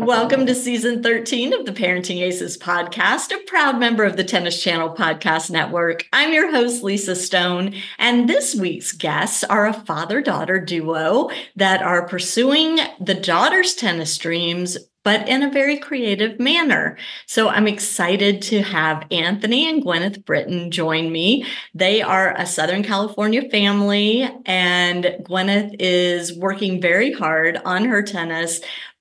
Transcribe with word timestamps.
Welcome 0.00 0.46
to 0.46 0.54
season 0.54 1.02
13 1.02 1.52
of 1.52 1.66
the 1.66 1.72
Parenting 1.72 2.22
Aces 2.22 2.56
podcast, 2.56 3.32
a 3.32 3.44
proud 3.46 3.78
member 3.78 4.02
of 4.02 4.16
the 4.16 4.24
Tennis 4.24 4.62
Channel 4.62 4.96
Podcast 4.96 5.50
Network. 5.50 6.06
I'm 6.10 6.32
your 6.32 6.50
host, 6.50 6.82
Lisa 6.82 7.14
Stone, 7.14 7.74
and 7.98 8.26
this 8.26 8.54
week's 8.54 8.92
guests 8.92 9.44
are 9.44 9.66
a 9.66 9.74
father 9.74 10.22
daughter 10.22 10.58
duo 10.58 11.28
that 11.56 11.82
are 11.82 12.08
pursuing 12.08 12.78
the 12.98 13.14
daughter's 13.14 13.74
tennis 13.74 14.16
dreams 14.16 14.78
but 15.02 15.26
in 15.28 15.42
a 15.42 15.50
very 15.50 15.78
creative 15.78 16.38
manner. 16.38 16.96
So 17.26 17.48
I'm 17.48 17.66
excited 17.66 18.42
to 18.42 18.62
have 18.62 19.06
Anthony 19.10 19.68
and 19.68 19.82
Gwyneth 19.82 20.24
Britton 20.26 20.70
join 20.70 21.10
me. 21.10 21.46
They 21.74 22.02
are 22.02 22.34
a 22.36 22.44
Southern 22.44 22.82
California 22.82 23.48
family, 23.48 24.28
and 24.44 25.04
Gwyneth 25.22 25.76
is 25.78 26.36
working 26.36 26.82
very 26.82 27.12
hard 27.12 27.58
on 27.64 27.86
her 27.86 28.02
tennis 28.02 28.60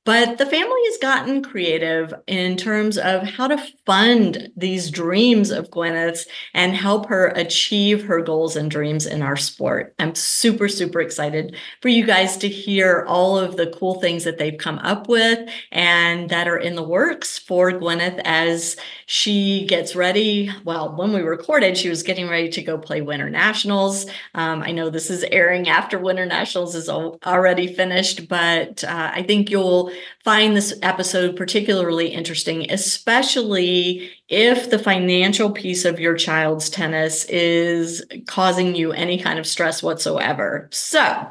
but 0.09 0.39
the 0.39 0.45
family 0.47 0.81
has 0.85 0.97
gotten 0.97 1.43
creative 1.43 2.11
in 2.25 2.57
terms 2.57 2.97
of 2.97 3.21
how 3.21 3.47
to 3.47 3.63
fund 3.85 4.49
these 4.57 4.89
dreams 4.89 5.51
of 5.51 5.69
Gwyneth's 5.69 6.25
and 6.55 6.75
help 6.75 7.05
her 7.09 7.27
achieve 7.35 8.05
her 8.05 8.19
goals 8.19 8.55
and 8.55 8.71
dreams 8.71 9.05
in 9.05 9.21
our 9.21 9.37
sport. 9.37 9.93
I'm 9.99 10.15
super, 10.15 10.67
super 10.67 10.99
excited 10.99 11.55
for 11.81 11.89
you 11.89 12.07
guys 12.07 12.37
to 12.37 12.49
hear 12.49 13.05
all 13.07 13.37
of 13.37 13.55
the 13.55 13.67
cool 13.67 14.01
things 14.01 14.23
that 14.23 14.39
they've 14.39 14.57
come 14.57 14.79
up 14.79 15.07
with 15.07 15.47
and 15.71 16.27
that 16.31 16.47
are 16.47 16.57
in 16.57 16.73
the 16.73 16.81
works 16.81 17.37
for 17.37 17.71
Gwyneth 17.71 18.19
as 18.25 18.77
she 19.05 19.67
gets 19.67 19.95
ready. 19.95 20.49
Well, 20.65 20.95
when 20.95 21.13
we 21.13 21.21
recorded, 21.21 21.77
she 21.77 21.89
was 21.89 22.01
getting 22.01 22.27
ready 22.27 22.49
to 22.49 22.63
go 22.63 22.79
play 22.79 23.01
Winter 23.01 23.29
Nationals. 23.29 24.07
Um, 24.33 24.63
I 24.63 24.71
know 24.71 24.89
this 24.89 25.11
is 25.11 25.23
airing 25.25 25.69
after 25.69 25.99
Winter 25.99 26.25
Nationals 26.25 26.73
is 26.73 26.89
already 26.89 27.71
finished, 27.71 28.27
but 28.27 28.83
uh, 28.83 29.11
I 29.13 29.21
think 29.21 29.51
you'll 29.51 29.91
find 30.23 30.55
this 30.55 30.77
episode 30.81 31.35
particularly 31.35 32.09
interesting, 32.09 32.71
especially 32.71 34.11
if 34.27 34.69
the 34.69 34.79
financial 34.79 35.51
piece 35.51 35.85
of 35.85 35.99
your 35.99 36.15
child's 36.15 36.69
tennis 36.69 37.25
is 37.25 38.03
causing 38.27 38.75
you 38.75 38.91
any 38.91 39.17
kind 39.17 39.39
of 39.39 39.47
stress 39.47 39.81
whatsoever. 39.83 40.67
So, 40.71 41.27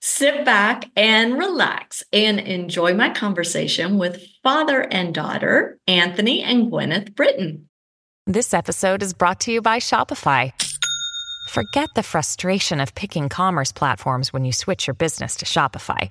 sit 0.00 0.44
back 0.44 0.90
and 0.96 1.38
relax 1.38 2.02
and 2.12 2.40
enjoy 2.40 2.94
my 2.94 3.10
conversation 3.10 3.98
with 3.98 4.24
father 4.42 4.82
and 4.82 5.14
daughter, 5.14 5.78
Anthony 5.86 6.42
and 6.42 6.70
Gwyneth 6.70 7.14
Britton. 7.14 7.68
This 8.26 8.54
episode 8.54 9.02
is 9.02 9.14
brought 9.14 9.40
to 9.40 9.52
you 9.52 9.60
by 9.60 9.78
Shopify. 9.78 10.52
Forget 11.48 11.88
the 11.94 12.02
frustration 12.02 12.80
of 12.80 12.94
picking 12.94 13.28
commerce 13.28 13.72
platforms 13.72 14.32
when 14.32 14.44
you 14.44 14.52
switch 14.52 14.86
your 14.86 14.94
business 14.94 15.36
to 15.36 15.44
Shopify, 15.44 16.10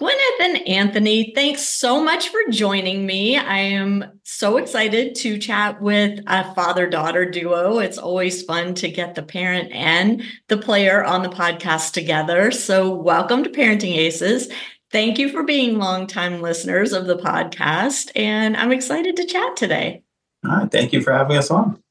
Gwyneth 0.00 0.40
and 0.40 0.66
Anthony, 0.66 1.32
thanks 1.34 1.60
so 1.62 2.02
much 2.02 2.30
for 2.30 2.40
joining 2.48 3.04
me. 3.04 3.36
I 3.36 3.58
am 3.58 4.18
so 4.24 4.56
excited 4.56 5.14
to 5.16 5.36
chat 5.36 5.82
with 5.82 6.20
a 6.26 6.54
father 6.54 6.88
daughter 6.88 7.30
duo. 7.30 7.78
It's 7.78 7.98
always 7.98 8.42
fun 8.42 8.74
to 8.76 8.88
get 8.88 9.14
the 9.14 9.22
parent 9.22 9.70
and 9.70 10.22
the 10.48 10.56
player 10.56 11.04
on 11.04 11.22
the 11.22 11.28
podcast 11.28 11.92
together. 11.92 12.50
So, 12.50 12.88
welcome 12.88 13.44
to 13.44 13.50
Parenting 13.50 13.94
Aces. 13.94 14.48
Thank 14.90 15.18
you 15.18 15.28
for 15.28 15.42
being 15.42 15.78
longtime 15.78 16.40
listeners 16.40 16.94
of 16.94 17.06
the 17.06 17.16
podcast. 17.16 18.10
And 18.16 18.56
I'm 18.56 18.72
excited 18.72 19.16
to 19.16 19.26
chat 19.26 19.56
today. 19.56 20.02
All 20.46 20.56
right. 20.56 20.70
Thank 20.70 20.94
you 20.94 21.02
for 21.02 21.12
having 21.12 21.36
us 21.36 21.50
on. 21.50 21.82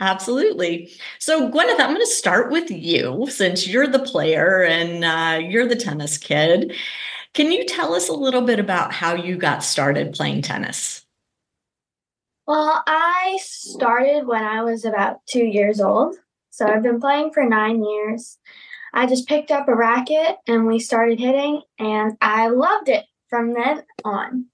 Absolutely. 0.00 0.90
So, 1.18 1.50
Gwyneth, 1.50 1.78
I'm 1.78 1.94
going 1.94 2.00
to 2.00 2.06
start 2.06 2.50
with 2.50 2.70
you 2.70 3.26
since 3.28 3.68
you're 3.68 3.86
the 3.86 3.98
player 3.98 4.64
and 4.64 5.04
uh, 5.04 5.46
you're 5.46 5.68
the 5.68 5.76
tennis 5.76 6.16
kid. 6.16 6.74
Can 7.34 7.50
you 7.50 7.64
tell 7.64 7.94
us 7.94 8.08
a 8.08 8.14
little 8.14 8.42
bit 8.42 8.60
about 8.60 8.92
how 8.92 9.14
you 9.14 9.36
got 9.36 9.64
started 9.64 10.12
playing 10.12 10.42
tennis? 10.42 11.04
Well, 12.46 12.82
I 12.86 13.38
started 13.42 14.26
when 14.26 14.44
I 14.44 14.62
was 14.62 14.84
about 14.84 15.26
two 15.26 15.44
years 15.44 15.80
old. 15.80 16.16
So 16.50 16.66
I've 16.66 16.84
been 16.84 17.00
playing 17.00 17.32
for 17.32 17.44
nine 17.44 17.82
years. 17.82 18.38
I 18.92 19.06
just 19.06 19.26
picked 19.26 19.50
up 19.50 19.66
a 19.66 19.74
racket 19.74 20.36
and 20.46 20.66
we 20.66 20.78
started 20.78 21.18
hitting, 21.18 21.62
and 21.80 22.16
I 22.20 22.46
loved 22.48 22.88
it 22.88 23.04
from 23.28 23.54
then 23.54 23.82
on. 24.04 24.46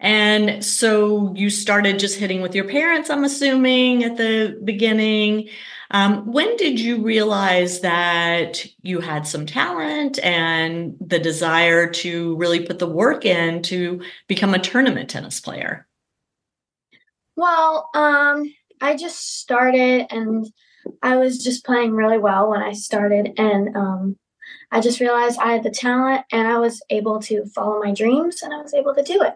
And 0.00 0.64
so 0.64 1.32
you 1.36 1.50
started 1.50 2.00
just 2.00 2.18
hitting 2.18 2.42
with 2.42 2.56
your 2.56 2.68
parents, 2.68 3.10
I'm 3.10 3.22
assuming, 3.22 4.02
at 4.02 4.16
the 4.16 4.60
beginning. 4.64 5.48
Um, 5.94 6.26
when 6.26 6.56
did 6.56 6.80
you 6.80 7.00
realize 7.00 7.82
that 7.82 8.66
you 8.82 8.98
had 8.98 9.28
some 9.28 9.46
talent 9.46 10.18
and 10.24 10.96
the 11.00 11.20
desire 11.20 11.88
to 11.88 12.34
really 12.34 12.66
put 12.66 12.80
the 12.80 12.88
work 12.88 13.24
in 13.24 13.62
to 13.62 14.02
become 14.26 14.54
a 14.54 14.58
tournament 14.58 15.08
tennis 15.08 15.38
player? 15.38 15.86
Well, 17.36 17.90
um, 17.94 18.52
I 18.80 18.96
just 18.96 19.38
started 19.38 20.06
and 20.10 20.52
I 21.00 21.16
was 21.16 21.44
just 21.44 21.64
playing 21.64 21.92
really 21.92 22.18
well 22.18 22.50
when 22.50 22.60
I 22.60 22.72
started. 22.72 23.32
And 23.38 23.76
um, 23.76 24.16
I 24.72 24.80
just 24.80 24.98
realized 24.98 25.38
I 25.38 25.52
had 25.52 25.62
the 25.62 25.70
talent 25.70 26.24
and 26.32 26.48
I 26.48 26.58
was 26.58 26.82
able 26.90 27.20
to 27.20 27.46
follow 27.46 27.80
my 27.80 27.94
dreams 27.94 28.42
and 28.42 28.52
I 28.52 28.60
was 28.62 28.74
able 28.74 28.96
to 28.96 29.02
do 29.04 29.22
it 29.22 29.34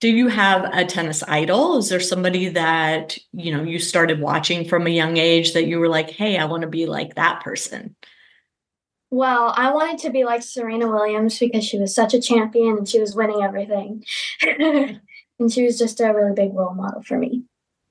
do 0.00 0.08
you 0.08 0.28
have 0.28 0.64
a 0.74 0.84
tennis 0.84 1.22
idol? 1.26 1.78
Is 1.78 1.88
there 1.88 2.00
somebody 2.00 2.48
that 2.48 3.16
you 3.32 3.54
know 3.54 3.62
you 3.62 3.78
started 3.78 4.20
watching 4.20 4.68
from 4.68 4.86
a 4.86 4.90
young 4.90 5.16
age 5.16 5.54
that 5.54 5.66
you 5.66 5.78
were 5.78 5.88
like 5.88 6.10
hey 6.10 6.36
i 6.36 6.44
want 6.44 6.62
to 6.62 6.68
be 6.68 6.86
like 6.86 7.14
that 7.14 7.42
person 7.42 7.96
well 9.10 9.54
i 9.56 9.72
wanted 9.72 9.98
to 9.98 10.10
be 10.10 10.24
like 10.24 10.42
serena 10.42 10.86
williams 10.88 11.38
because 11.38 11.64
she 11.64 11.78
was 11.78 11.94
such 11.94 12.12
a 12.14 12.20
champion 12.20 12.76
and 12.76 12.88
she 12.88 13.00
was 13.00 13.14
winning 13.14 13.42
everything. 13.42 14.04
And 15.40 15.52
she 15.52 15.64
was 15.64 15.78
just 15.78 16.00
a 16.00 16.12
really 16.12 16.32
big 16.32 16.54
role 16.54 16.74
model 16.74 17.02
for 17.02 17.18
me. 17.18 17.42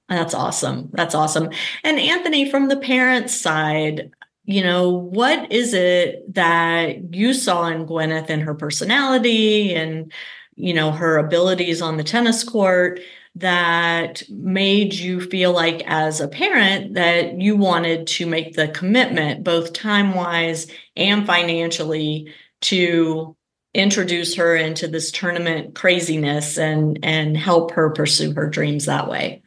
That's 0.10 0.34
awesome. 0.34 0.90
That's 0.94 1.16
awesome. 1.16 1.50
And 1.84 2.00
anthony 2.00 2.50
from 2.50 2.68
the 2.68 2.78
parents 2.78 3.40
side 3.40 4.12
you 4.46 4.62
know, 4.62 4.90
what 4.90 5.50
is 5.54 5.74
it 5.74 6.34
that 6.34 7.16
you 7.16 7.34
saw 7.34 7.68
in 7.68 7.86
Gwyneth 7.86 8.30
and 8.30 8.42
her 8.42 8.54
personality 8.54 9.74
and 9.74 10.12
you 10.56 10.74
know, 10.74 10.92
her 10.92 11.18
abilities 11.18 11.82
on 11.82 11.98
the 11.98 12.04
tennis 12.04 12.44
court 12.44 13.00
that 13.36 14.22
made 14.30 14.94
you 14.94 15.20
feel 15.20 15.52
like 15.52 15.82
as 15.88 16.22
a 16.22 16.28
parent 16.28 16.94
that 16.94 17.42
you 17.42 17.56
wanted 17.56 18.06
to 18.06 18.28
make 18.28 18.56
the 18.56 18.68
commitment 18.68 19.44
both 19.44 19.74
time 19.74 20.14
wise 20.14 20.68
and 20.96 21.26
financially 21.26 22.32
to 22.62 23.36
introduce 23.74 24.36
her 24.36 24.56
into 24.56 24.88
this 24.88 25.12
tournament 25.12 25.74
craziness 25.74 26.60
and 26.60 27.00
and 27.02 27.36
help 27.36 27.72
her 27.72 27.90
pursue 27.90 28.34
her 28.34 28.48
dreams 28.48 28.86
that 28.86 29.10
way? 29.10 29.42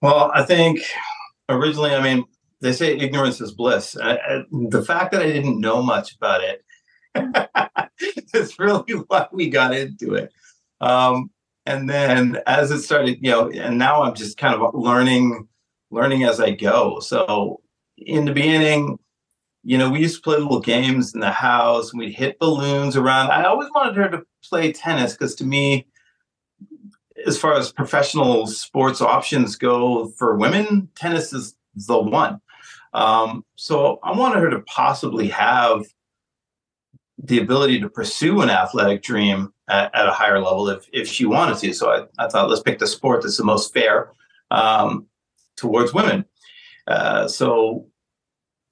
Well 0.00 0.30
i 0.34 0.42
think 0.44 0.80
originally 1.48 1.94
i 1.94 2.02
mean 2.02 2.24
they 2.60 2.72
say 2.72 2.96
ignorance 2.96 3.42
is 3.42 3.52
bliss. 3.52 3.94
I, 3.98 4.14
I, 4.14 4.42
the 4.70 4.82
fact 4.82 5.12
that 5.12 5.20
i 5.20 5.26
didn't 5.30 5.60
know 5.60 5.82
much 5.82 6.14
about 6.14 6.42
it 6.42 6.64
that's 8.32 8.58
really 8.58 8.92
why 8.92 9.26
we 9.32 9.48
got 9.48 9.74
into 9.74 10.14
it. 10.14 10.32
Um, 10.80 11.30
and 11.66 11.88
then 11.88 12.38
as 12.46 12.70
it 12.70 12.82
started, 12.82 13.18
you 13.22 13.30
know, 13.30 13.50
and 13.50 13.78
now 13.78 14.02
I'm 14.02 14.14
just 14.14 14.36
kind 14.36 14.54
of 14.54 14.74
learning, 14.74 15.48
learning 15.90 16.24
as 16.24 16.40
I 16.40 16.50
go. 16.50 17.00
So 17.00 17.60
in 17.96 18.26
the 18.26 18.32
beginning, 18.32 18.98
you 19.62 19.78
know, 19.78 19.88
we 19.88 20.00
used 20.00 20.16
to 20.16 20.22
play 20.22 20.36
little 20.36 20.60
games 20.60 21.14
in 21.14 21.20
the 21.20 21.30
house 21.30 21.90
and 21.90 21.98
we'd 21.98 22.12
hit 22.12 22.38
balloons 22.38 22.96
around. 22.96 23.30
I 23.30 23.44
always 23.44 23.70
wanted 23.74 23.96
her 23.96 24.10
to 24.10 24.22
play 24.46 24.72
tennis 24.72 25.12
because 25.14 25.34
to 25.36 25.44
me, 25.44 25.86
as 27.26 27.38
far 27.38 27.54
as 27.54 27.72
professional 27.72 28.46
sports 28.46 29.00
options 29.00 29.56
go 29.56 30.08
for 30.18 30.36
women, 30.36 30.88
tennis 30.94 31.32
is 31.32 31.56
the 31.74 31.98
one. 31.98 32.40
Um, 32.92 33.44
so 33.56 33.98
I 34.02 34.12
wanted 34.12 34.40
her 34.40 34.50
to 34.50 34.60
possibly 34.60 35.28
have 35.28 35.84
the 37.22 37.38
ability 37.38 37.80
to 37.80 37.88
pursue 37.88 38.40
an 38.42 38.50
athletic 38.50 39.02
dream 39.02 39.52
at, 39.68 39.94
at, 39.94 40.08
a 40.08 40.12
higher 40.12 40.40
level 40.40 40.68
if, 40.68 40.86
if 40.92 41.08
she 41.08 41.24
wanted 41.24 41.58
to. 41.58 41.72
So 41.72 41.90
I, 41.90 42.24
I 42.24 42.28
thought, 42.28 42.48
let's 42.50 42.62
pick 42.62 42.78
the 42.78 42.86
sport 42.86 43.22
that's 43.22 43.36
the 43.36 43.44
most 43.44 43.72
fair 43.72 44.12
um, 44.50 45.06
towards 45.56 45.94
women. 45.94 46.24
Uh, 46.86 47.28
so 47.28 47.86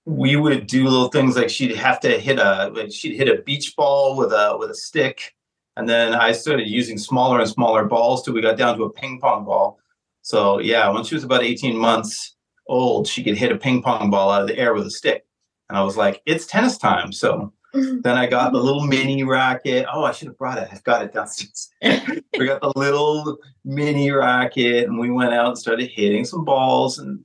we 0.05 0.37
would 0.37 0.67
do 0.67 0.85
little 0.85 1.09
things 1.09 1.37
like 1.37 1.49
she'd 1.49 1.77
have 1.77 2.01
to 2.01 2.19
hit 2.19 2.39
a 2.39 2.89
she'd 2.91 3.17
hit 3.17 3.29
a 3.29 3.43
beach 3.43 3.77
ball 3.77 4.17
with 4.17 4.33
a 4.33 4.57
with 4.59 4.71
a 4.71 4.75
stick 4.75 5.35
and 5.77 5.89
then 5.89 6.13
i 6.13 6.33
started 6.33 6.67
using 6.67 6.99
smaller 6.99 7.39
and 7.39 7.49
smaller 7.49 7.85
balls 7.85 8.23
till 8.23 8.35
we 8.35 8.41
got 8.41 8.57
down 8.57 8.77
to 8.77 8.83
a 8.83 8.91
ping 8.91 9.21
pong 9.21 9.45
ball 9.45 9.79
so 10.23 10.59
yeah 10.59 10.89
when 10.89 11.05
she 11.05 11.15
was 11.15 11.23
about 11.23 11.45
18 11.45 11.77
months 11.77 12.37
old 12.67 13.07
she 13.07 13.23
could 13.23 13.37
hit 13.37 13.53
a 13.53 13.57
ping 13.57 13.81
pong 13.81 14.11
ball 14.11 14.31
out 14.31 14.43
of 14.43 14.49
the 14.49 14.59
air 14.59 14.75
with 14.75 14.87
a 14.87 14.91
stick 14.91 15.25
and 15.69 15.79
i 15.79 15.83
was 15.83 15.97
like 15.97 16.21
it's 16.27 16.47
tennis 16.47 16.77
time 16.77 17.13
so 17.13 17.53
then 17.73 18.17
i 18.17 18.27
got 18.27 18.53
the 18.53 18.59
little 18.61 18.85
mini 18.85 19.23
racket. 19.23 19.87
Oh 19.93 20.05
i 20.05 20.13
should 20.13 20.29
have 20.29 20.39
brought 20.39 20.59
it. 20.59 20.69
I've 20.71 20.85
got 20.85 21.03
it 21.03 21.13
downstairs. 21.13 21.71
We 22.39 22.47
got 22.47 22.63
the 22.63 22.73
little 22.77 23.39
mini 23.65 24.11
racket 24.11 24.89
and 24.89 24.99
we 24.99 25.11
went 25.11 25.35
out 25.35 25.49
and 25.49 25.59
started 25.59 25.91
hitting 25.91 26.25
some 26.25 26.45
balls 26.45 26.99
and 26.99 27.23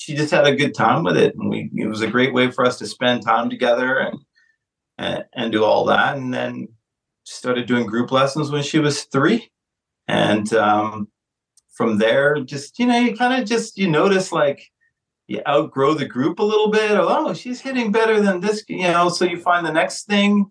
she 0.00 0.14
just 0.14 0.30
had 0.30 0.46
a 0.46 0.56
good 0.56 0.74
time 0.74 1.04
with 1.04 1.18
it, 1.18 1.34
and 1.34 1.50
we 1.50 1.70
it 1.76 1.86
was 1.86 2.00
a 2.00 2.10
great 2.10 2.32
way 2.32 2.50
for 2.50 2.64
us 2.64 2.78
to 2.78 2.86
spend 2.86 3.22
time 3.22 3.50
together 3.50 3.98
and 3.98 4.18
and, 4.96 5.24
and 5.34 5.52
do 5.52 5.62
all 5.62 5.84
that. 5.84 6.16
And 6.16 6.32
then 6.32 6.68
started 7.24 7.66
doing 7.66 7.84
group 7.84 8.10
lessons 8.10 8.50
when 8.50 8.62
she 8.62 8.78
was 8.78 9.04
three, 9.04 9.50
and 10.08 10.50
um, 10.54 11.08
from 11.68 11.98
there, 11.98 12.40
just 12.40 12.78
you 12.78 12.86
know, 12.86 12.98
you 12.98 13.14
kind 13.14 13.42
of 13.42 13.46
just 13.46 13.76
you 13.76 13.90
notice 13.90 14.32
like 14.32 14.70
you 15.30 15.40
outgrow 15.46 15.94
the 15.94 16.06
group 16.06 16.40
a 16.40 16.42
little 16.42 16.70
bit. 16.70 16.90
Oh, 16.90 17.32
she's 17.34 17.60
hitting 17.60 17.92
better 17.92 18.20
than 18.20 18.40
this, 18.40 18.64
you 18.68 18.82
know. 18.82 19.08
So 19.08 19.24
you 19.24 19.38
find 19.38 19.64
the 19.64 19.72
next 19.72 20.06
thing, 20.06 20.50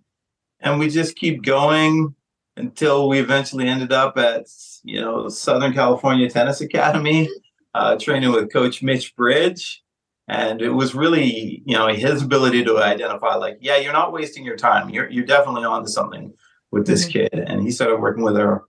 and 0.62 0.80
we 0.80 0.90
just 0.90 1.18
keep 1.18 1.44
going 1.44 2.16
until 2.56 3.10
we 3.10 3.20
eventually 3.20 3.68
ended 3.68 3.92
up 3.92 4.18
at 4.18 4.46
you 4.86 5.02
know 5.02 5.28
Southern 5.28 5.74
California 5.74 6.30
Tennis 6.30 6.62
Academy 6.62 7.30
uh, 7.74 7.98
training 7.98 8.32
with 8.32 8.54
Coach 8.54 8.82
Mitch 8.82 9.14
Bridge. 9.18 9.84
And 10.30 10.62
it 10.62 10.70
was 10.70 10.96
really, 10.96 11.62
you 11.66 11.76
know, 11.76 11.88
his 11.88 12.22
ability 12.22 12.64
to 12.64 12.78
identify, 12.78 13.36
like, 13.36 13.58
yeah, 13.60 13.78
you're 13.78 13.92
not 13.92 14.14
wasting 14.14 14.46
your 14.46 14.56
time. 14.56 14.90
You're 14.90 15.10
you're 15.10 15.26
definitely 15.26 15.66
on 15.66 15.84
to 15.84 15.90
something 15.90 16.34
with 16.72 16.88
this 16.88 17.04
mm-hmm. 17.04 17.12
kid. 17.12 17.34
And 17.34 17.62
he 17.62 17.72
started 17.72 17.98
working 17.98 18.24
with 18.24 18.38
her. 18.38 18.62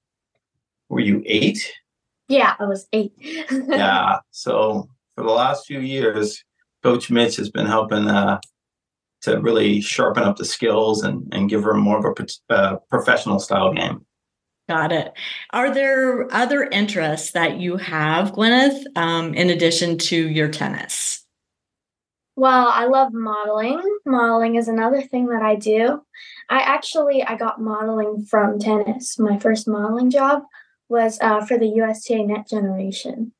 Were 0.89 0.99
you 0.99 1.23
eight? 1.25 1.73
Yeah, 2.27 2.55
I 2.59 2.65
was 2.65 2.89
eight. 2.93 3.13
yeah. 3.21 4.19
So 4.33 4.89
for 5.21 5.27
the 5.27 5.33
last 5.33 5.67
few 5.67 5.81
years, 5.81 6.43
Coach 6.83 7.11
Mitch 7.11 7.37
has 7.37 7.51
been 7.51 7.67
helping 7.67 8.09
uh, 8.09 8.41
to 9.23 9.39
really 9.41 9.83
sharpen 9.83 10.23
up 10.23 10.37
the 10.37 10.47
skills 10.47 11.03
and, 11.03 11.29
and 11.33 11.51
give 11.51 11.63
her 11.63 11.75
more 11.75 11.99
of 11.99 12.17
a 12.19 12.55
uh, 12.55 12.77
professional 12.89 13.39
style 13.39 13.75
game. 13.75 14.07
Got 14.67 14.93
it. 14.93 15.13
Are 15.51 15.75
there 15.75 16.33
other 16.33 16.65
interests 16.65 17.33
that 17.33 17.59
you 17.59 17.77
have, 17.77 18.33
Gwyneth, 18.33 18.85
um, 18.97 19.35
in 19.35 19.51
addition 19.51 19.99
to 19.99 20.29
your 20.29 20.49
tennis? 20.49 21.27
Well, 22.37 22.69
I 22.69 22.87
love 22.87 23.13
modeling. 23.13 23.83
Modeling 24.07 24.55
is 24.55 24.69
another 24.69 25.03
thing 25.03 25.27
that 25.27 25.43
I 25.43 25.57
do. 25.57 26.01
I 26.49 26.61
actually 26.61 27.23
I 27.23 27.37
got 27.37 27.61
modeling 27.61 28.25
from 28.25 28.59
tennis. 28.59 29.19
My 29.19 29.39
first 29.39 29.69
modeling 29.69 30.09
job 30.09 30.45
was 30.89 31.19
uh, 31.21 31.45
for 31.45 31.59
the 31.59 31.69
USTA 31.69 32.25
Net 32.25 32.49
Generation. 32.49 33.33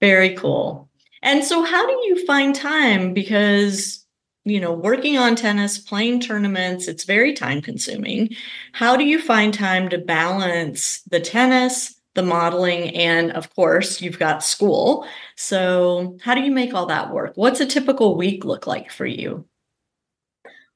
Very 0.00 0.34
cool. 0.34 0.88
And 1.24 1.42
so, 1.42 1.64
how 1.64 1.84
do 1.84 1.92
you 2.06 2.24
find 2.26 2.54
time? 2.54 3.12
Because 3.12 4.04
you 4.46 4.60
know, 4.60 4.74
working 4.74 5.16
on 5.16 5.36
tennis, 5.36 5.78
playing 5.78 6.20
tournaments, 6.20 6.86
it's 6.86 7.04
very 7.04 7.32
time 7.32 7.62
consuming. 7.62 8.28
How 8.72 8.94
do 8.94 9.04
you 9.04 9.18
find 9.18 9.54
time 9.54 9.88
to 9.88 9.96
balance 9.96 11.00
the 11.10 11.18
tennis, 11.18 11.98
the 12.14 12.22
modeling, 12.22 12.94
and 12.94 13.32
of 13.32 13.54
course, 13.54 14.02
you've 14.02 14.18
got 14.18 14.44
school. 14.44 15.06
So, 15.36 16.18
how 16.22 16.34
do 16.34 16.42
you 16.42 16.50
make 16.50 16.74
all 16.74 16.86
that 16.86 17.12
work? 17.12 17.32
What's 17.36 17.60
a 17.60 17.66
typical 17.66 18.16
week 18.16 18.44
look 18.44 18.66
like 18.66 18.90
for 18.90 19.06
you? 19.06 19.46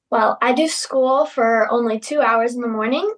Well, 0.09 0.39
I 0.41 0.53
do 0.53 0.67
school 0.67 1.25
for 1.25 1.71
only 1.71 1.99
two 1.99 2.21
hours 2.21 2.55
in 2.55 2.61
the 2.61 2.67
morning 2.67 3.13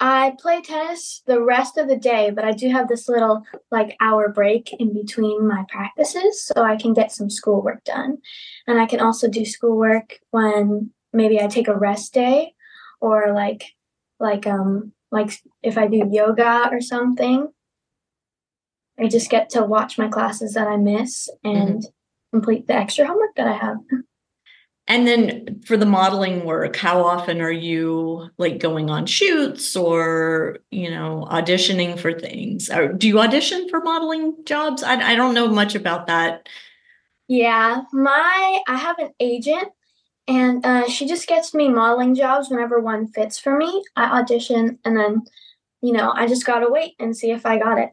I 0.00 0.34
play 0.40 0.60
tennis 0.60 1.22
the 1.26 1.42
rest 1.42 1.78
of 1.78 1.88
the 1.88 1.96
day, 1.96 2.30
but 2.30 2.44
I 2.44 2.52
do 2.52 2.68
have 2.70 2.88
this 2.88 3.08
little 3.08 3.42
like 3.70 3.96
hour 4.00 4.28
break 4.28 4.72
in 4.78 4.92
between 4.92 5.46
my 5.46 5.64
practices 5.68 6.44
so 6.44 6.62
I 6.62 6.76
can 6.76 6.92
get 6.94 7.12
some 7.12 7.30
schoolwork 7.30 7.84
done. 7.84 8.18
And 8.66 8.80
I 8.80 8.86
can 8.86 9.00
also 9.00 9.28
do 9.28 9.44
schoolwork 9.44 10.18
when 10.30 10.90
maybe 11.12 11.40
I 11.40 11.46
take 11.46 11.68
a 11.68 11.78
rest 11.78 12.12
day 12.12 12.54
or 13.00 13.32
like 13.32 13.72
like 14.18 14.46
um 14.46 14.92
like 15.10 15.40
if 15.62 15.78
I 15.78 15.86
do 15.86 16.08
yoga 16.10 16.68
or 16.70 16.80
something. 16.80 17.48
I 18.98 19.08
just 19.08 19.30
get 19.30 19.50
to 19.50 19.64
watch 19.64 19.98
my 19.98 20.08
classes 20.08 20.54
that 20.54 20.68
I 20.68 20.76
miss 20.76 21.28
and 21.42 21.80
mm-hmm. 21.80 22.36
complete 22.36 22.68
the 22.68 22.74
extra 22.74 23.06
homework 23.06 23.34
that 23.36 23.48
I 23.48 23.52
have. 23.52 23.78
And 24.86 25.06
then 25.06 25.62
for 25.64 25.78
the 25.78 25.86
modeling 25.86 26.44
work, 26.44 26.76
how 26.76 27.02
often 27.02 27.40
are 27.40 27.50
you 27.50 28.28
like 28.36 28.58
going 28.58 28.90
on 28.90 29.06
shoots 29.06 29.74
or, 29.74 30.58
you 30.70 30.90
know, 30.90 31.26
auditioning 31.30 31.98
for 31.98 32.12
things? 32.12 32.68
Or 32.68 32.92
do 32.92 33.08
you 33.08 33.18
audition 33.18 33.66
for 33.70 33.80
modeling 33.80 34.34
jobs? 34.44 34.82
I, 34.82 35.12
I 35.12 35.14
don't 35.14 35.34
know 35.34 35.48
much 35.48 35.74
about 35.74 36.06
that. 36.08 36.48
Yeah, 37.28 37.82
my 37.94 38.60
I 38.68 38.76
have 38.76 38.98
an 38.98 39.14
agent 39.20 39.68
and 40.28 40.64
uh, 40.66 40.88
she 40.88 41.06
just 41.06 41.26
gets 41.26 41.54
me 41.54 41.68
modeling 41.68 42.14
jobs 42.14 42.50
whenever 42.50 42.78
one 42.78 43.06
fits 43.06 43.38
for 43.38 43.56
me. 43.56 43.82
I 43.96 44.20
audition 44.20 44.78
and 44.84 44.96
then, 44.96 45.22
you 45.80 45.94
know, 45.94 46.12
I 46.14 46.26
just 46.26 46.44
got 46.44 46.58
to 46.58 46.70
wait 46.70 46.92
and 46.98 47.16
see 47.16 47.30
if 47.30 47.46
I 47.46 47.58
got 47.58 47.78
it. 47.78 47.90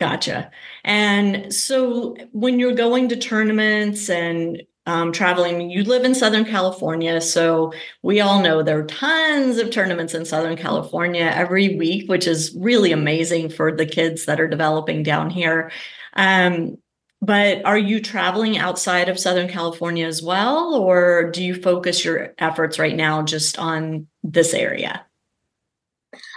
Gotcha. 0.00 0.50
And 0.84 1.52
so 1.54 2.16
when 2.32 2.58
you're 2.58 2.74
going 2.74 3.08
to 3.10 3.16
tournaments 3.16 4.10
and 4.10 4.62
um, 4.86 5.12
traveling. 5.12 5.70
You 5.70 5.84
live 5.84 6.04
in 6.04 6.14
Southern 6.14 6.44
California, 6.44 7.20
so 7.20 7.72
we 8.02 8.20
all 8.20 8.42
know 8.42 8.62
there 8.62 8.78
are 8.78 8.86
tons 8.86 9.58
of 9.58 9.70
tournaments 9.70 10.14
in 10.14 10.24
Southern 10.24 10.56
California 10.56 11.30
every 11.34 11.76
week, 11.76 12.08
which 12.08 12.26
is 12.26 12.54
really 12.58 12.92
amazing 12.92 13.50
for 13.50 13.70
the 13.70 13.86
kids 13.86 14.24
that 14.26 14.40
are 14.40 14.48
developing 14.48 15.02
down 15.02 15.30
here. 15.30 15.70
Um, 16.14 16.78
but 17.22 17.64
are 17.66 17.78
you 17.78 18.00
traveling 18.00 18.56
outside 18.56 19.10
of 19.10 19.18
Southern 19.18 19.48
California 19.48 20.06
as 20.06 20.22
well, 20.22 20.74
or 20.74 21.30
do 21.30 21.44
you 21.44 21.54
focus 21.54 22.04
your 22.04 22.34
efforts 22.38 22.78
right 22.78 22.96
now 22.96 23.22
just 23.22 23.58
on 23.58 24.06
this 24.22 24.54
area? 24.54 25.04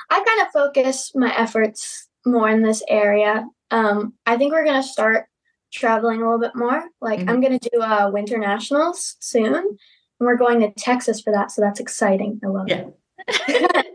I 0.09 0.23
kind 0.23 0.41
of 0.41 0.51
focus 0.51 1.11
my 1.15 1.33
efforts 1.35 2.07
more 2.25 2.49
in 2.49 2.61
this 2.61 2.83
area. 2.87 3.45
Um, 3.71 4.13
I 4.25 4.37
think 4.37 4.51
we're 4.51 4.65
going 4.65 4.81
to 4.81 4.87
start 4.87 5.27
traveling 5.73 6.21
a 6.21 6.23
little 6.23 6.39
bit 6.39 6.55
more. 6.55 6.83
Like 7.01 7.19
mm-hmm. 7.19 7.29
I'm 7.29 7.41
going 7.41 7.57
to 7.57 7.69
do 7.69 7.81
uh, 7.81 8.09
winter 8.13 8.37
nationals 8.37 9.15
soon, 9.19 9.55
and 9.55 9.77
we're 10.19 10.37
going 10.37 10.61
to 10.61 10.71
Texas 10.71 11.21
for 11.21 11.33
that. 11.33 11.51
So 11.51 11.61
that's 11.61 11.79
exciting. 11.79 12.39
I 12.43 12.47
love 12.47 12.67
yeah. 12.67 12.85
it. 13.27 13.85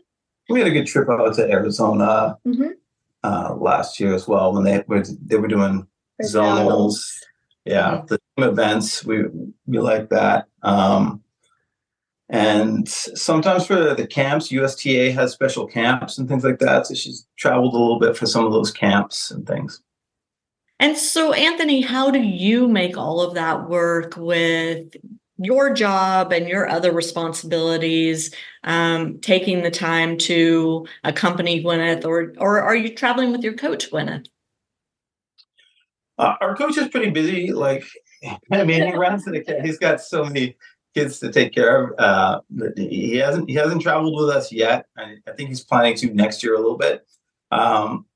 we 0.48 0.60
had 0.60 0.68
a 0.68 0.72
good 0.72 0.86
trip 0.86 1.08
out 1.08 1.34
to 1.34 1.50
Arizona 1.50 2.36
mm-hmm. 2.46 2.70
uh, 3.22 3.54
last 3.54 4.00
year 4.00 4.14
as 4.14 4.26
well 4.26 4.52
when 4.52 4.64
they 4.64 4.82
were 4.86 5.04
they 5.24 5.36
were 5.36 5.48
doing 5.48 5.86
zonals. 6.22 7.00
Yeah, 7.64 8.02
the 8.06 8.18
events 8.38 9.04
we 9.04 9.24
we 9.66 9.78
like 9.78 10.08
that. 10.10 10.46
Um, 10.62 11.22
and 12.30 12.86
sometimes 12.88 13.66
for 13.66 13.94
the 13.94 14.06
camps, 14.06 14.52
USTA 14.52 15.12
has 15.12 15.32
special 15.32 15.66
camps 15.66 16.18
and 16.18 16.28
things 16.28 16.44
like 16.44 16.58
that. 16.58 16.86
So 16.86 16.94
she's 16.94 17.26
traveled 17.38 17.72
a 17.72 17.78
little 17.78 17.98
bit 17.98 18.18
for 18.18 18.26
some 18.26 18.44
of 18.44 18.52
those 18.52 18.70
camps 18.70 19.30
and 19.30 19.46
things. 19.46 19.80
And 20.80 20.96
so, 20.96 21.32
Anthony, 21.32 21.80
how 21.80 22.10
do 22.10 22.20
you 22.20 22.68
make 22.68 22.96
all 22.96 23.20
of 23.20 23.34
that 23.34 23.68
work 23.68 24.14
with 24.16 24.94
your 25.38 25.72
job 25.72 26.32
and 26.32 26.48
your 26.48 26.68
other 26.68 26.92
responsibilities, 26.92 28.34
um, 28.64 29.18
taking 29.20 29.62
the 29.62 29.70
time 29.70 30.18
to 30.18 30.86
accompany 31.04 31.62
Gwyneth, 31.62 32.04
or 32.04 32.32
or 32.38 32.60
are 32.60 32.76
you 32.76 32.94
traveling 32.94 33.32
with 33.32 33.42
your 33.42 33.54
coach, 33.54 33.90
Gwyneth? 33.90 34.26
Uh, 36.18 36.34
our 36.40 36.56
coach 36.56 36.76
is 36.76 36.88
pretty 36.88 37.10
busy. 37.10 37.52
Like, 37.52 37.84
I 38.52 38.64
mean, 38.64 38.86
he 38.86 38.94
runs 38.94 39.24
the 39.24 39.40
kid. 39.40 39.64
He's 39.64 39.78
got 39.78 40.00
so 40.00 40.24
many 40.24 40.56
kids 40.94 41.20
to 41.20 41.30
take 41.30 41.54
care 41.54 41.84
of. 41.84 41.98
Uh, 41.98 42.40
he 42.76 43.16
hasn't 43.16 43.48
he 43.48 43.54
hasn't 43.54 43.82
traveled 43.82 44.20
with 44.20 44.34
us 44.34 44.52
yet. 44.52 44.86
I, 44.96 45.16
I 45.26 45.32
think 45.32 45.48
he's 45.48 45.64
planning 45.64 45.96
to 45.96 46.12
next 46.12 46.42
year 46.42 46.54
a 46.54 46.58
little 46.58 46.78
bit. 46.78 47.06
Um, 47.50 48.06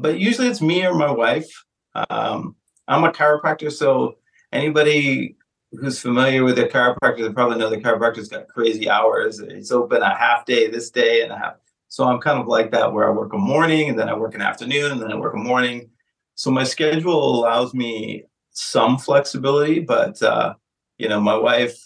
but 0.00 0.18
usually 0.18 0.48
it's 0.48 0.62
me 0.62 0.84
or 0.84 0.94
my 0.94 1.10
wife. 1.10 1.50
Um, 1.94 2.56
I'm 2.88 3.04
a 3.04 3.12
chiropractor, 3.12 3.72
so 3.72 4.16
anybody 4.52 5.36
who's 5.72 6.00
familiar 6.00 6.44
with 6.44 6.56
the 6.56 6.64
chiropractor, 6.64 7.26
they 7.26 7.32
probably 7.32 7.58
know 7.58 7.70
the 7.70 7.78
chiropractor's 7.78 8.28
got 8.28 8.48
crazy 8.48 8.90
hours. 8.90 9.38
It's 9.38 9.70
open 9.70 10.02
a 10.02 10.16
half 10.16 10.44
day 10.44 10.68
this 10.68 10.90
day 10.90 11.22
and 11.22 11.32
a 11.32 11.38
half. 11.38 11.54
So 11.88 12.04
I'm 12.04 12.20
kind 12.20 12.38
of 12.38 12.46
like 12.46 12.70
that 12.72 12.92
where 12.92 13.06
I 13.08 13.10
work 13.10 13.32
a 13.32 13.38
morning 13.38 13.88
and 13.88 13.98
then 13.98 14.08
I 14.08 14.14
work 14.14 14.34
an 14.34 14.42
afternoon 14.42 14.92
and 14.92 15.02
then 15.02 15.12
I 15.12 15.16
work 15.16 15.34
a 15.34 15.38
morning. 15.38 15.90
So 16.34 16.50
my 16.50 16.64
schedule 16.64 17.40
allows 17.40 17.74
me 17.74 18.24
some 18.52 18.96
flexibility, 18.96 19.80
but 19.80 20.20
uh, 20.22 20.54
you 20.98 21.08
know, 21.08 21.20
my 21.20 21.36
wife, 21.36 21.76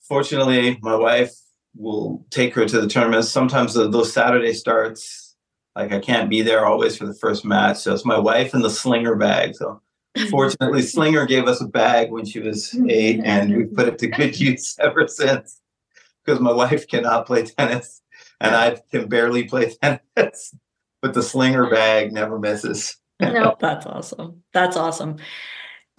fortunately, 0.00 0.78
my 0.82 0.96
wife 0.96 1.32
will 1.76 2.26
take 2.30 2.54
her 2.54 2.66
to 2.66 2.80
the 2.80 2.88
tournaments. 2.88 3.28
Sometimes 3.28 3.74
the, 3.74 3.88
those 3.88 4.12
Saturday 4.12 4.52
starts, 4.52 5.23
like 5.76 5.92
I 5.92 5.98
can't 5.98 6.30
be 6.30 6.42
there 6.42 6.66
always 6.66 6.96
for 6.96 7.06
the 7.06 7.14
first 7.14 7.44
match. 7.44 7.78
So 7.78 7.92
it's 7.92 8.04
my 8.04 8.18
wife 8.18 8.54
and 8.54 8.64
the 8.64 8.70
slinger 8.70 9.16
bag. 9.16 9.54
So 9.54 9.80
fortunately, 10.30 10.82
Slinger 10.82 11.26
gave 11.26 11.46
us 11.46 11.60
a 11.60 11.66
bag 11.66 12.10
when 12.10 12.24
she 12.24 12.38
was 12.38 12.74
eight, 12.88 13.20
and 13.24 13.56
we've 13.56 13.74
put 13.74 13.88
it 13.88 13.98
to 13.98 14.06
good 14.08 14.38
use 14.38 14.76
ever 14.78 15.08
since. 15.08 15.60
Because 16.24 16.40
my 16.40 16.52
wife 16.52 16.88
cannot 16.88 17.26
play 17.26 17.44
tennis, 17.44 18.00
and 18.40 18.54
I 18.54 18.80
can 18.90 19.08
barely 19.08 19.44
play 19.44 19.74
tennis, 19.82 20.54
but 21.02 21.14
the 21.14 21.22
Slinger 21.22 21.68
bag 21.68 22.12
never 22.12 22.38
misses. 22.38 22.96
No, 23.20 23.56
that's 23.60 23.86
awesome. 23.86 24.42
That's 24.52 24.76
awesome. 24.76 25.16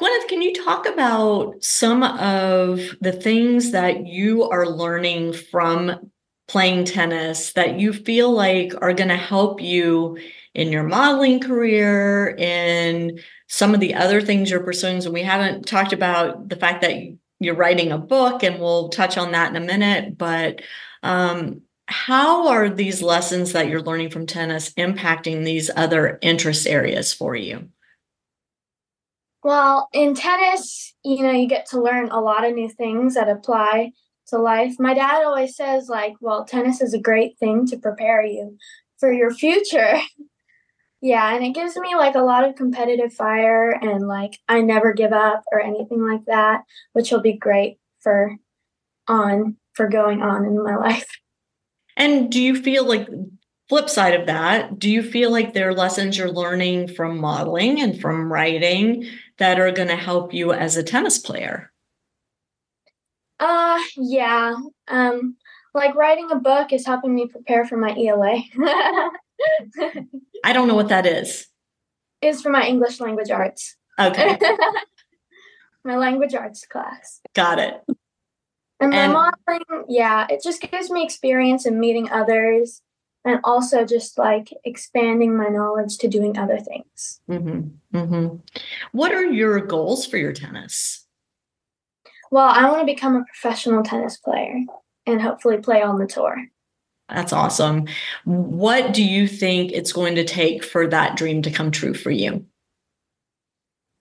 Gwyneth, 0.01 0.27
can 0.27 0.41
you 0.41 0.53
talk 0.53 0.87
about 0.87 1.63
some 1.63 2.03
of 2.03 2.81
the 3.01 3.13
things 3.13 3.71
that 3.71 4.05
you 4.05 4.43
are 4.49 4.67
learning 4.67 5.33
from 5.33 6.11
playing 6.47 6.85
tennis 6.85 7.53
that 7.53 7.79
you 7.79 7.93
feel 7.93 8.31
like 8.31 8.73
are 8.81 8.93
going 8.93 9.09
to 9.09 9.15
help 9.15 9.61
you 9.61 10.17
in 10.53 10.71
your 10.71 10.83
modeling 10.83 11.39
career, 11.39 12.35
in 12.37 13.19
some 13.47 13.73
of 13.73 13.79
the 13.79 13.95
other 13.95 14.21
things 14.21 14.49
you're 14.49 14.63
pursuing? 14.63 15.01
So, 15.01 15.11
we 15.11 15.23
haven't 15.23 15.67
talked 15.67 15.93
about 15.93 16.49
the 16.49 16.55
fact 16.55 16.81
that 16.81 16.95
you're 17.39 17.55
writing 17.55 17.91
a 17.91 17.97
book, 17.97 18.43
and 18.43 18.59
we'll 18.59 18.89
touch 18.89 19.17
on 19.17 19.31
that 19.31 19.49
in 19.49 19.61
a 19.61 19.65
minute. 19.65 20.17
But 20.17 20.61
um, 21.03 21.61
how 21.87 22.47
are 22.47 22.69
these 22.69 23.01
lessons 23.01 23.51
that 23.53 23.67
you're 23.67 23.81
learning 23.81 24.09
from 24.09 24.25
tennis 24.25 24.73
impacting 24.73 25.43
these 25.43 25.69
other 25.75 26.17
interest 26.21 26.65
areas 26.67 27.13
for 27.13 27.35
you? 27.35 27.69
Well, 29.43 29.89
in 29.93 30.15
tennis, 30.15 30.95
you 31.03 31.21
know, 31.21 31.31
you 31.31 31.47
get 31.47 31.67
to 31.67 31.81
learn 31.81 32.09
a 32.09 32.19
lot 32.19 32.45
of 32.45 32.55
new 32.55 32.69
things 32.69 33.13
that 33.13 33.29
apply 33.29 33.91
to 34.27 34.37
life. 34.37 34.75
My 34.79 34.93
dad 34.93 35.23
always 35.23 35.55
says, 35.55 35.87
like, 35.89 36.13
well, 36.21 36.45
tennis 36.45 36.81
is 36.81 36.93
a 36.93 36.99
great 36.99 37.37
thing 37.39 37.65
to 37.67 37.77
prepare 37.77 38.23
you 38.23 38.57
for 38.99 39.11
your 39.11 39.31
future. 39.31 39.99
yeah, 41.01 41.35
and 41.35 41.45
it 41.45 41.53
gives 41.53 41.75
me 41.77 41.95
like 41.95 42.15
a 42.15 42.23
lot 42.23 42.47
of 42.47 42.55
competitive 42.55 43.13
fire 43.13 43.69
and 43.69 44.07
like 44.07 44.39
I 44.47 44.61
never 44.61 44.93
give 44.93 45.13
up 45.13 45.43
or 45.51 45.61
anything 45.61 46.03
like 46.03 46.25
that, 46.25 46.61
which 46.93 47.11
will 47.11 47.21
be 47.21 47.33
great 47.33 47.77
for 48.01 48.35
on 49.07 49.57
for 49.73 49.87
going 49.87 50.21
on 50.21 50.45
in 50.45 50.63
my 50.63 50.75
life. 50.77 51.07
And 51.97 52.31
do 52.31 52.41
you 52.41 52.61
feel 52.61 52.85
like 52.85 53.07
flip 53.69 53.89
side 53.89 54.13
of 54.13 54.27
that, 54.27 54.77
do 54.77 54.89
you 54.89 55.01
feel 55.01 55.31
like 55.31 55.53
there 55.53 55.69
are 55.69 55.73
lessons 55.73 56.17
you're 56.17 56.31
learning 56.31 56.87
from 56.87 57.19
modeling 57.19 57.81
and 57.81 57.99
from 57.99 58.31
writing 58.31 59.05
that 59.37 59.59
are 59.59 59.71
going 59.71 59.87
to 59.87 59.95
help 59.95 60.33
you 60.33 60.53
as 60.53 60.77
a 60.77 60.83
tennis 60.83 61.17
player? 61.17 61.71
Uh, 63.39 63.79
yeah. 63.97 64.55
Um, 64.87 65.35
like 65.73 65.95
writing 65.95 66.31
a 66.31 66.35
book 66.35 66.71
is 66.71 66.85
helping 66.85 67.13
me 67.13 67.27
prepare 67.27 67.65
for 67.65 67.77
my 67.77 67.95
ELA. 67.97 68.41
I 70.43 70.53
don't 70.53 70.67
know 70.67 70.75
what 70.75 70.89
that 70.89 71.05
is. 71.05 71.47
Is 72.21 72.41
for 72.41 72.49
my 72.49 72.65
English 72.65 72.99
language 72.99 73.29
arts. 73.29 73.75
Okay. 73.99 74.39
my 75.83 75.97
language 75.97 76.33
arts 76.33 76.65
class. 76.65 77.21
Got 77.33 77.59
it. 77.59 77.81
And, 78.79 78.93
and 78.93 79.13
my 79.13 79.31
modeling, 79.47 79.85
yeah, 79.89 80.27
it 80.29 80.41
just 80.43 80.61
gives 80.61 80.89
me 80.89 81.03
experience 81.03 81.65
in 81.65 81.79
meeting 81.79 82.09
others 82.09 82.81
and 83.23 83.39
also 83.43 83.85
just 83.85 84.17
like 84.17 84.53
expanding 84.63 85.35
my 85.35 85.47
knowledge 85.47 85.97
to 85.97 86.07
doing 86.07 86.37
other 86.37 86.59
things. 86.59 87.21
Mm-hmm. 87.29 87.97
Mm-hmm. 87.97 88.35
What 88.91 89.11
are 89.13 89.25
your 89.25 89.59
goals 89.61 90.05
for 90.05 90.17
your 90.17 90.33
tennis? 90.33 91.04
Well, 92.31 92.47
I 92.47 92.69
want 92.69 92.79
to 92.81 92.93
become 92.93 93.15
a 93.15 93.25
professional 93.25 93.83
tennis 93.83 94.17
player 94.17 94.61
and 95.05 95.21
hopefully 95.21 95.57
play 95.57 95.81
on 95.81 95.99
the 95.99 96.07
tour. 96.07 96.35
That's 97.09 97.33
awesome. 97.33 97.87
What 98.23 98.93
do 98.93 99.03
you 99.03 99.27
think 99.27 99.71
it's 99.71 99.93
going 99.93 100.15
to 100.15 100.23
take 100.23 100.63
for 100.63 100.87
that 100.87 101.15
dream 101.15 101.43
to 101.43 101.51
come 101.51 101.69
true 101.69 101.93
for 101.93 102.09
you? 102.09 102.45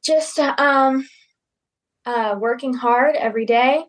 Just 0.02 0.38
um, 0.38 1.06
uh, 2.06 2.36
working 2.38 2.74
hard 2.74 3.14
every 3.16 3.44
day, 3.44 3.84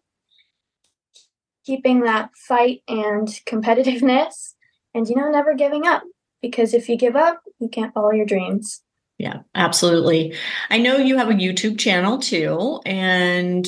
keeping 1.65 2.01
that 2.01 2.31
fight 2.35 2.81
and 2.87 3.27
competitiveness, 3.47 4.55
and 4.95 5.07
you 5.07 5.15
know 5.15 5.29
never 5.29 5.53
giving 5.53 5.85
up 5.85 6.01
because 6.41 6.73
if 6.73 6.89
you 6.89 6.97
give 6.97 7.15
up 7.15 7.41
you 7.59 7.67
can't 7.67 7.93
follow 7.93 8.11
your 8.11 8.25
dreams 8.25 8.81
yeah 9.19 9.39
absolutely 9.53 10.33
i 10.71 10.77
know 10.79 10.97
you 10.97 11.17
have 11.17 11.29
a 11.29 11.33
youtube 11.33 11.77
channel 11.77 12.17
too 12.17 12.79
and 12.85 13.67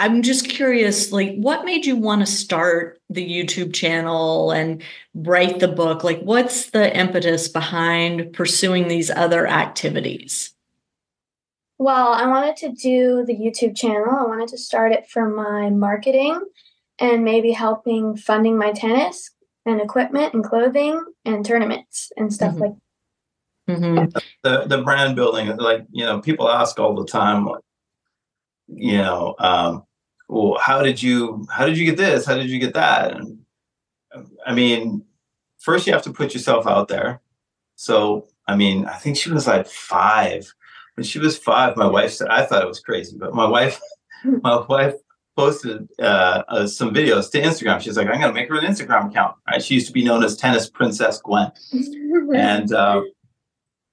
i'm 0.00 0.22
just 0.22 0.48
curious 0.48 1.12
like 1.12 1.36
what 1.36 1.64
made 1.64 1.84
you 1.84 1.94
want 1.94 2.20
to 2.20 2.26
start 2.26 3.00
the 3.10 3.24
youtube 3.24 3.72
channel 3.74 4.50
and 4.50 4.82
write 5.14 5.60
the 5.60 5.68
book 5.68 6.02
like 6.02 6.20
what's 6.22 6.70
the 6.70 6.96
impetus 6.96 7.48
behind 7.48 8.32
pursuing 8.32 8.88
these 8.88 9.10
other 9.10 9.46
activities 9.46 10.54
well 11.78 12.12
i 12.14 12.26
wanted 12.26 12.56
to 12.56 12.70
do 12.70 13.24
the 13.26 13.36
youtube 13.36 13.76
channel 13.76 14.16
i 14.18 14.26
wanted 14.26 14.48
to 14.48 14.58
start 14.58 14.90
it 14.90 15.06
for 15.08 15.28
my 15.28 15.68
marketing 15.68 16.40
and 16.98 17.22
maybe 17.22 17.52
helping 17.52 18.16
funding 18.16 18.56
my 18.56 18.72
tennis 18.72 19.30
and 19.66 19.82
equipment 19.82 20.32
and 20.32 20.42
clothing 20.42 21.04
and 21.26 21.44
tournaments 21.44 22.10
and 22.16 22.32
stuff 22.32 22.54
mm-hmm. 22.54 22.62
like 22.62 23.78
mm-hmm. 23.78 24.18
the 24.44 24.64
the 24.66 24.82
brand 24.82 25.14
building 25.14 25.54
like 25.58 25.84
you 25.90 26.06
know 26.06 26.20
people 26.20 26.48
ask 26.48 26.80
all 26.80 26.94
the 26.94 27.04
time 27.04 27.44
like 27.44 27.62
you 28.68 28.96
know 28.96 29.34
um 29.38 29.84
well 30.30 30.58
how 30.60 30.82
did 30.82 31.02
you 31.02 31.46
how 31.50 31.66
did 31.66 31.76
you 31.76 31.84
get 31.84 31.96
this 31.96 32.24
how 32.24 32.34
did 32.34 32.48
you 32.48 32.58
get 32.58 32.74
that 32.74 33.12
and 33.16 33.38
i 34.46 34.54
mean 34.54 35.04
first 35.58 35.86
you 35.86 35.92
have 35.92 36.02
to 36.02 36.12
put 36.12 36.32
yourself 36.32 36.66
out 36.66 36.88
there 36.88 37.20
so 37.74 38.26
i 38.46 38.54
mean 38.54 38.86
i 38.86 38.94
think 38.94 39.16
she 39.16 39.30
was 39.30 39.46
like 39.46 39.66
five 39.66 40.52
when 40.94 41.04
she 41.04 41.18
was 41.18 41.36
five 41.36 41.76
my 41.76 41.86
wife 41.86 42.12
said 42.12 42.28
i 42.28 42.44
thought 42.44 42.62
it 42.62 42.68
was 42.68 42.80
crazy 42.80 43.16
but 43.18 43.34
my 43.34 43.46
wife 43.46 43.80
my 44.42 44.64
wife 44.68 44.94
posted 45.36 45.88
uh, 45.98 46.42
uh, 46.48 46.66
some 46.66 46.92
videos 46.92 47.30
to 47.30 47.40
Instagram. 47.40 47.80
She's 47.80 47.96
like, 47.96 48.08
I'm 48.08 48.20
going 48.20 48.28
to 48.28 48.32
make 48.32 48.48
her 48.50 48.58
an 48.58 48.66
Instagram 48.66 49.10
account. 49.10 49.36
Right? 49.48 49.62
She 49.62 49.74
used 49.74 49.86
to 49.86 49.92
be 49.92 50.04
known 50.04 50.22
as 50.22 50.36
Tennis 50.36 50.68
Princess 50.68 51.18
Gwen, 51.22 51.50
and 52.34 52.70
uh, 52.72 53.00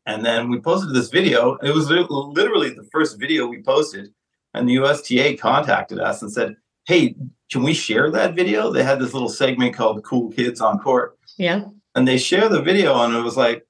and 0.06 0.26
then 0.26 0.50
we 0.50 0.60
posted 0.60 0.94
this 0.94 1.10
video. 1.10 1.56
It 1.58 1.74
was 1.74 1.90
literally 1.90 2.72
the 2.72 2.88
first 2.92 3.18
video 3.20 3.48
we 3.48 3.62
posted, 3.62 4.14
and 4.58 4.68
the 4.68 4.76
USTA 4.76 5.38
contacted 5.38 6.00
us 6.00 6.22
and 6.22 6.32
said, 6.32 6.56
"Hey, 6.86 7.16
can 7.52 7.64
we 7.64 7.74
share 7.74 8.12
that 8.12 8.36
video?" 8.36 8.72
They 8.72 8.84
had 8.84 9.00
this 9.00 9.14
little 9.14 9.30
segment 9.30 9.76
called 9.76 10.04
"Cool 10.04 10.32
Kids 10.32 10.62
on 10.62 10.80
Court." 10.80 11.18
Yeah, 11.38 11.66
and 11.96 12.08
they 12.08 12.18
share 12.18 12.50
the 12.50 12.62
video, 12.62 13.02
and 13.02 13.16
it 13.16 13.22
was 13.22 13.38
like 13.38 13.66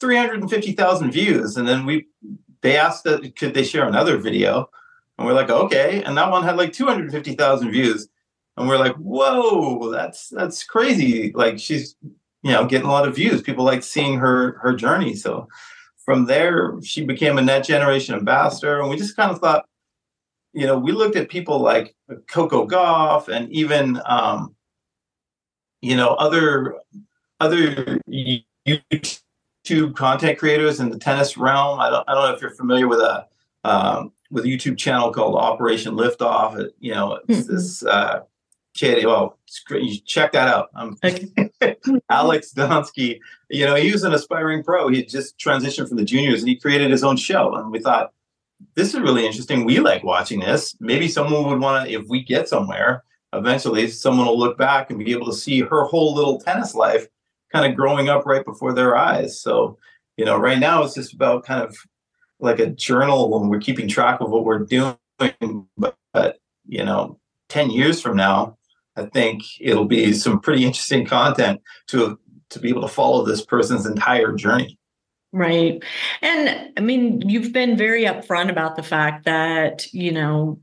350,000 0.00 1.10
views. 1.12 1.56
And 1.56 1.68
then 1.68 1.86
we 1.86 2.06
they 2.62 2.76
asked 2.76 3.04
that 3.04 3.36
could 3.36 3.54
they 3.54 3.64
share 3.64 3.86
another 3.86 4.16
video 4.18 4.68
and 5.18 5.26
we're 5.26 5.34
like, 5.34 5.50
okay. 5.50 6.02
And 6.02 6.16
that 6.18 6.30
one 6.30 6.42
had 6.42 6.56
like 6.56 6.72
250,000 6.72 7.70
views. 7.70 8.08
And 8.56 8.68
we're 8.68 8.78
like, 8.78 8.96
whoa, 8.96 9.90
that's 9.90 10.28
that's 10.28 10.64
crazy. 10.64 11.32
Like 11.34 11.58
she's, 11.58 11.94
you 12.02 12.50
know, 12.50 12.66
getting 12.66 12.88
a 12.88 12.92
lot 12.92 13.06
of 13.06 13.14
views. 13.14 13.42
People 13.42 13.64
like 13.64 13.82
seeing 13.82 14.18
her 14.18 14.58
her 14.58 14.74
journey. 14.74 15.14
So 15.14 15.48
from 16.04 16.26
there, 16.26 16.74
she 16.82 17.04
became 17.04 17.38
a 17.38 17.42
net 17.42 17.64
generation 17.64 18.14
ambassador. 18.14 18.80
And 18.80 18.90
we 18.90 18.96
just 18.96 19.16
kind 19.16 19.30
of 19.30 19.38
thought, 19.38 19.66
you 20.52 20.66
know, 20.66 20.78
we 20.78 20.92
looked 20.92 21.16
at 21.16 21.28
people 21.28 21.60
like 21.60 21.94
Coco 22.30 22.66
Gauff 22.66 23.28
and 23.28 23.50
even 23.50 24.00
um, 24.06 24.54
you 25.80 25.96
know, 25.96 26.10
other 26.14 26.76
other 27.40 27.98
YouTube 28.08 29.96
content 29.96 30.38
creators 30.38 30.80
in 30.80 30.90
the 30.90 30.98
tennis 30.98 31.36
realm. 31.36 31.80
I 31.80 31.90
don't 31.90 32.08
I 32.08 32.14
don't 32.14 32.28
know 32.28 32.34
if 32.34 32.40
you're 32.40 32.54
familiar 32.54 32.86
with 32.86 33.00
a 33.00 33.26
um, 33.64 34.12
with 34.30 34.44
a 34.44 34.48
YouTube 34.48 34.78
channel 34.78 35.12
called 35.12 35.34
Operation 35.36 35.94
Liftoff. 35.94 36.68
You 36.78 36.94
know, 36.94 37.20
mm-hmm. 37.28 37.52
this 37.52 37.84
uh, 37.84 38.20
kid. 38.74 39.04
Well, 39.04 39.38
you 39.70 39.98
check 40.00 40.32
that 40.32 40.48
out. 40.48 40.70
Um, 40.74 40.96
okay. 41.04 41.28
Alex 42.10 42.52
Donski. 42.54 43.18
You 43.50 43.66
know, 43.66 43.74
he 43.74 43.90
was 43.90 44.04
an 44.04 44.12
aspiring 44.12 44.62
pro. 44.62 44.88
He 44.88 45.04
just 45.04 45.38
transitioned 45.38 45.88
from 45.88 45.96
the 45.96 46.04
juniors, 46.04 46.40
and 46.40 46.48
he 46.48 46.56
created 46.56 46.90
his 46.90 47.02
own 47.04 47.16
show. 47.16 47.54
And 47.54 47.70
we 47.70 47.80
thought 47.80 48.12
this 48.74 48.94
is 48.94 49.00
really 49.00 49.26
interesting. 49.26 49.64
We 49.64 49.80
like 49.80 50.04
watching 50.04 50.40
this. 50.40 50.76
Maybe 50.80 51.08
someone 51.08 51.48
would 51.48 51.60
want 51.60 51.86
to, 51.86 51.92
if 51.92 52.06
we 52.08 52.22
get 52.22 52.48
somewhere, 52.48 53.04
eventually 53.32 53.88
someone 53.88 54.26
will 54.26 54.38
look 54.38 54.58
back 54.58 54.90
and 54.90 54.98
be 54.98 55.12
able 55.12 55.26
to 55.26 55.34
see 55.34 55.60
her 55.60 55.84
whole 55.84 56.14
little 56.14 56.40
tennis 56.40 56.74
life 56.74 57.06
kind 57.52 57.70
of 57.70 57.76
growing 57.76 58.08
up 58.08 58.26
right 58.26 58.44
before 58.44 58.72
their 58.72 58.96
eyes. 58.96 59.40
So, 59.40 59.78
you 60.16 60.24
know, 60.24 60.36
right 60.36 60.58
now 60.58 60.82
it's 60.82 60.94
just 60.94 61.14
about 61.14 61.44
kind 61.44 61.62
of 61.62 61.76
like 62.40 62.58
a 62.58 62.70
journal 62.70 63.30
when 63.30 63.48
we're 63.48 63.60
keeping 63.60 63.88
track 63.88 64.20
of 64.20 64.30
what 64.30 64.44
we're 64.44 64.60
doing 64.60 64.96
but, 65.18 65.96
but 66.12 66.38
you 66.66 66.84
know, 66.84 67.18
10 67.48 67.70
years 67.70 68.00
from 68.00 68.16
now, 68.16 68.56
I 68.96 69.06
think 69.06 69.42
it'll 69.60 69.84
be 69.84 70.12
some 70.12 70.40
pretty 70.40 70.64
interesting 70.64 71.06
content 71.06 71.60
to 71.88 72.18
to 72.50 72.60
be 72.60 72.68
able 72.68 72.82
to 72.82 72.88
follow 72.88 73.24
this 73.24 73.42
person's 73.42 73.86
entire 73.86 74.32
journey. 74.32 74.78
Right. 75.32 75.82
And 76.20 76.72
I 76.76 76.80
mean, 76.80 77.26
you've 77.28 77.52
been 77.52 77.76
very 77.76 78.04
upfront 78.04 78.50
about 78.50 78.76
the 78.76 78.82
fact 78.82 79.24
that, 79.24 79.92
you 79.92 80.12
know, 80.12 80.60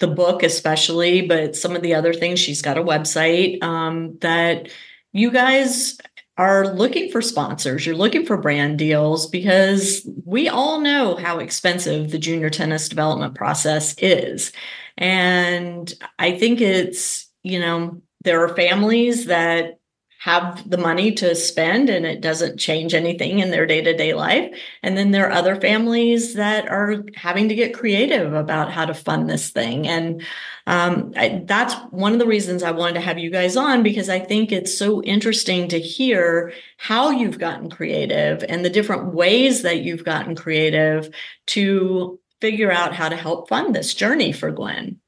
the 0.00 0.08
book 0.08 0.42
especially, 0.42 1.22
but 1.22 1.54
some 1.54 1.76
of 1.76 1.82
the 1.82 1.94
other 1.94 2.12
things, 2.12 2.40
she's 2.40 2.62
got 2.62 2.78
a 2.78 2.82
website 2.82 3.62
um, 3.62 4.18
that 4.20 4.68
you 5.12 5.30
guys 5.30 5.98
are 6.36 6.68
looking 6.74 7.10
for 7.10 7.20
sponsors, 7.20 7.84
you're 7.84 7.96
looking 7.96 8.24
for 8.24 8.36
brand 8.36 8.78
deals 8.78 9.26
because 9.26 10.08
we 10.24 10.48
all 10.48 10.80
know 10.80 11.16
how 11.16 11.38
expensive 11.38 12.10
the 12.10 12.18
junior 12.18 12.50
tennis 12.50 12.88
development 12.88 13.34
process 13.34 13.94
is. 13.98 14.52
And 14.96 15.92
I 16.18 16.38
think 16.38 16.60
it's, 16.60 17.28
you 17.42 17.58
know, 17.58 18.00
there 18.22 18.44
are 18.44 18.54
families 18.54 19.26
that 19.26 19.78
have 20.18 20.68
the 20.68 20.76
money 20.76 21.12
to 21.12 21.34
spend 21.34 21.88
and 21.88 22.04
it 22.04 22.20
doesn't 22.20 22.58
change 22.58 22.92
anything 22.92 23.38
in 23.38 23.50
their 23.50 23.66
day-to-day 23.66 24.14
life. 24.14 24.52
And 24.82 24.96
then 24.96 25.12
there 25.12 25.28
are 25.28 25.32
other 25.32 25.54
families 25.54 26.34
that 26.34 26.68
are 26.68 27.04
having 27.14 27.48
to 27.48 27.54
get 27.54 27.72
creative 27.72 28.32
about 28.32 28.72
how 28.72 28.84
to 28.84 28.94
fund 28.94 29.30
this 29.30 29.50
thing. 29.50 29.86
And 29.86 30.22
um, 30.68 31.12
I, 31.16 31.42
that's 31.46 31.74
one 31.90 32.12
of 32.12 32.18
the 32.18 32.26
reasons 32.26 32.62
i 32.62 32.70
wanted 32.70 32.94
to 32.94 33.00
have 33.00 33.18
you 33.18 33.30
guys 33.30 33.56
on 33.56 33.82
because 33.82 34.10
i 34.10 34.18
think 34.18 34.52
it's 34.52 34.76
so 34.76 35.02
interesting 35.02 35.66
to 35.68 35.80
hear 35.80 36.52
how 36.76 37.10
you've 37.10 37.38
gotten 37.38 37.70
creative 37.70 38.44
and 38.46 38.64
the 38.64 38.70
different 38.70 39.14
ways 39.14 39.62
that 39.62 39.80
you've 39.80 40.04
gotten 40.04 40.36
creative 40.36 41.08
to 41.46 42.20
figure 42.42 42.70
out 42.70 42.94
how 42.94 43.08
to 43.08 43.16
help 43.16 43.48
fund 43.48 43.74
this 43.74 43.94
journey 43.94 44.30
for 44.30 44.50
gwen 44.50 45.00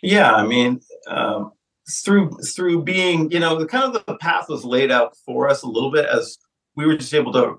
yeah 0.00 0.32
i 0.32 0.46
mean 0.46 0.80
um 1.08 1.50
through 2.04 2.30
through 2.54 2.82
being 2.82 3.30
you 3.30 3.40
know 3.40 3.58
the 3.58 3.66
kind 3.66 3.84
of 3.84 4.04
the 4.06 4.16
path 4.16 4.48
was 4.48 4.64
laid 4.64 4.90
out 4.90 5.16
for 5.24 5.48
us 5.48 5.62
a 5.62 5.68
little 5.68 5.90
bit 5.90 6.04
as 6.06 6.36
we 6.76 6.86
were 6.86 6.96
just 6.96 7.14
able 7.14 7.32
to 7.32 7.58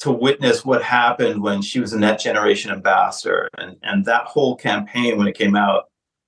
to 0.00 0.12
witness 0.12 0.64
what 0.64 0.82
happened 0.82 1.42
when 1.42 1.60
she 1.60 1.80
was 1.80 1.92
a 1.92 1.98
net 1.98 2.20
generation 2.20 2.70
ambassador 2.70 3.48
and 3.58 3.76
and 3.82 4.04
that 4.04 4.24
whole 4.24 4.56
campaign 4.56 5.18
when 5.18 5.28
it 5.28 5.36
came 5.36 5.56
out. 5.56 5.84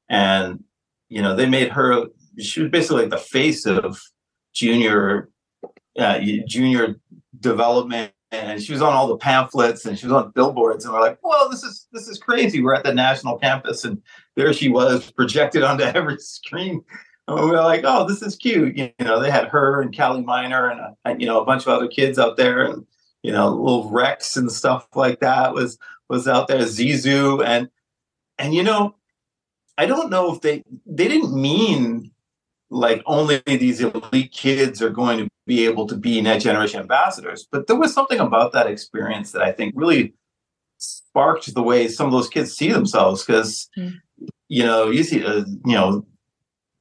And 0.08 0.64
you 1.08 1.22
know 1.22 1.36
they 1.36 1.46
made 1.46 1.70
her 1.70 2.06
she 2.38 2.62
was 2.62 2.70
basically 2.70 3.02
like 3.02 3.10
the 3.10 3.18
face 3.18 3.66
of 3.66 4.00
junior 4.54 5.30
uh, 5.98 6.20
junior 6.46 6.96
development. 7.38 8.12
And 8.32 8.62
she 8.62 8.72
was 8.72 8.80
on 8.80 8.92
all 8.92 9.08
the 9.08 9.16
pamphlets 9.16 9.86
and 9.86 9.98
she 9.98 10.06
was 10.06 10.12
on 10.12 10.30
billboards 10.30 10.84
and 10.84 10.94
we're 10.94 11.00
like 11.00 11.18
well 11.22 11.48
this 11.48 11.62
is 11.62 11.86
this 11.92 12.08
is 12.08 12.18
crazy. 12.18 12.62
We're 12.62 12.74
at 12.74 12.84
the 12.84 12.94
national 12.94 13.38
campus 13.38 13.84
and 13.84 14.00
there 14.36 14.52
she 14.52 14.68
was 14.68 15.10
projected 15.12 15.62
onto 15.62 15.84
every 15.94 16.18
screen 16.18 16.82
and 17.28 17.40
we 17.40 17.46
were 17.46 17.60
like 17.60 17.82
oh 17.84 18.06
this 18.06 18.22
is 18.22 18.36
cute 18.36 18.76
you 18.76 18.92
know 19.00 19.20
they 19.20 19.30
had 19.30 19.48
her 19.48 19.80
and 19.80 19.96
callie 19.96 20.22
miner 20.22 20.70
and 20.70 20.80
uh, 21.04 21.14
you 21.18 21.26
know 21.26 21.40
a 21.40 21.44
bunch 21.44 21.62
of 21.62 21.68
other 21.68 21.88
kids 21.88 22.18
out 22.18 22.36
there 22.36 22.62
and 22.64 22.86
you 23.22 23.32
know 23.32 23.48
little 23.48 23.90
rex 23.90 24.36
and 24.36 24.50
stuff 24.50 24.86
like 24.94 25.20
that 25.20 25.54
was 25.54 25.78
was 26.08 26.26
out 26.26 26.48
there 26.48 26.60
zizou 26.60 27.44
and 27.44 27.68
and 28.38 28.54
you 28.54 28.62
know 28.62 28.94
i 29.78 29.86
don't 29.86 30.10
know 30.10 30.32
if 30.34 30.40
they 30.40 30.62
they 30.86 31.08
didn't 31.08 31.34
mean 31.34 32.10
like 32.70 33.02
only 33.06 33.42
these 33.46 33.80
elite 33.80 34.32
kids 34.32 34.80
are 34.80 34.90
going 34.90 35.18
to 35.18 35.28
be 35.46 35.64
able 35.66 35.86
to 35.88 35.96
be 35.96 36.20
net 36.20 36.40
generation 36.40 36.80
ambassadors. 36.80 37.46
But 37.50 37.66
there 37.66 37.76
was 37.76 37.92
something 37.92 38.20
about 38.20 38.52
that 38.52 38.68
experience 38.68 39.32
that 39.32 39.42
I 39.42 39.50
think 39.50 39.74
really 39.76 40.14
sparked 40.78 41.52
the 41.52 41.62
way 41.62 41.88
some 41.88 42.06
of 42.06 42.12
those 42.12 42.28
kids 42.28 42.56
see 42.56 42.70
themselves. 42.70 43.24
Because 43.24 43.68
mm. 43.76 43.94
You 44.50 44.64
know, 44.64 44.90
you 44.90 45.04
see, 45.04 45.24
uh, 45.24 45.44
you 45.64 45.74
know, 45.74 46.04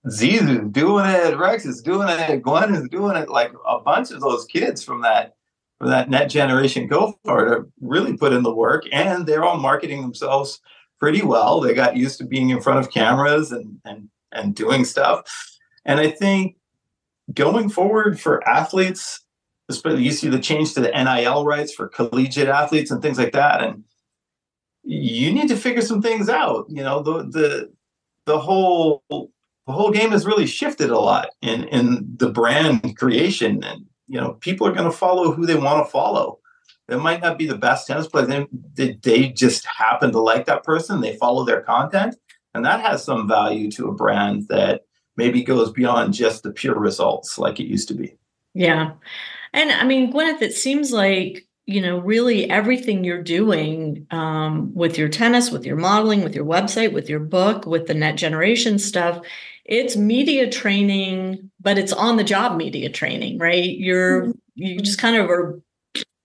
Zizou 0.07 0.71
doing 0.71 1.05
it, 1.05 1.37
Rex 1.37 1.65
is 1.65 1.83
doing 1.83 2.09
it, 2.09 2.41
Gwen 2.41 2.73
is 2.73 2.89
doing 2.89 3.15
it. 3.15 3.29
Like 3.29 3.53
a 3.67 3.79
bunch 3.79 4.09
of 4.09 4.21
those 4.21 4.45
kids 4.45 4.83
from 4.83 5.03
that 5.03 5.35
from 5.77 5.91
that 5.91 6.09
net 6.09 6.29
generation 6.29 6.87
go 6.87 7.17
for 7.23 7.53
it 7.53 7.65
really 7.79 8.17
put 8.17 8.33
in 8.33 8.41
the 8.41 8.53
work, 8.53 8.85
and 8.91 9.27
they're 9.27 9.45
all 9.45 9.57
marketing 9.57 10.01
themselves 10.01 10.59
pretty 10.99 11.21
well. 11.21 11.61
They 11.61 11.75
got 11.75 11.95
used 11.95 12.17
to 12.17 12.25
being 12.25 12.49
in 12.49 12.59
front 12.59 12.79
of 12.79 12.91
cameras 12.91 13.51
and 13.51 13.79
and 13.85 14.09
and 14.31 14.55
doing 14.55 14.83
stuff. 14.83 15.21
And 15.85 15.99
I 15.99 16.09
think 16.09 16.55
going 17.35 17.69
forward 17.69 18.19
for 18.19 18.47
athletes, 18.49 19.23
especially 19.69 20.03
you 20.03 20.11
see 20.11 20.27
the 20.27 20.39
change 20.39 20.73
to 20.73 20.81
the 20.81 20.89
NIL 20.89 21.45
rights 21.45 21.71
for 21.71 21.87
collegiate 21.87 22.47
athletes 22.47 22.89
and 22.89 22.99
things 22.99 23.19
like 23.19 23.33
that. 23.33 23.61
And 23.61 23.83
you 24.89 25.31
need 25.31 25.47
to 25.49 25.55
figure 25.55 25.83
some 25.83 26.01
things 26.01 26.29
out. 26.29 26.65
You 26.67 26.81
know, 26.81 27.03
the 27.03 27.23
the 27.23 27.71
the 28.25 28.39
whole 28.39 29.03
the 29.09 29.71
whole 29.71 29.91
game 29.91 30.09
has 30.09 30.25
really 30.25 30.47
shifted 30.47 30.89
a 30.89 30.97
lot 30.97 31.29
in 31.43 31.65
in 31.65 32.15
the 32.17 32.29
brand 32.29 32.97
creation. 32.97 33.63
And 33.63 33.85
you 34.07 34.19
know, 34.19 34.33
people 34.33 34.65
are 34.65 34.71
going 34.71 34.89
to 34.89 34.97
follow 34.97 35.31
who 35.31 35.45
they 35.45 35.55
want 35.55 35.85
to 35.85 35.91
follow. 35.91 36.39
They 36.87 36.95
might 36.95 37.21
not 37.21 37.37
be 37.37 37.45
the 37.45 37.55
best 37.55 37.85
tennis 37.85 38.07
player. 38.07 38.47
They, 38.73 38.93
they 39.03 39.29
just 39.29 39.63
happen 39.67 40.11
to 40.11 40.19
like 40.19 40.45
that 40.47 40.63
person. 40.63 41.01
They 41.01 41.17
follow 41.17 41.45
their 41.45 41.61
content, 41.61 42.15
and 42.55 42.65
that 42.65 42.81
has 42.81 43.03
some 43.03 43.27
value 43.27 43.69
to 43.71 43.89
a 43.89 43.93
brand 43.93 44.47
that 44.47 44.85
maybe 45.15 45.43
goes 45.43 45.71
beyond 45.71 46.15
just 46.15 46.41
the 46.41 46.51
pure 46.51 46.79
results 46.79 47.37
like 47.37 47.59
it 47.59 47.67
used 47.67 47.89
to 47.89 47.93
be. 47.93 48.15
Yeah. 48.55 48.93
And 49.53 49.71
I 49.71 49.83
mean, 49.83 50.11
Gwyneth, 50.11 50.41
it 50.41 50.53
seems 50.53 50.91
like, 50.91 51.47
you 51.69 51.81
know, 51.81 51.99
really 51.99 52.49
everything 52.49 53.03
you're 53.03 53.21
doing 53.21 54.07
um, 54.09 54.73
with 54.73 54.97
your 54.97 55.07
tennis, 55.07 55.51
with 55.51 55.65
your 55.65 55.75
modeling, 55.75 56.23
with 56.23 56.33
your 56.33 56.45
website, 56.45 56.93
with 56.93 57.07
your 57.07 57.19
book, 57.19 57.67
with 57.67 57.85
the 57.85 57.93
net 57.93 58.15
generation 58.15 58.79
stuff, 58.79 59.21
it's 59.65 59.95
media 59.95 60.49
training, 60.49 61.51
but 61.61 61.77
it's 61.77 61.93
on 61.93 62.17
the 62.17 62.23
job 62.23 62.57
media 62.57 62.89
training, 62.89 63.37
right? 63.37 63.77
You're, 63.77 64.23
mm-hmm. 64.23 64.31
you 64.55 64.79
just 64.79 64.97
kind 64.97 65.15
of 65.15 65.29
are, 65.29 65.61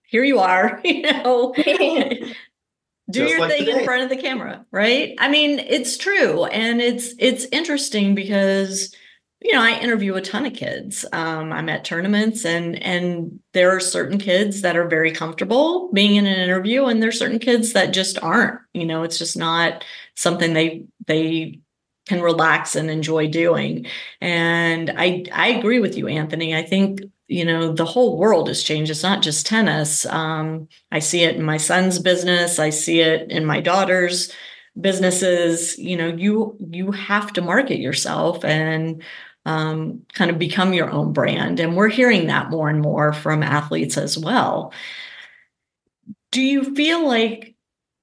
here 0.03 0.23
you 0.23 0.39
are, 0.39 0.81
you 0.83 1.03
know, 1.03 1.53
do 3.11 3.19
Just 3.19 3.29
your 3.29 3.39
like 3.41 3.51
thing 3.51 3.65
today. 3.65 3.79
in 3.79 3.85
front 3.85 4.01
of 4.01 4.09
the 4.09 4.17
camera 4.17 4.65
right 4.71 5.13
i 5.19 5.29
mean 5.29 5.59
it's 5.59 5.95
true 5.95 6.45
and 6.45 6.81
it's 6.81 7.13
it's 7.19 7.45
interesting 7.51 8.15
because 8.15 8.95
you 9.41 9.53
know 9.53 9.61
i 9.61 9.77
interview 9.79 10.15
a 10.15 10.21
ton 10.21 10.45
of 10.45 10.53
kids 10.53 11.05
um, 11.13 11.51
i'm 11.51 11.69
at 11.69 11.85
tournaments 11.85 12.45
and 12.45 12.81
and 12.81 13.39
there 13.53 13.75
are 13.75 13.79
certain 13.79 14.17
kids 14.17 14.61
that 14.61 14.77
are 14.77 14.87
very 14.87 15.11
comfortable 15.11 15.91
being 15.93 16.15
in 16.15 16.25
an 16.25 16.39
interview 16.39 16.85
and 16.85 17.01
there's 17.01 17.19
certain 17.19 17.39
kids 17.39 17.73
that 17.73 17.93
just 17.93 18.21
aren't 18.23 18.59
you 18.73 18.85
know 18.85 19.03
it's 19.03 19.17
just 19.19 19.37
not 19.37 19.83
something 20.15 20.53
they 20.53 20.85
they 21.07 21.59
can 22.05 22.21
relax 22.21 22.75
and 22.75 22.89
enjoy 22.89 23.27
doing. 23.27 23.87
And 24.21 24.91
i 24.95 25.25
i 25.33 25.49
agree 25.49 25.79
with 25.79 25.97
you 25.97 26.07
anthony. 26.07 26.55
I 26.55 26.63
think 26.63 27.01
you 27.27 27.43
know 27.43 27.73
the 27.73 27.85
whole 27.85 28.17
world 28.17 28.47
has 28.47 28.63
changed. 28.63 28.91
It's 28.91 29.03
not 29.03 29.21
just 29.21 29.45
tennis. 29.45 30.05
Um, 30.05 30.67
i 30.91 30.99
see 30.99 31.23
it 31.23 31.35
in 31.35 31.43
my 31.43 31.57
son's 31.57 31.99
business. 31.99 32.59
I 32.59 32.69
see 32.69 33.01
it 33.01 33.31
in 33.31 33.45
my 33.45 33.61
daughter's 33.61 34.31
businesses 34.79 35.77
you 35.77 35.95
know 35.95 36.07
you 36.07 36.57
you 36.69 36.91
have 36.91 37.31
to 37.33 37.41
market 37.41 37.79
yourself 37.79 38.43
and 38.43 39.01
um, 39.47 40.01
kind 40.13 40.31
of 40.31 40.39
become 40.39 40.73
your 40.73 40.89
own 40.89 41.13
brand 41.13 41.59
and 41.59 41.75
we're 41.75 41.89
hearing 41.89 42.27
that 42.27 42.49
more 42.49 42.67
and 42.67 42.81
more 42.81 43.13
from 43.13 43.43
athletes 43.43 43.97
as 43.97 44.17
well 44.17 44.73
do 46.31 46.41
you 46.41 46.75
feel 46.75 47.07
like 47.07 47.55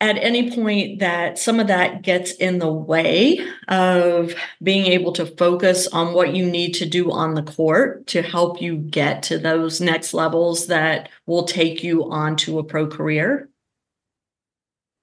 at 0.02 0.18
any 0.18 0.50
point 0.50 0.98
that 0.98 1.38
some 1.38 1.60
of 1.60 1.68
that 1.68 2.02
gets 2.02 2.32
in 2.32 2.58
the 2.58 2.72
way 2.72 3.38
of 3.68 4.34
being 4.60 4.86
able 4.86 5.12
to 5.12 5.24
focus 5.24 5.86
on 5.86 6.12
what 6.12 6.34
you 6.34 6.44
need 6.44 6.72
to 6.72 6.84
do 6.84 7.12
on 7.12 7.34
the 7.34 7.42
court 7.42 8.04
to 8.08 8.20
help 8.20 8.60
you 8.60 8.76
get 8.76 9.22
to 9.22 9.38
those 9.38 9.80
next 9.80 10.12
levels 10.12 10.66
that 10.66 11.08
will 11.26 11.44
take 11.44 11.84
you 11.84 12.10
onto 12.10 12.58
a 12.58 12.64
pro 12.64 12.88
career? 12.88 13.48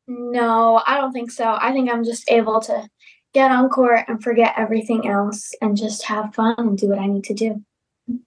No, 0.10 0.82
I 0.88 0.98
don't 0.98 1.12
think 1.12 1.30
so. 1.30 1.56
I 1.62 1.72
think 1.72 1.90
I'm 1.90 2.04
just 2.04 2.30
able 2.32 2.60
to 2.62 2.90
get 3.34 3.52
on 3.52 3.70
court 3.70 4.06
and 4.08 4.22
forget 4.22 4.56
everything 4.58 5.08
else 5.08 5.54
and 5.62 5.78
just 5.78 6.04
have 6.06 6.34
fun 6.34 6.56
and 6.58 6.78
do 6.78 6.90
what 6.90 6.98
I 6.98 7.06
need 7.06 7.26
to 7.26 7.36
do. 7.36 7.64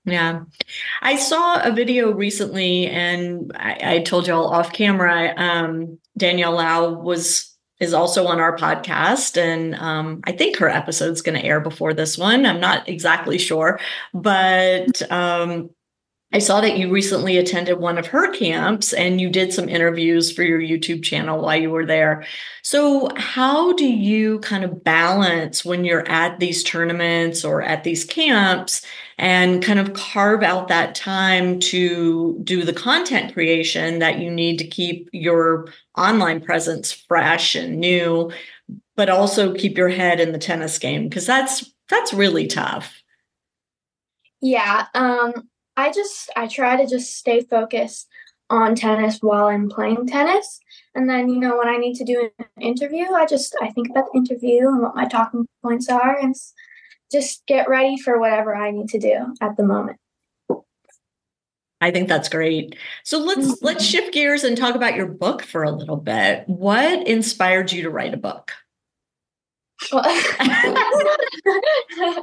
Yeah. 0.05 0.45
I 1.01 1.17
saw 1.17 1.61
a 1.61 1.73
video 1.73 2.13
recently 2.13 2.87
and 2.87 3.51
I, 3.57 3.79
I 3.83 3.99
told 4.03 4.29
y'all 4.29 4.47
off 4.47 4.73
camera. 4.73 5.35
Um, 5.37 5.99
Danielle 6.17 6.53
Lao 6.53 6.89
was 6.91 7.53
is 7.81 7.93
also 7.93 8.29
on 8.29 8.39
our 8.39 8.57
podcast. 8.57 9.37
And 9.37 9.75
um, 9.75 10.21
I 10.23 10.31
think 10.31 10.57
her 10.59 10.69
episode's 10.69 11.21
going 11.21 11.37
to 11.37 11.45
air 11.45 11.59
before 11.59 11.93
this 11.93 12.17
one. 12.17 12.47
I'm 12.47 12.61
not 12.61 12.89
exactly 12.89 13.39
sure. 13.39 13.81
But 14.15 15.03
um, 15.11 15.71
I 16.35 16.39
saw 16.39 16.63
that 16.63 16.79
you 16.79 16.91
recently 16.91 17.37
attended 17.37 17.79
one 17.79 17.99
of 17.99 18.07
her 18.07 18.33
camps 18.33 18.95
and 18.95 19.21
you 19.21 19.29
did 19.29 19.53
some 19.53 19.69
interviews 19.69 20.33
for 20.33 20.43
your 20.43 20.61
YouTube 20.61 21.03
channel 21.03 21.43
while 21.43 21.61
you 21.61 21.71
were 21.71 21.85
there. 21.85 22.25
So, 22.63 23.11
how 23.17 23.75
do 23.75 23.85
you 23.85 24.39
kind 24.39 24.65
of 24.65 24.83
balance 24.83 25.63
when 25.63 25.85
you're 25.85 26.09
at 26.09 26.41
these 26.41 26.65
tournaments 26.65 27.45
or 27.45 27.61
at 27.61 27.85
these 27.85 28.05
camps 28.05 28.85
and 29.19 29.63
kind 29.63 29.79
of 29.79 29.93
carve 29.93 30.43
out 30.43 30.69
that 30.69 30.95
time 30.95 31.61
to 31.61 32.41
do 32.45 32.65
the 32.65 32.73
content 32.73 33.35
creation 33.35 33.99
that 33.99 34.19
you 34.19 34.31
need 34.31 34.59
to 34.59 34.67
keep 34.67 35.11
your 35.13 35.69
online 35.99 36.41
presence 36.41 36.93
fresh 36.93 37.55
and 37.55 37.79
new, 37.79 38.33
but 38.97 39.11
also 39.11 39.55
keep 39.55 39.77
your 39.77 39.91
head 39.91 40.19
in 40.19 40.33
the 40.33 40.39
tennis 40.39 40.79
game? 40.79 41.09
Because 41.11 41.27
that's 41.27 41.71
that's 41.91 42.15
really 42.15 42.47
tough. 42.47 43.03
Yeah. 44.41 44.87
Um, 44.95 45.49
I 45.77 45.93
just 45.93 46.31
I 46.37 46.47
try 46.47 46.77
to 46.77 46.87
just 46.87 47.17
stay 47.17 47.43
focused 47.43 48.09
on 48.51 48.75
tennis 48.75 49.19
while 49.21 49.47
I'm 49.47 49.69
playing 49.69 50.07
tennis. 50.07 50.61
And 50.95 51.09
then, 51.09 51.31
you 51.31 51.41
know, 51.41 51.57
when 51.57 51.69
I 51.69 51.79
need 51.79 51.95
to 51.97 52.05
do 52.05 52.29
an 52.39 52.47
interview, 52.63 53.07
I 53.13 53.27
just 53.27 53.57
I 53.63 53.71
think 53.71 53.89
about 53.91 54.07
the 54.13 54.19
interview 54.19 54.69
and 54.69 54.83
what 54.83 54.95
my 54.95 55.07
talking 55.07 55.47
points 55.63 55.89
are 55.89 56.19
and 56.19 56.35
just 57.11 57.47
get 57.47 57.69
ready 57.69 57.97
for 57.97 58.21
whatever 58.21 58.55
I 58.55 58.71
need 58.71 58.89
to 58.91 58.99
do 58.99 59.35
at 59.41 59.57
the 59.57 59.65
moment. 59.65 59.99
I 61.81 61.91
think 61.91 62.09
that's 62.09 62.29
great. 62.29 62.77
So 63.03 63.19
let's 63.19 63.41
mm-hmm. 63.41 63.65
let's 63.65 63.85
shift 63.85 64.13
gears 64.15 64.45
and 64.45 64.57
talk 64.57 64.77
about 64.77 64.95
your 64.95 65.09
book 65.09 65.43
for 65.43 65.65
a 65.65 65.73
little 65.73 65.97
bit. 65.97 66.45
What 66.47 67.07
inspired 67.09 67.73
you 67.73 67.83
to 67.83 67.91
write 67.91 68.15
a 68.15 68.19
book? 68.19 68.53
All 69.93 70.03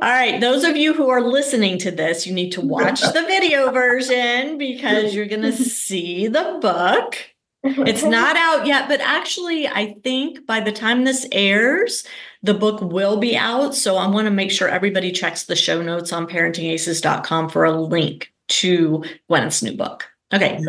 right, 0.01 0.39
those 0.39 0.63
of 0.63 0.77
you 0.77 0.93
who 0.93 1.09
are 1.09 1.21
listening 1.21 1.77
to 1.79 1.91
this, 1.91 2.25
you 2.25 2.33
need 2.33 2.51
to 2.51 2.61
watch 2.61 3.01
the 3.01 3.23
video 3.27 3.71
version 3.71 4.57
because 4.57 5.13
you're 5.13 5.25
going 5.25 5.41
to 5.41 5.51
see 5.51 6.27
the 6.27 6.57
book. 6.61 7.17
It's 7.63 8.03
not 8.03 8.37
out 8.37 8.65
yet, 8.65 8.87
but 8.87 9.01
actually, 9.01 9.67
I 9.67 9.95
think 10.03 10.45
by 10.45 10.61
the 10.61 10.71
time 10.71 11.03
this 11.03 11.27
airs, 11.31 12.05
the 12.41 12.53
book 12.53 12.79
will 12.81 13.17
be 13.17 13.35
out. 13.35 13.75
So 13.75 13.97
I 13.97 14.07
want 14.07 14.25
to 14.25 14.31
make 14.31 14.51
sure 14.51 14.69
everybody 14.69 15.11
checks 15.11 15.43
the 15.43 15.55
show 15.55 15.81
notes 15.81 16.13
on 16.13 16.27
parentingaces.com 16.27 17.49
for 17.49 17.65
a 17.65 17.71
link 17.71 18.31
to 18.47 19.03
Gwyneth's 19.29 19.61
new 19.61 19.75
book. 19.75 20.07
Okay, 20.33 20.63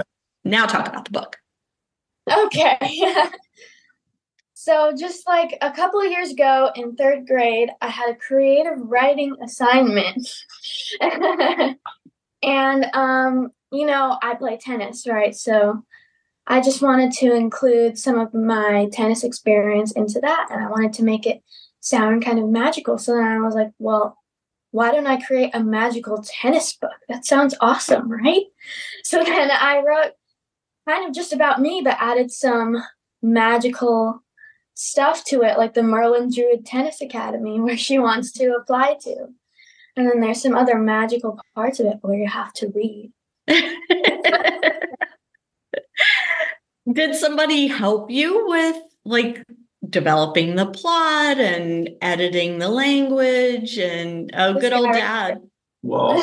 now 0.44 0.66
talk 0.66 0.88
about 0.88 1.04
the 1.04 1.12
book. 1.12 1.38
Okay. 2.28 2.76
So, 4.62 4.92
just 4.94 5.26
like 5.26 5.56
a 5.62 5.72
couple 5.72 6.02
of 6.02 6.10
years 6.10 6.32
ago 6.32 6.70
in 6.74 6.94
third 6.94 7.26
grade, 7.26 7.70
I 7.80 7.88
had 7.88 8.10
a 8.10 8.14
creative 8.14 8.74
writing 8.76 9.34
assignment. 9.42 10.28
and, 12.42 12.84
um, 12.92 13.52
you 13.72 13.86
know, 13.86 14.18
I 14.20 14.34
play 14.34 14.58
tennis, 14.58 15.06
right? 15.06 15.34
So, 15.34 15.82
I 16.46 16.60
just 16.60 16.82
wanted 16.82 17.10
to 17.12 17.34
include 17.34 17.96
some 17.96 18.18
of 18.18 18.34
my 18.34 18.90
tennis 18.92 19.24
experience 19.24 19.92
into 19.92 20.20
that. 20.20 20.48
And 20.50 20.62
I 20.62 20.68
wanted 20.68 20.92
to 20.94 21.04
make 21.04 21.26
it 21.26 21.42
sound 21.80 22.22
kind 22.22 22.38
of 22.38 22.46
magical. 22.46 22.98
So 22.98 23.14
then 23.14 23.26
I 23.26 23.38
was 23.38 23.54
like, 23.54 23.70
well, 23.78 24.18
why 24.72 24.92
don't 24.92 25.06
I 25.06 25.22
create 25.22 25.54
a 25.54 25.64
magical 25.64 26.22
tennis 26.22 26.76
book? 26.76 26.90
That 27.08 27.24
sounds 27.24 27.54
awesome, 27.62 28.12
right? 28.12 28.44
So 29.04 29.24
then 29.24 29.50
I 29.50 29.78
wrote 29.78 30.12
kind 30.86 31.08
of 31.08 31.14
just 31.14 31.32
about 31.32 31.62
me, 31.62 31.80
but 31.82 31.96
added 31.98 32.30
some 32.30 32.76
magical 33.22 34.22
stuff 34.74 35.24
to 35.24 35.42
it, 35.42 35.58
like 35.58 35.74
the 35.74 35.82
Merlin 35.82 36.30
Druid 36.32 36.64
Tennis 36.66 37.00
Academy, 37.00 37.60
where 37.64 37.76
she 37.76 37.98
wants 37.98 38.32
to 38.32 38.54
apply 38.54 38.96
to. 39.02 39.26
And 39.96 40.08
then 40.08 40.20
there's 40.20 40.42
some 40.42 40.54
other 40.54 40.78
magical 40.78 41.38
parts 41.54 41.80
of 41.80 41.86
it 41.86 41.98
where 42.00 42.16
you 42.16 42.28
have 42.28 42.52
to 42.54 42.68
read. 42.74 43.12
Did 46.92 47.14
somebody 47.14 47.66
help 47.66 48.10
you 48.10 48.48
with 48.48 48.76
like 49.04 49.44
developing 49.88 50.54
the 50.54 50.66
plot 50.66 51.38
and 51.38 51.90
editing 52.00 52.58
the 52.58 52.68
language 52.68 53.78
and 53.78 54.30
oh 54.34 54.54
good 54.54 54.72
old 54.72 54.92
dad? 54.92 55.40
Well, 55.82 56.22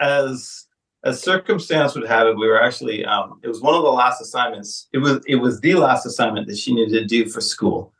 as 0.00 0.66
as 1.04 1.22
circumstance 1.22 1.94
would 1.94 2.08
have 2.08 2.26
it, 2.26 2.36
we 2.36 2.48
were 2.48 2.60
actually 2.60 3.04
um, 3.04 3.40
it 3.42 3.48
was 3.48 3.60
one 3.60 3.74
of 3.74 3.82
the 3.82 3.90
last 3.90 4.20
assignments. 4.20 4.88
It 4.92 4.98
was 4.98 5.20
it 5.26 5.36
was 5.36 5.60
the 5.60 5.74
last 5.74 6.06
assignment 6.06 6.46
that 6.48 6.58
she 6.58 6.74
needed 6.74 6.92
to 6.92 7.06
do 7.06 7.28
for 7.28 7.40
school. 7.40 7.92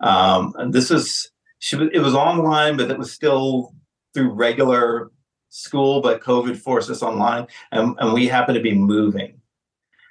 Um, 0.00 0.54
and 0.58 0.72
this 0.72 0.90
was 0.90 1.30
she 1.58 1.76
it 1.92 2.00
was 2.00 2.14
online, 2.14 2.76
but 2.76 2.90
it 2.90 2.98
was 2.98 3.12
still 3.12 3.74
through 4.14 4.30
regular 4.30 5.10
school, 5.50 6.00
but 6.00 6.20
COVID 6.20 6.56
forced 6.56 6.90
us 6.90 7.02
online, 7.02 7.46
and, 7.72 7.96
and 7.98 8.12
we 8.12 8.26
happened 8.26 8.56
to 8.56 8.62
be 8.62 8.74
moving. 8.74 9.40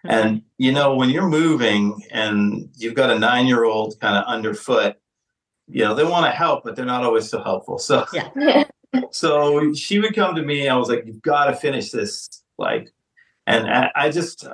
Mm-hmm. 0.06 0.10
And 0.10 0.42
you 0.58 0.72
know, 0.72 0.96
when 0.96 1.10
you're 1.10 1.28
moving 1.28 2.04
and 2.12 2.70
you've 2.76 2.96
got 2.96 3.10
a 3.10 3.20
nine 3.20 3.48
year 3.48 3.64
old 3.64 4.00
kind 4.00 4.18
of 4.18 4.26
underfoot, 4.26 4.98
you 5.68 5.84
know, 5.84 5.96
they 5.96 6.04
want 6.04 6.26
to 6.26 6.32
help, 6.32 6.64
but 6.64 6.76
they're 6.76 6.86
not 6.86 7.04
always 7.04 7.30
so 7.30 7.42
helpful. 7.42 7.80
So 7.80 8.06
yeah. 8.14 8.64
so 9.12 9.74
she 9.74 10.00
would 10.00 10.16
come 10.16 10.36
to 10.36 10.42
me. 10.42 10.68
I 10.68 10.76
was 10.76 10.90
like, 10.90 11.06
"You've 11.06 11.22
got 11.22 11.46
to 11.46 11.56
finish 11.56 11.92
this." 11.92 12.30
Like, 12.58 12.94
and 13.48 13.70
I, 13.70 13.92
I 13.96 14.10
just, 14.10 14.48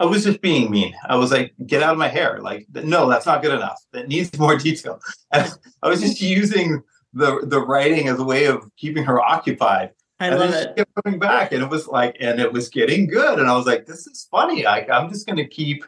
I 0.00 0.04
was 0.04 0.24
just 0.24 0.40
being 0.40 0.70
mean. 0.70 0.94
I 1.08 1.16
was 1.16 1.30
like, 1.30 1.54
"Get 1.66 1.82
out 1.82 1.92
of 1.92 1.98
my 1.98 2.08
hair!" 2.08 2.38
Like, 2.40 2.66
no, 2.72 3.08
that's 3.08 3.26
not 3.26 3.42
good 3.42 3.54
enough. 3.54 3.80
That 3.92 4.08
needs 4.08 4.36
more 4.38 4.56
detail. 4.58 5.00
And 5.32 5.52
I 5.82 5.88
was 5.88 6.00
just 6.00 6.20
using 6.20 6.82
the 7.12 7.40
the 7.44 7.60
writing 7.60 8.08
as 8.08 8.18
a 8.18 8.24
way 8.24 8.46
of 8.46 8.64
keeping 8.76 9.04
her 9.04 9.20
occupied. 9.20 9.90
I 10.20 10.28
and 10.28 10.40
love 10.40 10.54
it. 10.54 10.76
kept 10.76 10.90
coming 11.02 11.20
back, 11.20 11.52
and 11.52 11.62
it 11.62 11.68
was 11.68 11.86
like, 11.86 12.16
and 12.20 12.40
it 12.40 12.52
was 12.52 12.68
getting 12.68 13.06
good. 13.06 13.38
And 13.38 13.48
I 13.48 13.56
was 13.56 13.66
like, 13.66 13.86
"This 13.86 14.06
is 14.06 14.26
funny. 14.30 14.64
Like, 14.64 14.90
I'm 14.90 15.08
just 15.08 15.26
going 15.26 15.36
to 15.36 15.46
keep 15.46 15.84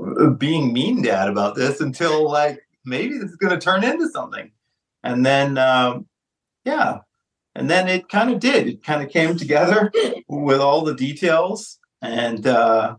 uh, 0.00 0.30
being 0.30 0.72
mean, 0.72 1.02
Dad, 1.02 1.28
about 1.28 1.54
this 1.54 1.80
until 1.80 2.30
like 2.30 2.60
maybe 2.84 3.18
this 3.18 3.30
is 3.30 3.36
going 3.36 3.52
to 3.52 3.60
turn 3.60 3.84
into 3.84 4.08
something." 4.08 4.50
And 5.04 5.24
then, 5.24 5.56
um, 5.58 6.06
yeah, 6.64 6.98
and 7.56 7.70
then 7.70 7.88
it 7.88 8.08
kind 8.10 8.30
of 8.30 8.38
did. 8.38 8.68
It 8.68 8.84
kind 8.84 9.02
of 9.02 9.10
came 9.10 9.36
together 9.36 9.90
with 10.28 10.60
all 10.60 10.84
the 10.84 10.94
details, 10.94 11.78
and 12.02 12.46
uh, 12.46 12.96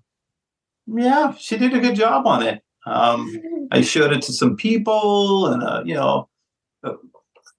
yeah, 0.87 1.35
she 1.37 1.57
did 1.57 1.75
a 1.75 1.79
good 1.79 1.95
job 1.95 2.25
on 2.25 2.41
it. 2.41 2.63
Um, 2.85 3.39
I 3.71 3.81
showed 3.81 4.11
it 4.13 4.23
to 4.23 4.33
some 4.33 4.55
people, 4.55 5.47
and 5.47 5.61
uh, 5.61 5.83
you 5.85 5.93
know, 5.93 6.27
a 6.83 6.93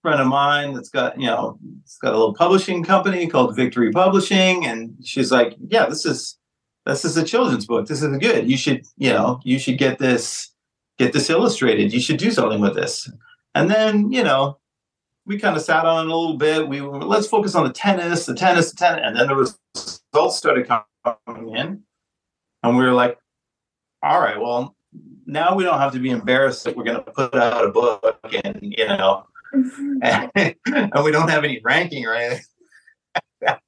friend 0.02 0.20
of 0.20 0.26
mine 0.26 0.74
that's 0.74 0.88
got 0.88 1.20
you 1.20 1.28
know, 1.28 1.58
it's 1.84 1.98
got 1.98 2.14
a 2.14 2.18
little 2.18 2.34
publishing 2.34 2.82
company 2.82 3.28
called 3.28 3.54
Victory 3.54 3.92
Publishing, 3.92 4.66
and 4.66 4.96
she's 5.04 5.30
like, 5.30 5.54
"Yeah, 5.68 5.86
this 5.86 6.04
is 6.04 6.36
this 6.84 7.04
is 7.04 7.16
a 7.16 7.24
children's 7.24 7.66
book. 7.66 7.86
This 7.86 8.02
is 8.02 8.18
good. 8.18 8.50
You 8.50 8.56
should 8.56 8.84
you 8.96 9.10
know, 9.10 9.40
you 9.44 9.60
should 9.60 9.78
get 9.78 10.00
this 10.00 10.50
get 10.98 11.12
this 11.12 11.30
illustrated. 11.30 11.92
You 11.92 12.00
should 12.00 12.18
do 12.18 12.32
something 12.32 12.60
with 12.60 12.74
this." 12.74 13.08
And 13.54 13.70
then 13.70 14.10
you 14.10 14.24
know, 14.24 14.57
we 15.28 15.38
kind 15.38 15.54
of 15.54 15.62
sat 15.62 15.84
on 15.84 16.06
it 16.06 16.10
a 16.10 16.16
little 16.16 16.38
bit. 16.38 16.66
We 16.66 16.80
were, 16.80 16.98
let's 16.98 17.28
focus 17.28 17.54
on 17.54 17.64
the 17.64 17.72
tennis, 17.72 18.24
the 18.24 18.34
tennis, 18.34 18.70
the 18.70 18.76
tennis, 18.76 19.02
and 19.04 19.14
then 19.14 19.28
the 19.28 19.36
results 19.36 20.38
started 20.38 20.66
coming 20.66 21.54
in, 21.54 21.82
and 22.62 22.76
we 22.76 22.82
were 22.82 22.94
like, 22.94 23.18
all 24.02 24.20
right, 24.20 24.40
well, 24.40 24.74
now 25.26 25.54
we 25.54 25.64
don't 25.64 25.78
have 25.78 25.92
to 25.92 25.98
be 25.98 26.10
embarrassed 26.10 26.64
that 26.64 26.74
we're 26.74 26.84
going 26.84 27.04
to 27.04 27.10
put 27.12 27.34
out 27.34 27.64
a 27.64 27.68
book 27.68 28.18
and 28.42 28.58
you 28.62 28.86
know, 28.86 29.26
and, 29.52 30.30
and 30.34 31.04
we 31.04 31.12
don't 31.12 31.28
have 31.28 31.44
any 31.44 31.60
ranking 31.62 32.06
or 32.06 32.14
anything. 32.14 32.44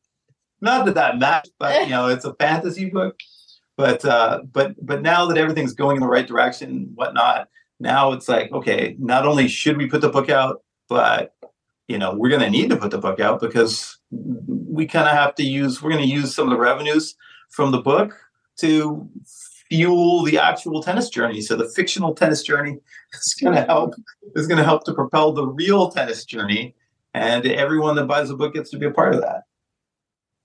Not 0.62 0.87
that 0.87 0.94
that 0.94 1.18
matters, 1.18 1.53
but 1.59 1.85
you 1.85 1.90
know, 1.90 2.09
it's 2.09 2.25
a 2.25 2.35
fantasy 2.35 2.88
book. 2.88 3.20
But 3.77 4.05
uh, 4.05 4.42
but 4.51 4.75
but 4.85 5.03
now 5.03 5.27
that 5.27 5.38
everything's 5.38 5.75
going 5.75 5.96
in 5.96 6.03
the 6.03 6.09
right 6.09 6.27
direction, 6.27 6.92
whatnot, 6.94 7.49
now 7.79 8.12
it's 8.12 8.29
like 8.29 8.51
okay, 8.53 8.96
not 8.99 9.27
only 9.27 9.46
should 9.46 9.77
we 9.77 9.87
put 9.87 10.01
the 10.01 10.11
book 10.11 10.29
out, 10.31 10.62
but 10.88 11.35
you 11.90 11.98
know 11.98 12.14
we're 12.14 12.29
going 12.29 12.40
to 12.40 12.48
need 12.48 12.70
to 12.70 12.76
put 12.76 12.92
the 12.92 12.98
book 12.98 13.18
out 13.18 13.40
because 13.40 13.98
we 14.12 14.87
kind 14.87 15.09
of 15.09 15.14
have 15.14 15.35
to 15.35 15.42
use 15.42 15.83
we're 15.83 15.90
going 15.90 16.03
to 16.03 16.09
use 16.09 16.33
some 16.33 16.46
of 16.46 16.50
the 16.50 16.59
revenues 16.59 17.16
from 17.48 17.72
the 17.72 17.81
book 17.81 18.16
to 18.59 19.09
fuel 19.68 20.22
the 20.22 20.38
actual 20.38 20.83
tennis 20.83 21.09
journey. 21.09 21.40
So 21.40 21.57
the 21.57 21.68
fictional 21.68 22.14
tennis 22.14 22.42
journey 22.42 22.79
is 23.14 23.35
going 23.42 23.57
to 23.57 23.62
help 23.62 23.94
is 24.37 24.46
going 24.46 24.59
to 24.59 24.64
help 24.64 24.85
to 24.85 24.94
propel 24.94 25.33
the 25.33 25.46
real 25.46 25.90
tennis 25.90 26.24
journey 26.24 26.76
and 27.12 27.44
everyone 27.44 27.96
that 27.96 28.07
buys 28.07 28.29
the 28.29 28.37
book 28.37 28.55
gets 28.55 28.70
to 28.70 28.79
be 28.79 28.87
a 28.87 28.92
part 28.92 29.12
of 29.12 29.20
that. 29.22 29.42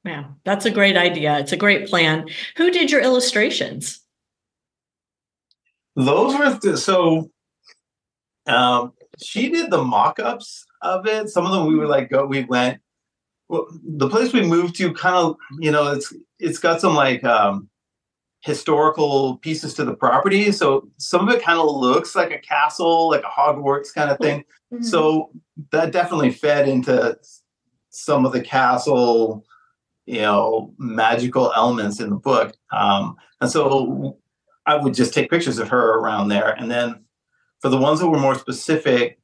Yeah 0.04 0.26
that's 0.46 0.66
a 0.66 0.72
great 0.72 0.98
idea. 0.98 1.38
It's 1.38 1.52
a 1.52 1.58
great 1.58 1.88
plan. 1.88 2.28
Who 2.58 2.72
did 2.72 2.90
your 2.90 3.02
illustrations? 3.02 4.00
Those 5.96 6.38
were 6.40 6.58
th- 6.58 6.78
so 6.78 7.30
um, 8.48 8.94
she 9.22 9.50
did 9.50 9.70
the 9.70 9.84
mock-ups 9.84 10.66
of 10.86 11.06
it. 11.08 11.30
Some 11.30 11.46
of 11.46 11.52
them 11.52 11.68
we 11.68 11.76
were 11.76 11.88
like 11.88 12.10
go 12.10 12.26
we 12.26 12.44
went. 12.44 12.80
Well, 13.48 13.68
the 13.84 14.10
place 14.10 14.34
we 14.34 14.42
moved 14.42 14.76
to 14.78 14.94
kind 14.94 15.16
of 15.16 15.38
you 15.60 15.72
know 15.72 15.92
it's 15.92 16.14
it's 16.40 16.60
got 16.60 16.82
some 16.82 16.96
like 16.96 17.24
um 17.24 17.70
historical 18.42 19.38
pieces 19.38 19.74
to 19.74 19.86
the 19.86 19.96
property. 19.96 20.52
So 20.52 20.88
some 20.98 21.28
of 21.28 21.34
it 21.34 21.44
kind 21.44 21.60
of 21.60 21.66
looks 21.66 22.16
like 22.16 22.32
a 22.32 22.38
castle 22.38 23.10
like 23.10 23.24
a 23.24 23.28
hogwarts 23.28 23.94
kind 23.94 24.12
of 24.12 24.20
thing. 24.20 24.44
Mm-hmm. 24.74 24.84
so 24.84 25.30
that 25.72 25.92
definitely 25.92 26.32
fed 26.32 26.68
into 26.68 27.16
some 27.92 28.26
of 28.26 28.32
the 28.32 28.42
castle 28.42 29.46
you 30.08 30.22
know 30.22 30.74
magical 30.80 31.54
elements 31.56 32.00
in 32.00 32.10
the 32.10 32.16
book. 32.16 32.56
Um, 32.72 33.16
and 33.42 33.50
so 33.50 34.18
i 34.66 34.76
would 34.76 34.96
just 34.96 35.14
take 35.14 35.30
pictures 35.30 35.60
of 35.60 35.70
her 35.70 36.00
around 36.00 36.30
there. 36.30 36.50
And 36.50 36.70
then 36.70 37.06
for 37.60 37.70
the 37.70 37.78
ones 37.78 38.00
that 38.00 38.10
were 38.10 38.20
more 38.20 38.36
specific 38.36 39.20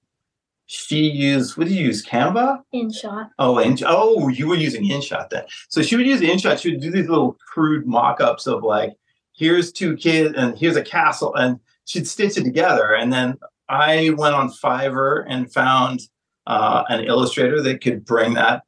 she 0.73 1.01
used 1.01 1.57
what 1.57 1.67
did 1.67 1.75
you 1.75 1.86
use 1.88 2.05
canva? 2.05 2.62
InShot. 2.73 3.29
Oh 3.38 3.57
and 3.57 3.84
oh 3.86 4.29
you 4.29 4.47
were 4.47 4.55
using 4.55 4.86
InShot 4.86 5.29
then. 5.29 5.43
So 5.67 5.81
she 5.81 5.97
would 5.97 6.05
use 6.05 6.21
InShot. 6.21 6.62
She 6.62 6.71
would 6.71 6.79
do 6.79 6.89
these 6.89 7.10
little 7.10 7.38
crude 7.45 7.86
mock-ups 7.86 8.47
of 8.47 8.63
like 8.63 8.93
here's 9.34 9.73
two 9.73 9.97
kids 9.97 10.34
and 10.38 10.57
here's 10.57 10.77
a 10.77 10.81
castle 10.81 11.36
and 11.36 11.60
she'd 11.84 12.07
stitch 12.07 12.38
it 12.38 12.45
together. 12.45 12.93
And 12.93 13.12
then 13.12 13.38
i 13.67 14.12
went 14.12 14.34
on 14.34 14.49
fiverr 14.49 15.25
and 15.27 15.51
found 15.51 16.01
uh, 16.47 16.84
an 16.88 17.03
illustrator 17.03 17.62
that 17.62 17.81
could 17.81 18.05
bring 18.05 18.36
that 18.36 18.63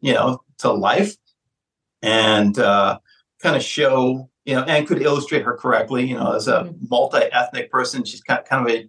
you 0.00 0.12
know 0.12 0.42
to 0.58 0.72
life 0.72 1.16
and 2.02 2.58
uh, 2.58 2.98
kind 3.40 3.54
of 3.54 3.62
show, 3.62 4.28
you 4.44 4.56
know, 4.56 4.62
and 4.62 4.88
could 4.88 5.02
illustrate 5.02 5.44
her 5.44 5.56
correctly. 5.56 6.04
You 6.04 6.16
know, 6.16 6.32
as 6.32 6.48
a 6.48 6.64
mm-hmm. 6.64 6.86
multi-ethnic 6.90 7.70
person, 7.70 8.04
she's 8.04 8.22
kind 8.22 8.42
of 8.50 8.68
a 8.68 8.88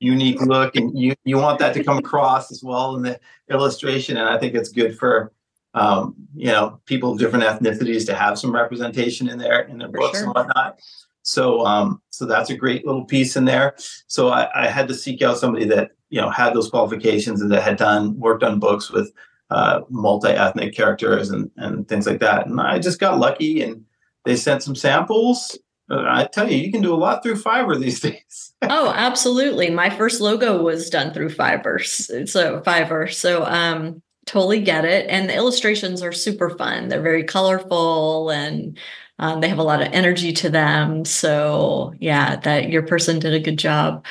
unique 0.00 0.40
look, 0.40 0.76
and 0.76 0.96
you 0.98 1.14
you 1.24 1.36
want 1.38 1.58
that 1.58 1.74
to 1.74 1.84
come 1.84 1.98
across 1.98 2.50
as 2.52 2.62
well 2.62 2.96
in 2.96 3.02
the 3.02 3.20
illustration. 3.50 4.16
And 4.16 4.28
I 4.28 4.38
think 4.38 4.54
it's 4.54 4.70
good 4.70 4.98
for 4.98 5.32
um, 5.74 6.14
you 6.34 6.46
know 6.46 6.80
people 6.86 7.12
of 7.12 7.18
different 7.18 7.44
ethnicities 7.44 8.06
to 8.06 8.14
have 8.14 8.38
some 8.38 8.54
representation 8.54 9.28
in 9.28 9.38
there 9.38 9.62
in 9.62 9.78
their 9.78 9.88
for 9.88 9.98
books 9.98 10.18
sure. 10.18 10.26
and 10.26 10.34
whatnot. 10.34 10.80
So 11.22 11.64
um, 11.66 12.00
so 12.10 12.26
that's 12.26 12.50
a 12.50 12.56
great 12.56 12.86
little 12.86 13.04
piece 13.04 13.36
in 13.36 13.44
there. 13.44 13.74
So 14.06 14.28
I, 14.28 14.48
I 14.64 14.68
had 14.68 14.88
to 14.88 14.94
seek 14.94 15.22
out 15.22 15.38
somebody 15.38 15.66
that 15.66 15.92
you 16.10 16.20
know 16.20 16.30
had 16.30 16.54
those 16.54 16.70
qualifications 16.70 17.40
and 17.40 17.50
that 17.52 17.62
had 17.62 17.76
done 17.76 18.18
worked 18.18 18.42
on 18.42 18.58
books 18.58 18.90
with 18.90 19.12
uh, 19.50 19.80
multi-ethnic 19.88 20.74
characters 20.74 21.30
and, 21.30 21.50
and 21.56 21.88
things 21.88 22.06
like 22.06 22.20
that. 22.20 22.46
And 22.46 22.60
I 22.60 22.78
just 22.78 23.00
got 23.00 23.18
lucky 23.18 23.62
and 23.62 23.84
they 24.24 24.36
sent 24.36 24.62
some 24.62 24.74
samples. 24.74 25.58
Uh, 25.90 26.04
I 26.06 26.28
tell 26.30 26.50
you, 26.50 26.58
you 26.58 26.70
can 26.70 26.82
do 26.82 26.94
a 26.94 26.96
lot 26.96 27.22
through 27.22 27.36
Fiverr 27.36 27.78
these 27.80 28.00
days. 28.00 28.52
oh, 28.62 28.92
absolutely. 28.94 29.70
My 29.70 29.90
first 29.90 30.20
logo 30.20 30.62
was 30.62 30.90
done 30.90 31.12
through 31.12 31.30
Fiverr. 31.30 31.84
So 32.28 32.60
Fiverr. 32.60 33.12
So 33.12 33.44
um 33.44 34.02
totally 34.28 34.60
get 34.60 34.84
it. 34.84 35.06
And 35.08 35.28
the 35.28 35.34
illustrations 35.34 36.02
are 36.02 36.12
super 36.12 36.50
fun. 36.50 36.88
They're 36.88 37.00
very 37.00 37.24
colorful 37.24 38.30
and 38.30 38.78
um, 39.18 39.40
they 39.40 39.48
have 39.48 39.58
a 39.58 39.64
lot 39.64 39.82
of 39.82 39.88
energy 39.92 40.32
to 40.34 40.50
them. 40.50 41.04
So 41.04 41.94
yeah, 41.98 42.36
that 42.36 42.68
your 42.68 42.82
person 42.82 43.18
did 43.18 43.34
a 43.34 43.40
good 43.40 43.58
job. 43.58 44.04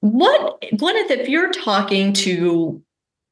What 0.00 0.60
Gwyneth, 0.62 1.10
if 1.10 1.28
you're 1.28 1.50
talking 1.50 2.12
to 2.14 2.82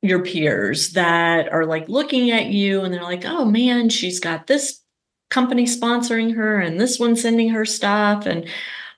your 0.02 0.22
peers 0.22 0.92
that 0.92 1.50
are 1.52 1.64
like 1.64 1.88
looking 1.88 2.30
at 2.30 2.46
you 2.46 2.82
and 2.82 2.92
they're 2.92 3.02
like, 3.02 3.24
oh 3.24 3.44
man, 3.44 3.88
she's 3.88 4.20
got 4.20 4.46
this 4.46 4.80
company 5.30 5.64
sponsoring 5.64 6.34
her 6.34 6.58
and 6.58 6.80
this 6.80 6.98
one 6.98 7.16
sending 7.16 7.50
her 7.50 7.64
stuff. 7.64 8.26
And 8.26 8.48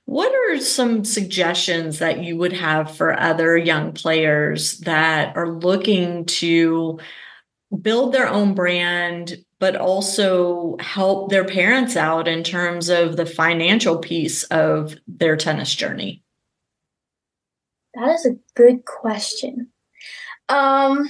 what 0.04 0.32
are 0.32 0.60
some 0.60 1.04
suggestions 1.04 1.98
that 1.98 2.22
you 2.22 2.36
would 2.36 2.52
have 2.52 2.96
for 2.96 3.18
other 3.18 3.56
young 3.56 3.92
players 3.92 4.78
that 4.78 5.36
are 5.36 5.48
looking 5.48 6.24
to 6.26 6.98
build 7.80 8.12
their 8.12 8.28
own 8.28 8.54
brand, 8.54 9.36
but 9.58 9.76
also 9.76 10.76
help 10.80 11.30
their 11.30 11.44
parents 11.44 11.96
out 11.96 12.26
in 12.26 12.42
terms 12.42 12.88
of 12.88 13.16
the 13.16 13.26
financial 13.26 13.98
piece 13.98 14.42
of 14.44 14.96
their 15.06 15.36
tennis 15.36 15.74
journey? 15.74 16.22
That 17.94 18.10
is 18.10 18.26
a 18.26 18.36
good 18.54 18.84
question. 18.84 19.68
Um, 20.48 21.08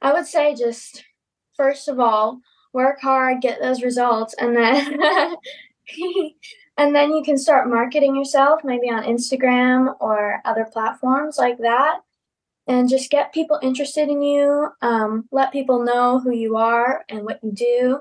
I 0.00 0.12
would 0.12 0.26
say 0.26 0.54
just 0.54 1.04
first 1.56 1.88
of 1.88 2.00
all, 2.00 2.40
work 2.74 3.00
hard, 3.00 3.40
get 3.40 3.60
those 3.60 3.82
results, 3.82 4.34
and 4.38 4.56
then 4.56 4.98
and 6.76 6.94
then 6.94 7.12
you 7.12 7.22
can 7.24 7.38
start 7.38 7.68
marketing 7.68 8.16
yourself, 8.16 8.60
maybe 8.64 8.90
on 8.90 9.04
Instagram 9.04 9.94
or 10.00 10.42
other 10.44 10.66
platforms 10.70 11.38
like 11.38 11.58
that, 11.58 12.00
and 12.66 12.88
just 12.88 13.10
get 13.10 13.32
people 13.32 13.58
interested 13.62 14.08
in 14.08 14.22
you. 14.22 14.68
Um, 14.82 15.28
let 15.32 15.52
people 15.52 15.82
know 15.84 16.20
who 16.20 16.32
you 16.32 16.56
are 16.56 17.04
and 17.08 17.24
what 17.24 17.40
you 17.42 17.52
do, 17.52 18.00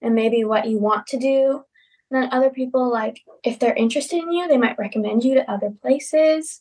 and 0.00 0.14
maybe 0.14 0.44
what 0.44 0.68
you 0.68 0.78
want 0.78 1.06
to 1.08 1.18
do. 1.18 1.64
And 2.10 2.22
then 2.22 2.32
other 2.32 2.50
people, 2.50 2.90
like 2.90 3.20
if 3.42 3.58
they're 3.58 3.74
interested 3.74 4.22
in 4.22 4.32
you, 4.32 4.46
they 4.46 4.58
might 4.58 4.78
recommend 4.78 5.24
you 5.24 5.34
to 5.34 5.50
other 5.50 5.70
places 5.70 6.60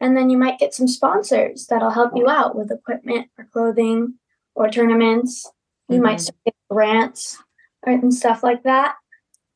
and 0.00 0.16
then 0.16 0.30
you 0.30 0.38
might 0.38 0.58
get 0.58 0.74
some 0.74 0.88
sponsors 0.88 1.66
that'll 1.66 1.90
help 1.90 2.12
you 2.16 2.28
out 2.28 2.56
with 2.56 2.72
equipment 2.72 3.28
or 3.38 3.44
clothing 3.44 4.14
or 4.54 4.70
tournaments. 4.70 5.46
You 5.88 5.96
mm-hmm. 5.96 6.04
might 6.04 6.20
start 6.20 6.38
grants 6.70 7.38
and 7.84 8.14
stuff 8.14 8.42
like 8.42 8.62
that. 8.64 8.94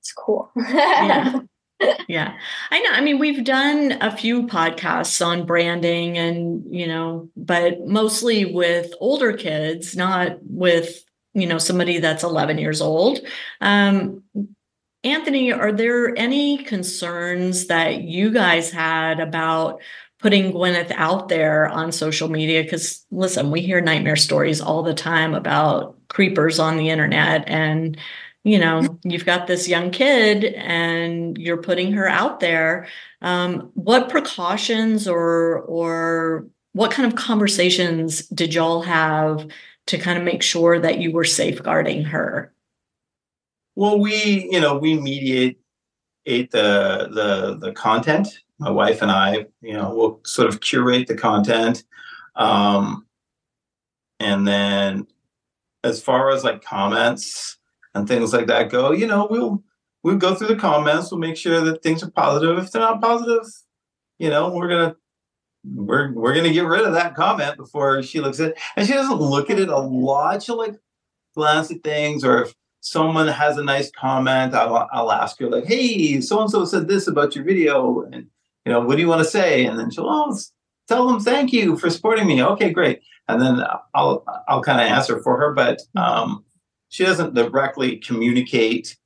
It's 0.00 0.12
cool. 0.12 0.50
yeah. 0.56 1.40
yeah 2.08 2.38
i 2.70 2.80
know 2.80 2.90
i 2.92 3.00
mean 3.00 3.18
we've 3.18 3.44
done 3.44 3.98
a 4.00 4.16
few 4.16 4.46
podcasts 4.46 5.24
on 5.24 5.44
branding 5.44 6.16
and 6.16 6.64
you 6.72 6.86
know 6.86 7.28
but 7.36 7.84
mostly 7.84 8.44
with 8.44 8.94
older 9.00 9.32
kids 9.32 9.96
not 9.96 10.38
with 10.42 11.04
you 11.34 11.46
know 11.46 11.58
somebody 11.58 11.98
that's 11.98 12.22
11 12.22 12.58
years 12.58 12.80
old 12.80 13.18
um 13.60 14.22
anthony 15.02 15.52
are 15.52 15.72
there 15.72 16.16
any 16.16 16.58
concerns 16.58 17.66
that 17.66 18.02
you 18.02 18.30
guys 18.30 18.70
had 18.70 19.18
about 19.18 19.80
putting 20.24 20.54
Gwyneth 20.54 20.90
out 20.92 21.28
there 21.28 21.68
on 21.68 21.92
social 21.92 22.30
media 22.30 22.62
because 22.62 23.04
listen, 23.10 23.50
we 23.50 23.60
hear 23.60 23.82
nightmare 23.82 24.16
stories 24.16 24.58
all 24.58 24.82
the 24.82 24.94
time 24.94 25.34
about 25.34 25.98
creepers 26.14 26.60
on 26.60 26.76
the 26.76 26.88
internet 26.88 27.42
and 27.48 27.98
you 28.44 28.58
know 28.58 28.98
you've 29.02 29.26
got 29.26 29.46
this 29.46 29.68
young 29.68 29.90
kid 29.90 30.44
and 30.54 31.36
you're 31.36 31.60
putting 31.60 31.92
her 31.92 32.08
out 32.08 32.40
there. 32.40 32.86
Um, 33.20 33.70
what 33.74 34.08
precautions 34.08 35.08
or 35.08 35.60
or 35.62 36.46
what 36.72 36.90
kind 36.90 37.06
of 37.10 37.18
conversations 37.18 38.26
did 38.28 38.54
y'all 38.54 38.82
have 38.82 39.46
to 39.86 39.98
kind 39.98 40.16
of 40.18 40.24
make 40.24 40.42
sure 40.42 40.78
that 40.78 40.98
you 40.98 41.10
were 41.10 41.24
safeguarding 41.24 42.04
her? 42.04 42.52
Well 43.74 43.98
we 43.98 44.48
you 44.50 44.60
know 44.60 44.78
we 44.78 44.94
mediate 45.00 45.58
the 46.24 47.08
the 47.10 47.58
the 47.60 47.72
content. 47.72 48.28
My 48.60 48.70
wife 48.70 49.02
and 49.02 49.10
I, 49.10 49.46
you 49.62 49.72
know, 49.72 49.92
will 49.92 50.20
sort 50.24 50.48
of 50.48 50.60
curate 50.60 51.08
the 51.08 51.16
content. 51.16 51.82
Um, 52.36 53.04
and 54.20 54.46
then 54.46 55.08
as 55.84 56.02
far 56.02 56.30
as 56.30 56.42
like 56.42 56.64
comments 56.64 57.58
and 57.94 58.08
things 58.08 58.32
like 58.32 58.46
that 58.48 58.70
go, 58.70 58.90
you 58.90 59.06
know, 59.06 59.28
we'll 59.30 59.62
we'll 60.02 60.16
go 60.16 60.34
through 60.34 60.48
the 60.48 60.56
comments, 60.56 61.10
we'll 61.10 61.20
make 61.20 61.36
sure 61.36 61.60
that 61.60 61.82
things 61.82 62.02
are 62.02 62.10
positive. 62.10 62.58
If 62.58 62.72
they're 62.72 62.82
not 62.82 63.00
positive, 63.00 63.46
you 64.18 64.30
know, 64.30 64.52
we're 64.52 64.68
gonna 64.68 64.96
we're 65.64 66.12
we're 66.12 66.34
gonna 66.34 66.52
get 66.52 66.66
rid 66.66 66.84
of 66.84 66.94
that 66.94 67.14
comment 67.14 67.56
before 67.56 68.02
she 68.02 68.20
looks 68.20 68.40
at 68.40 68.50
it. 68.50 68.58
And 68.76 68.86
she 68.86 68.94
doesn't 68.94 69.20
look 69.20 69.50
at 69.50 69.60
it 69.60 69.68
a 69.68 69.78
lot. 69.78 70.42
She'll 70.42 70.58
like 70.58 70.74
glance 71.36 71.70
at 71.70 71.84
things 71.84 72.24
or 72.24 72.42
if 72.42 72.54
someone 72.80 73.26
has 73.28 73.56
a 73.56 73.64
nice 73.64 73.90
comment, 73.90 74.54
I'll, 74.54 74.88
I'll 74.92 75.12
ask 75.12 75.38
her 75.40 75.48
like, 75.48 75.64
"Hey, 75.64 76.20
so 76.20 76.40
and 76.40 76.50
so 76.50 76.64
said 76.64 76.86
this 76.88 77.06
about 77.06 77.34
your 77.34 77.44
video," 77.44 78.02
and 78.12 78.26
you 78.64 78.72
know, 78.72 78.80
what 78.80 78.96
do 78.96 79.02
you 79.02 79.08
want 79.08 79.22
to 79.22 79.28
say? 79.28 79.64
And 79.64 79.78
then 79.78 79.90
she'll, 79.90 80.08
oh, 80.08 80.36
tell 80.88 81.06
them 81.08 81.20
thank 81.20 81.52
you 81.52 81.76
for 81.76 81.90
supporting 81.90 82.26
me. 82.26 82.42
Okay, 82.42 82.70
great. 82.70 83.00
And 83.28 83.40
then 83.40 83.62
I'll 83.94 84.24
I'll 84.48 84.62
kind 84.62 84.80
of 84.80 84.86
answer 84.86 85.22
for 85.22 85.38
her, 85.38 85.52
but 85.52 85.78
mm-hmm. 85.96 85.98
um, 85.98 86.44
she 86.88 87.04
doesn't 87.04 87.34
directly 87.34 87.96
communicate 87.98 88.96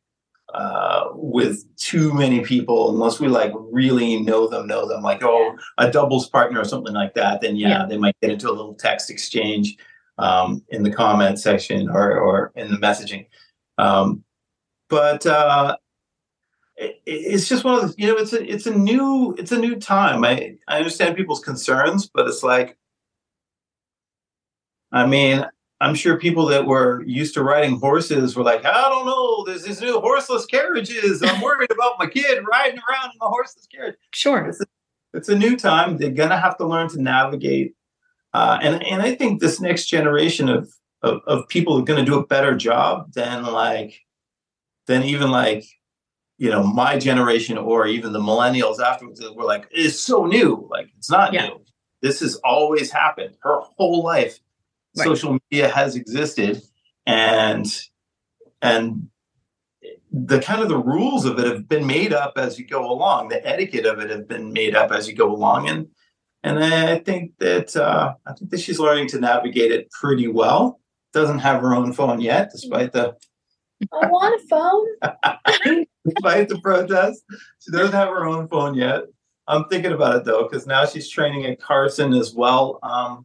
uh, 0.55 1.09
with 1.13 1.65
too 1.77 2.13
many 2.15 2.41
people 2.41 2.91
unless 2.91 3.21
we 3.21 3.29
like 3.29 3.53
really 3.55 4.21
know 4.21 4.49
them, 4.49 4.67
know 4.67 4.89
them. 4.89 5.03
Like 5.03 5.23
oh, 5.23 5.57
a 5.79 5.91
doubles 5.91 6.29
partner 6.29 6.61
or 6.61 6.65
something 6.65 6.95
like 6.95 7.15
that. 7.15 7.41
Then 7.41 7.57
yeah, 7.57 7.69
yeah. 7.69 7.87
they 7.87 7.99
might 7.99 8.17
get 8.21 8.33
into 8.33 8.49
a 8.49 8.53
little 8.53 8.75
text 8.75 9.11
exchange 9.11 9.77
um, 10.19 10.65
in 10.71 10.83
the 10.83 10.93
comment 10.93 11.39
section 11.39 11.89
or 11.89 12.19
or 12.19 12.53
in 12.57 12.71
the 12.71 12.79
messaging. 12.79 13.27
Um, 13.79 14.25
but 14.89 15.27
uh, 15.27 15.77
it's 16.79 17.49
just 17.49 17.65
one 17.65 17.75
of 17.75 17.89
the 17.89 17.95
you 17.99 18.09
know 18.09 18.17
it's 18.17 18.33
a 18.33 18.53
it's 18.53 18.67
a 18.67 18.75
new 18.75 19.35
it's 19.37 19.51
a 19.51 19.59
new 19.59 19.75
time 19.77 20.25
i 20.25 20.55
i 20.69 20.79
understand 20.79 21.17
people's 21.17 21.41
concerns 21.41 22.09
but 22.09 22.29
it's 22.29 22.45
like 22.45 22.78
i 24.93 25.07
mean 25.07 25.45
i'm 25.81 25.95
sure 25.95 26.19
people 26.19 26.47
that 26.47 26.67
were 26.67 27.03
used 27.05 27.35
to 27.35 27.43
riding 27.43 27.79
horses 27.79 28.37
were 28.37 28.43
like 28.43 28.65
i 28.65 28.89
don't 28.89 29.07
know 29.07 29.45
there's 29.45 29.63
these 29.63 29.81
new 29.81 30.01
horseless 30.01 30.47
carriages. 30.47 31.23
I'm 31.23 31.41
worried 31.41 31.71
about 31.71 31.95
my 31.99 32.07
kid 32.07 32.43
riding 32.51 32.81
around 32.89 33.13
in 33.13 33.19
the 33.21 33.27
horseless 33.27 33.67
carriage. 33.67 33.97
Sure. 34.13 34.47
It's 34.47 34.61
a, 34.61 34.67
it's 35.15 35.29
a 35.29 35.39
new 35.39 35.57
time. 35.57 35.97
They're 35.97 36.11
gonna 36.11 36.39
have 36.39 36.59
to 36.59 36.67
learn 36.67 36.89
to 36.91 37.01
navigate 37.01 37.75
uh, 38.35 38.59
and 38.61 38.83
and 38.85 39.01
i 39.01 39.15
think 39.15 39.41
this 39.41 39.61
next 39.61 39.87
generation 39.87 40.49
of 40.49 40.71
of, 41.03 41.21
of 41.27 41.49
people 41.49 41.79
are 41.79 41.85
going 41.85 42.05
to 42.05 42.11
do 42.11 42.19
a 42.19 42.27
better 42.27 42.57
job 42.57 43.13
than 43.13 43.45
like 43.45 44.01
than 44.87 45.03
even 45.03 45.31
like 45.31 45.65
you 46.39 46.51
know 46.51 46.63
my 46.63 46.99
generation 46.99 47.59
or 47.59 47.87
even 47.87 48.13
the 48.13 48.21
millennials 48.21 48.81
afterwards 48.81 49.23
were 49.35 49.45
like 49.45 49.69
it's 49.71 50.01
so 50.01 50.27
new. 50.27 50.67
Like 50.71 50.91
it's 50.97 51.11
not 51.11 51.33
yeah. 51.33 51.49
new. 51.49 51.61
This 52.01 52.21
has 52.21 52.37
always 52.37 52.91
happened. 52.91 53.37
Her 53.43 53.61
whole 53.77 54.03
life 54.03 54.39
right. 54.99 55.07
social 55.07 55.39
media 55.51 55.69
has 55.69 55.97
existed 55.97 56.63
and 57.07 57.67
and 58.61 59.09
the 60.11 60.41
kind 60.41 60.63
of 60.63 60.69
the 60.69 60.79
rules 60.79 61.25
of 61.25 61.39
it 61.39 61.47
have 61.47 61.69
been 61.69 61.87
made 61.87 62.13
up 62.13 62.35
as 62.37 62.59
you 62.59 62.67
go 62.67 62.91
along. 62.91 63.29
The 63.29 63.47
etiquette 63.47 63.87
of 63.87 63.99
it 63.99 64.11
have 64.11 64.27
been 64.27 64.53
made 64.53 64.75
up 64.75 64.91
as 64.91 65.09
you 65.09 65.15
go 65.15 65.31
along, 65.31 65.69
and 65.69 65.87
and 66.43 66.63
I 66.63 66.99
think 66.99 67.33
that 67.39 67.77
uh, 67.77 68.15
I 68.27 68.33
think 68.33 68.51
that 68.51 68.61
she's 68.61 68.79
learning 68.79 69.09
to 69.09 69.21
navigate 69.21 69.73
it 69.73 69.91
pretty 69.91 70.29
well. 70.29 70.81
Doesn't 71.13 71.41
have 71.41 71.61
her 71.61 71.75
own 71.75 71.93
phone 71.93 72.21
yet, 72.21 72.51
despite 72.51 72.93
the 72.93 73.17
I 73.93 74.07
want 74.07 74.41
a 74.41 74.47
phone. 74.49 75.87
despite 76.05 76.49
the 76.49 76.59
protest. 76.61 77.23
She 77.61 77.71
doesn't 77.71 77.93
have 77.93 78.09
her 78.09 78.27
own 78.27 78.49
phone 78.49 78.75
yet. 78.75 79.03
I'm 79.47 79.65
thinking 79.69 79.93
about 79.93 80.17
it 80.17 80.25
though, 80.25 80.43
because 80.43 80.67
now 80.67 80.85
she's 80.85 81.09
training 81.09 81.47
at 81.47 81.61
Carson 81.61 82.13
as 82.13 82.35
well 82.35 82.79
um, 82.83 83.25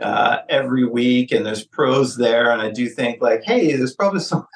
uh, 0.00 0.38
every 0.48 0.86
week, 0.86 1.32
and 1.32 1.44
there's 1.44 1.64
pros 1.64 2.16
there. 2.16 2.50
And 2.50 2.62
I 2.62 2.70
do 2.70 2.88
think 2.88 3.20
like, 3.20 3.42
hey, 3.44 3.74
there's 3.76 3.94
probably 3.94 4.20
some. 4.20 4.46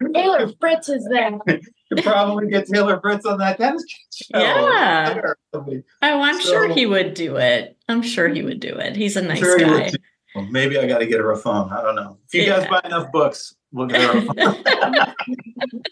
Taylor 0.14 0.48
Fritz 0.60 0.88
is 0.88 1.06
there. 1.10 1.38
you 1.48 2.02
probably 2.02 2.48
get 2.48 2.66
Taylor 2.66 3.00
Fritz 3.00 3.26
on 3.26 3.38
that 3.38 3.58
tennis 3.58 3.84
show. 4.12 4.38
Yeah. 4.38 5.20
Oh, 5.52 5.82
I'm 6.02 6.40
sure 6.40 6.72
he 6.72 6.86
would 6.86 7.14
do 7.14 7.36
it. 7.36 7.76
I'm 7.88 8.02
sure 8.02 8.28
he 8.28 8.42
would 8.42 8.60
do 8.60 8.74
it. 8.74 8.94
He's 8.94 9.16
a 9.16 9.22
nice 9.22 9.38
Sure 9.38 9.58
guy. 9.58 9.90
Well, 10.34 10.46
maybe 10.46 10.78
I 10.78 10.86
got 10.86 10.98
to 10.98 11.06
get 11.06 11.18
her 11.18 11.32
a 11.32 11.36
phone. 11.36 11.72
I 11.72 11.82
don't 11.82 11.96
know. 11.96 12.18
If 12.26 12.34
you 12.34 12.46
guys 12.46 12.68
buy 12.68 12.80
enough 12.84 13.10
books, 13.10 13.56
we'll 13.72 13.86
get 13.86 14.02
her 14.02 14.18
a 14.18 14.22
phone. 14.22 15.14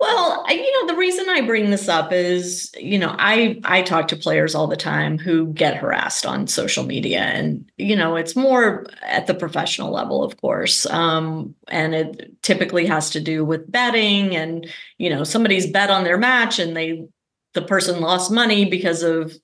Well, 0.00 0.46
you 0.48 0.80
know, 0.80 0.92
the 0.92 0.98
reason 0.98 1.28
I 1.28 1.42
bring 1.42 1.68
this 1.70 1.86
up 1.86 2.10
is, 2.10 2.72
you 2.78 2.98
know, 2.98 3.14
I 3.18 3.60
I 3.64 3.82
talk 3.82 4.08
to 4.08 4.16
players 4.16 4.54
all 4.54 4.66
the 4.66 4.76
time 4.76 5.18
who 5.18 5.52
get 5.52 5.76
harassed 5.76 6.24
on 6.24 6.46
social 6.46 6.84
media, 6.84 7.20
and 7.20 7.70
you 7.76 7.94
know, 7.94 8.16
it's 8.16 8.34
more 8.34 8.86
at 9.02 9.26
the 9.26 9.34
professional 9.34 9.92
level, 9.92 10.24
of 10.24 10.40
course, 10.40 10.86
um, 10.86 11.54
and 11.68 11.94
it 11.94 12.42
typically 12.42 12.86
has 12.86 13.10
to 13.10 13.20
do 13.20 13.44
with 13.44 13.70
betting, 13.70 14.34
and 14.34 14.66
you 14.96 15.10
know, 15.10 15.22
somebody's 15.22 15.66
bet 15.70 15.90
on 15.90 16.04
their 16.04 16.18
match, 16.18 16.58
and 16.58 16.74
they 16.74 17.06
the 17.52 17.62
person 17.62 18.00
lost 18.00 18.30
money 18.30 18.64
because 18.64 19.02
of 19.02 19.36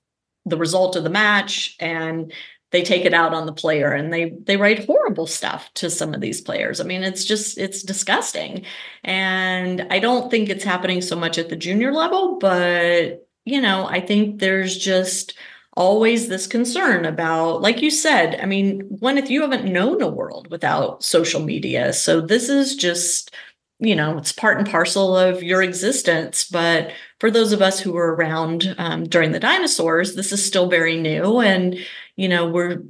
the 0.45 0.57
result 0.57 0.95
of 0.95 1.03
the 1.03 1.09
match, 1.11 1.75
and 1.79 2.33
they 2.71 2.83
take 2.83 3.05
it 3.05 3.13
out 3.13 3.33
on 3.33 3.45
the 3.45 3.53
player, 3.53 3.91
and 3.91 4.11
they 4.11 4.31
they 4.43 4.57
write 4.57 4.85
horrible 4.85 5.27
stuff 5.27 5.69
to 5.75 5.89
some 5.89 6.13
of 6.13 6.21
these 6.21 6.41
players. 6.41 6.81
I 6.81 6.83
mean, 6.83 7.03
it's 7.03 7.25
just 7.25 7.57
it's 7.57 7.83
disgusting. 7.83 8.65
And 9.03 9.87
I 9.89 9.99
don't 9.99 10.29
think 10.29 10.49
it's 10.49 10.63
happening 10.63 11.01
so 11.01 11.15
much 11.15 11.37
at 11.37 11.49
the 11.49 11.55
junior 11.55 11.93
level, 11.93 12.37
but 12.39 13.27
you 13.45 13.61
know, 13.61 13.87
I 13.87 14.01
think 14.01 14.39
there's 14.39 14.77
just 14.77 15.35
always 15.77 16.27
this 16.27 16.47
concern 16.47 17.05
about, 17.05 17.61
like 17.61 17.81
you 17.81 17.91
said, 17.91 18.39
I 18.41 18.45
mean, 18.45 18.81
when 18.99 19.17
if 19.17 19.29
you 19.29 19.41
haven't 19.41 19.71
known 19.71 20.01
a 20.01 20.09
world 20.09 20.49
without 20.49 21.03
social 21.03 21.41
media, 21.41 21.93
so 21.93 22.19
this 22.19 22.49
is 22.49 22.75
just, 22.75 23.33
you 23.79 23.95
know, 23.95 24.17
it's 24.17 24.31
part 24.31 24.57
and 24.57 24.67
parcel 24.67 25.15
of 25.15 25.43
your 25.43 25.61
existence. 25.61 26.49
But 26.49 26.91
for 27.19 27.31
those 27.31 27.53
of 27.53 27.61
us 27.61 27.79
who 27.79 27.93
were 27.93 28.15
around 28.15 28.75
um, 28.79 29.05
during 29.05 29.31
the 29.31 29.39
dinosaurs, 29.39 30.15
this 30.15 30.31
is 30.31 30.43
still 30.43 30.67
very 30.67 30.97
new, 30.99 31.39
and 31.39 31.77
you 32.17 32.27
know, 32.27 32.49
we're 32.49 32.83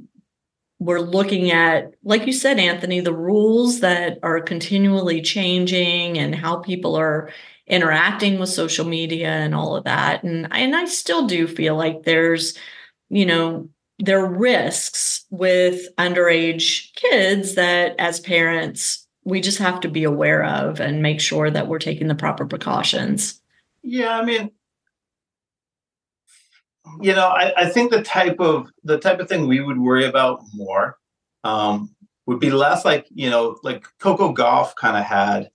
we're 0.80 1.00
looking 1.00 1.50
at 1.50 1.92
like 2.04 2.24
you 2.24 2.32
said 2.32 2.56
anthony 2.56 3.00
the 3.00 3.12
rules 3.12 3.80
that 3.80 4.16
are 4.22 4.40
continually 4.40 5.20
changing 5.20 6.16
and 6.16 6.36
how 6.36 6.56
people 6.56 6.94
are 6.94 7.32
interacting 7.66 8.38
with 8.38 8.48
social 8.48 8.86
media 8.86 9.28
and 9.28 9.56
all 9.56 9.76
of 9.76 9.84
that. 9.84 10.22
And 10.24 10.48
and 10.52 10.74
i 10.74 10.84
still 10.86 11.26
do 11.26 11.46
feel 11.46 11.76
like 11.76 12.02
there's 12.04 12.56
you 13.10 13.26
know 13.26 13.68
there 13.98 14.20
are 14.24 14.30
risks 14.30 15.24
with 15.30 15.94
underage 15.96 16.94
kids 16.94 17.56
that 17.56 17.96
as 17.98 18.20
parents 18.20 19.06
we 19.24 19.40
just 19.40 19.58
have 19.58 19.80
to 19.80 19.88
be 19.88 20.04
aware 20.04 20.44
of 20.44 20.80
and 20.80 21.02
make 21.02 21.20
sure 21.20 21.50
that 21.50 21.68
we're 21.68 21.78
taking 21.78 22.08
the 22.08 22.14
proper 22.14 22.46
precautions. 22.46 23.40
Yeah, 23.82 24.18
I 24.18 24.24
mean, 24.24 24.50
you 27.00 27.14
know, 27.14 27.28
I, 27.28 27.52
I 27.56 27.68
think 27.68 27.90
the 27.90 28.02
type 28.02 28.40
of 28.40 28.68
the 28.84 28.98
type 28.98 29.20
of 29.20 29.28
thing 29.28 29.46
we 29.46 29.60
would 29.60 29.78
worry 29.78 30.04
about 30.04 30.40
more 30.54 30.96
um, 31.44 31.94
would 32.26 32.40
be 32.40 32.50
less 32.50 32.84
like 32.84 33.06
you 33.10 33.30
know, 33.30 33.58
like 33.62 33.84
Coco 33.98 34.34
Gauff 34.34 34.74
kind 34.76 34.96
of 34.96 35.04
had. 35.04 35.50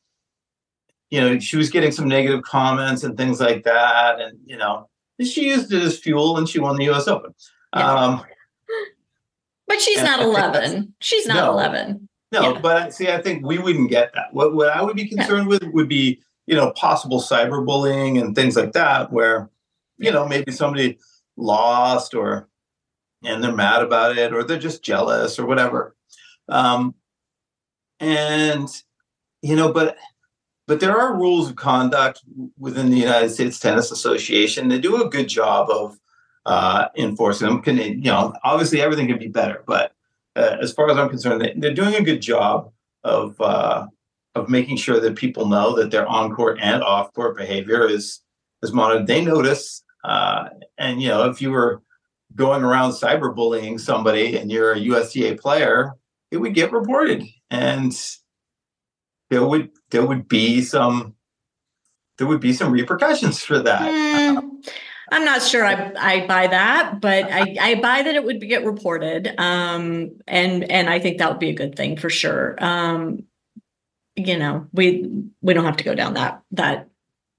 You 1.09 1.21
know, 1.21 1.39
she 1.39 1.57
was 1.57 1.69
getting 1.69 1.91
some 1.91 2.07
negative 2.07 2.41
comments 2.41 3.03
and 3.03 3.15
things 3.15 3.39
like 3.39 3.63
that, 3.65 4.19
and 4.19 4.39
you 4.45 4.57
know, 4.57 4.89
she 5.21 5.47
used 5.49 5.71
it 5.71 5.83
as 5.83 5.99
fuel, 5.99 6.37
and 6.37 6.49
she 6.49 6.59
won 6.59 6.75
the 6.75 6.85
U.S. 6.85 7.07
Open. 7.07 7.35
Yeah. 7.75 7.93
Um, 7.93 8.23
but 9.67 9.79
she's 9.79 10.01
not 10.01 10.19
I 10.19 10.23
think 10.23 10.35
that's- 10.35 10.71
11 10.71 10.93
she's 10.99 11.25
not 11.25 11.35
No. 11.35 11.51
11 11.51 12.09
No, 12.31 12.53
Yeah. 12.53 12.59
but 12.61 12.93
see, 12.93 13.09
I 13.09 13.21
think 13.21 13.45
we 13.45 13.57
wouldn't 13.59 13.89
get 13.89 14.11
that. 14.13 14.33
What 14.33 14.53
what 14.55 14.69
I 14.69 14.81
would 14.81 14.95
be 14.95 15.07
concerned 15.07 15.47
with 15.47 15.63
would 15.63 15.87
be, 15.87 16.19
you 16.47 16.55
know, 16.55 16.71
possible 16.71 17.19
cyberbullying 17.21 18.19
and 18.19 18.35
things 18.35 18.55
like 18.55 18.73
that, 18.73 19.11
where, 19.11 19.49
you 19.97 20.11
know, 20.11 20.27
maybe 20.27 20.51
somebody 20.51 20.97
lost 21.37 22.13
or 22.13 22.47
and 23.23 23.43
they're 23.43 23.55
mad 23.55 23.81
about 23.81 24.17
it 24.17 24.33
or 24.33 24.43
they're 24.43 24.59
just 24.59 24.83
jealous 24.83 25.39
or 25.39 25.45
whatever. 25.45 25.95
Um 26.49 26.95
and 27.99 28.69
you 29.41 29.55
know, 29.55 29.71
but 29.71 29.97
but 30.67 30.79
there 30.79 30.97
are 30.97 31.17
rules 31.17 31.49
of 31.49 31.55
conduct 31.55 32.21
within 32.57 32.89
the 32.89 32.97
United 32.97 33.29
States 33.29 33.59
Tennis 33.59 33.91
Association. 33.91 34.69
They 34.69 34.79
do 34.79 35.03
a 35.03 35.09
good 35.09 35.27
job 35.27 35.69
of 35.69 35.99
uh, 36.45 36.87
enforcing 36.97 37.47
them. 37.47 37.61
Can 37.61 37.77
you 37.77 37.95
know? 37.95 38.33
Obviously, 38.43 38.81
everything 38.81 39.07
can 39.07 39.19
be 39.19 39.27
better, 39.27 39.63
but 39.67 39.93
uh, 40.35 40.57
as 40.61 40.73
far 40.73 40.89
as 40.89 40.97
I'm 40.97 41.09
concerned, 41.09 41.41
they, 41.41 41.53
they're 41.57 41.73
doing 41.73 41.95
a 41.95 42.03
good 42.03 42.21
job 42.21 42.71
of 43.03 43.39
uh, 43.41 43.87
of 44.35 44.49
making 44.49 44.77
sure 44.77 44.99
that 44.99 45.15
people 45.15 45.47
know 45.47 45.75
that 45.75 45.91
their 45.91 46.07
on 46.07 46.33
court 46.33 46.59
and 46.61 46.81
off 46.81 47.13
court 47.13 47.37
behavior 47.37 47.87
is 47.87 48.21
is 48.61 48.71
monitored. 48.71 49.07
They 49.07 49.23
notice, 49.23 49.82
uh, 50.03 50.49
and 50.77 51.01
you 51.01 51.09
know, 51.09 51.29
if 51.29 51.41
you 51.41 51.51
were 51.51 51.81
going 52.35 52.63
around 52.63 52.91
cyberbullying 52.91 53.79
somebody 53.79 54.37
and 54.37 54.51
you're 54.51 54.73
a 54.73 54.79
USTA 54.79 55.37
player, 55.39 55.93
it 56.31 56.37
would 56.37 56.53
get 56.53 56.71
reported, 56.71 57.23
and 57.49 57.93
there 59.29 59.45
would 59.45 59.69
there 59.91 60.05
would 60.05 60.27
be 60.27 60.61
some 60.61 61.15
there 62.17 62.27
would 62.27 62.41
be 62.41 62.53
some 62.53 62.71
repercussions 62.71 63.41
for 63.41 63.59
that. 63.59 63.81
Hmm, 63.81 64.49
I'm 65.11 65.25
not 65.25 65.41
sure 65.41 65.65
I, 65.65 65.93
I 65.97 66.27
buy 66.27 66.47
that, 66.47 67.01
but 67.01 67.25
I, 67.31 67.55
I 67.59 67.75
buy 67.75 68.01
that 68.01 68.15
it 68.15 68.23
would 68.23 68.39
be, 68.39 68.47
get 68.47 68.65
reported. 68.65 69.33
Um, 69.37 70.11
and 70.27 70.69
and 70.71 70.89
I 70.89 70.99
think 70.99 71.17
that 71.17 71.29
would 71.29 71.39
be 71.39 71.49
a 71.49 71.55
good 71.55 71.75
thing 71.75 71.97
for 71.97 72.09
sure. 72.09 72.55
Um, 72.59 73.23
you 74.15 74.37
know, 74.37 74.67
we 74.73 75.09
we 75.41 75.53
don't 75.53 75.65
have 75.65 75.77
to 75.77 75.83
go 75.83 75.95
down 75.95 76.15
that 76.15 76.41
that 76.51 76.89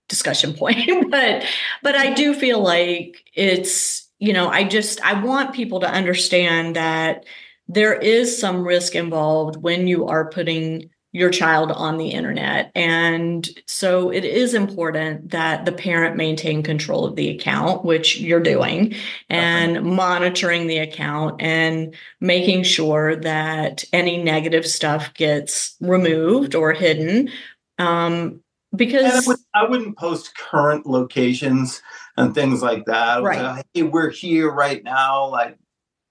discussion 0.09 0.55
point, 0.59 1.11
but 1.11 1.45
but 1.83 1.95
I 1.95 2.12
do 2.12 2.35
feel 2.35 2.61
like 2.61 3.25
it's 3.35 4.09
you 4.19 4.33
know 4.33 4.49
I 4.49 4.64
just 4.64 5.01
I 5.05 5.23
want 5.23 5.55
people 5.55 5.81
to 5.81 5.90
understand 5.90 6.77
that 6.77 7.25
there 7.69 7.95
is 7.95 8.38
some 8.38 8.67
risk 8.67 8.95
involved 8.95 9.57
when 9.57 9.87
you 9.87 10.07
are 10.07 10.29
putting 10.29 10.90
your 11.14 11.31
child 11.31 11.71
on 11.71 11.97
the 11.97 12.09
internet. 12.09 12.73
And 12.75 13.49
so 13.67 14.11
it 14.11 14.25
is 14.25 14.53
important 14.53 15.31
that 15.31 15.64
the 15.64 15.71
parent 15.71 16.17
maintain 16.17 16.64
control 16.64 17.05
of 17.05 17.14
the 17.14 17.31
account, 17.31 17.85
which 17.85 18.19
you're 18.19 18.40
doing, 18.40 18.97
and 19.31 19.85
monitoring 19.85 20.67
the 20.67 20.79
account 20.79 21.40
and 21.40 21.95
making 22.21 22.64
sure 22.64 23.14
that 23.14 23.85
any 23.93 24.21
negative 24.21 24.67
stuff 24.67 25.14
gets 25.14 25.77
removed 25.81 26.57
or 26.57 26.73
hidden. 26.73 27.31
Um, 27.79 28.40
And 28.81 29.07
I, 29.07 29.11
because 29.13 29.27
would, 29.27 29.39
I 29.55 29.65
wouldn't 29.65 29.97
post 29.97 30.37
current 30.37 30.87
locations 30.87 31.83
and 32.17 32.35
things 32.35 32.63
like 32.63 32.85
that. 32.87 33.23
Right. 33.23 33.39
Uh, 33.39 33.63
hey, 33.73 33.83
we're 33.83 34.11
here 34.11 34.51
right 34.53 34.83
now. 34.85 35.27
Like 35.29 35.59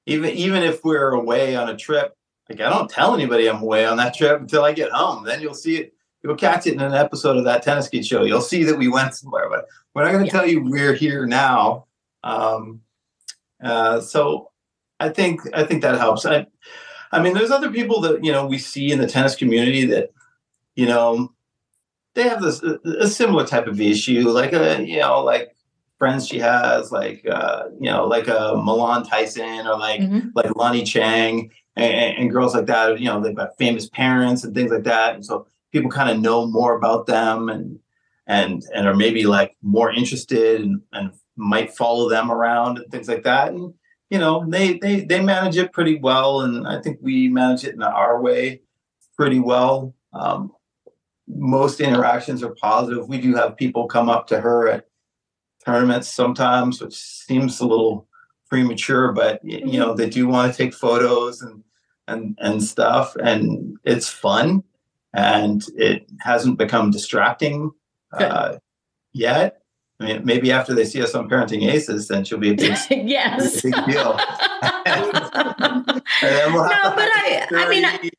even 0.05 0.31
even 0.31 0.63
if 0.63 0.83
we're 0.83 1.11
away 1.11 1.55
on 1.55 1.69
a 1.69 1.77
trip, 1.77 2.15
like 2.49 2.61
I 2.61 2.69
don't 2.69 2.89
tell 2.89 3.13
anybody 3.13 3.47
I'm 3.47 3.61
away 3.61 3.85
on 3.85 3.97
that 3.97 4.13
trip 4.15 4.41
until 4.41 4.63
I 4.65 4.73
get 4.73 4.91
home. 4.91 5.23
Then 5.23 5.41
you'll 5.41 5.53
see 5.53 5.77
it. 5.77 5.93
You'll 6.23 6.35
catch 6.35 6.67
it 6.67 6.73
in 6.73 6.79
an 6.79 6.93
episode 6.93 7.35
of 7.37 7.43
that 7.45 7.63
tennis 7.63 7.89
kid 7.89 8.05
show. 8.05 8.23
You'll 8.23 8.39
see 8.41 8.63
that 8.63 8.77
we 8.77 8.87
went 8.87 9.13
somewhere, 9.13 9.49
but 9.49 9.65
we're 9.93 10.05
not 10.05 10.13
going 10.13 10.23
to 10.23 10.27
Yeah. 10.27 10.39
tell 10.39 10.47
you 10.47 10.63
we're 10.63 10.93
here 10.93 11.25
now. 11.25 11.87
Um, 12.23 12.79
uh, 13.61 13.99
so 13.99 14.51
I 15.01 15.09
think 15.09 15.41
I 15.53 15.63
think 15.65 15.81
that 15.81 15.97
helps. 15.97 16.25
I, 16.25 16.47
I 17.11 17.21
mean, 17.21 17.33
there's 17.33 17.51
other 17.51 17.71
people 17.71 17.99
that 18.01 18.23
you 18.23 18.31
know 18.31 18.45
we 18.45 18.57
see 18.57 18.91
in 18.91 18.99
the 18.99 19.07
tennis 19.07 19.35
community 19.35 19.85
that 19.85 20.11
you 20.75 20.85
know 20.85 21.32
they 22.15 22.23
have 22.23 22.41
this 22.41 22.61
a, 22.63 22.79
a 22.99 23.07
similar 23.07 23.45
type 23.45 23.67
of 23.67 23.79
issue, 23.81 24.29
like 24.29 24.53
a 24.53 24.83
you 24.85 24.99
know 24.99 25.23
like 25.23 25.55
friends 25.99 26.27
she 26.27 26.39
has, 26.39 26.91
like 26.91 27.25
uh, 27.29 27.65
you 27.79 27.89
know 27.89 28.05
like 28.05 28.27
a 28.27 28.53
Milan 28.63 29.03
Tyson 29.05 29.65
or 29.67 29.77
like 29.77 30.01
Mhm. 30.01 30.31
like 30.35 30.55
Lonnie 30.55 30.83
Chang 30.83 31.51
and, 31.75 32.17
and 32.17 32.31
girls 32.31 32.53
like 32.55 32.65
that. 32.67 32.99
You 32.99 33.05
know 33.07 33.19
they've 33.21 33.35
got 33.35 33.57
famous 33.57 33.89
parents 33.89 34.43
and 34.43 34.53
things 34.53 34.71
like 34.71 34.83
that, 34.83 35.15
and 35.15 35.25
so 35.25 35.47
people 35.71 35.89
kind 35.89 36.09
of 36.09 36.19
know 36.19 36.45
more 36.45 36.75
about 36.75 37.07
them 37.07 37.49
and 37.49 37.79
and 38.27 38.63
and 38.73 38.87
are 38.87 38.95
maybe 38.95 39.25
like 39.25 39.55
more 39.61 39.91
interested 39.91 40.61
and, 40.61 40.81
and 40.93 41.11
might 41.35 41.73
follow 41.75 42.09
them 42.09 42.31
around 42.31 42.77
and 42.77 42.91
things 42.91 43.07
like 43.07 43.23
that. 43.23 43.51
And 43.51 43.73
you 44.09 44.19
know 44.19 44.45
they 44.47 44.77
they 44.77 45.01
they 45.01 45.21
manage 45.21 45.57
it 45.57 45.71
pretty 45.73 45.95
well, 45.95 46.41
and 46.41 46.67
I 46.67 46.79
think 46.81 46.99
we 47.01 47.27
manage 47.27 47.63
it 47.63 47.73
in 47.75 47.81
our 47.81 48.21
way 48.21 48.61
pretty 49.17 49.39
well. 49.39 49.95
Um, 50.13 50.51
most 51.27 51.79
interactions 51.79 52.43
are 52.43 52.55
positive. 52.55 53.07
We 53.07 53.19
do 53.19 53.35
have 53.35 53.57
people 53.57 53.87
come 53.87 54.09
up 54.09 54.27
to 54.27 54.41
her 54.41 54.67
at 54.67 54.87
tournaments 55.65 56.09
sometimes, 56.09 56.81
which 56.81 56.95
seems 56.95 57.59
a 57.59 57.65
little 57.65 58.07
premature, 58.49 59.11
but 59.11 59.43
mm-hmm. 59.45 59.67
you 59.67 59.79
know 59.79 59.93
they 59.93 60.09
do 60.09 60.27
want 60.27 60.51
to 60.51 60.57
take 60.57 60.73
photos 60.73 61.41
and 61.41 61.63
and 62.07 62.37
and 62.41 62.63
stuff, 62.63 63.15
and 63.15 63.77
it's 63.83 64.09
fun, 64.09 64.63
and 65.13 65.65
it 65.75 66.05
hasn't 66.19 66.57
become 66.57 66.91
distracting 66.91 67.71
uh, 68.11 68.57
yet. 69.13 69.59
I 69.99 70.05
mean, 70.05 70.25
maybe 70.25 70.51
after 70.51 70.73
they 70.73 70.85
see 70.85 71.01
us 71.01 71.15
on 71.15 71.29
Parenting 71.29 71.71
Aces, 71.71 72.07
then 72.09 72.25
she'll 72.25 72.39
be 72.39 72.51
a 72.51 72.55
big, 72.55 72.75
yes. 72.89 73.61
big 73.61 73.73
deal. 73.85 74.19
we'll 76.51 76.63
no, 76.63 76.93
but 76.95 77.09
I, 77.09 77.47
I 77.51 77.69
mean, 77.69 77.85
I, 77.85 78.09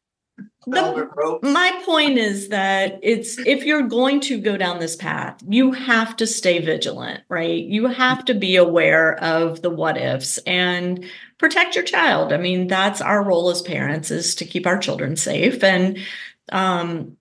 the, 0.66 1.38
my 1.42 1.82
point 1.84 2.18
is 2.18 2.48
that 2.48 2.98
it's 3.02 3.38
if 3.38 3.64
you're 3.64 3.82
going 3.82 4.20
to 4.20 4.40
go 4.40 4.56
down 4.56 4.78
this 4.78 4.96
path, 4.96 5.42
you 5.48 5.72
have 5.72 6.16
to 6.16 6.26
stay 6.26 6.58
vigilant, 6.60 7.22
right? 7.28 7.62
You 7.62 7.86
have 7.86 8.24
to 8.26 8.34
be 8.34 8.56
aware 8.56 9.14
of 9.22 9.62
the 9.62 9.70
what 9.70 9.96
ifs 9.96 10.38
and 10.38 11.04
protect 11.38 11.74
your 11.74 11.84
child. 11.84 12.32
I 12.32 12.38
mean, 12.38 12.66
that's 12.66 13.00
our 13.00 13.22
role 13.22 13.50
as 13.50 13.62
parents 13.62 14.10
is 14.10 14.34
to 14.36 14.44
keep 14.44 14.66
our 14.66 14.78
children 14.78 15.16
safe. 15.16 15.62
And 15.62 15.98
um, 16.52 17.16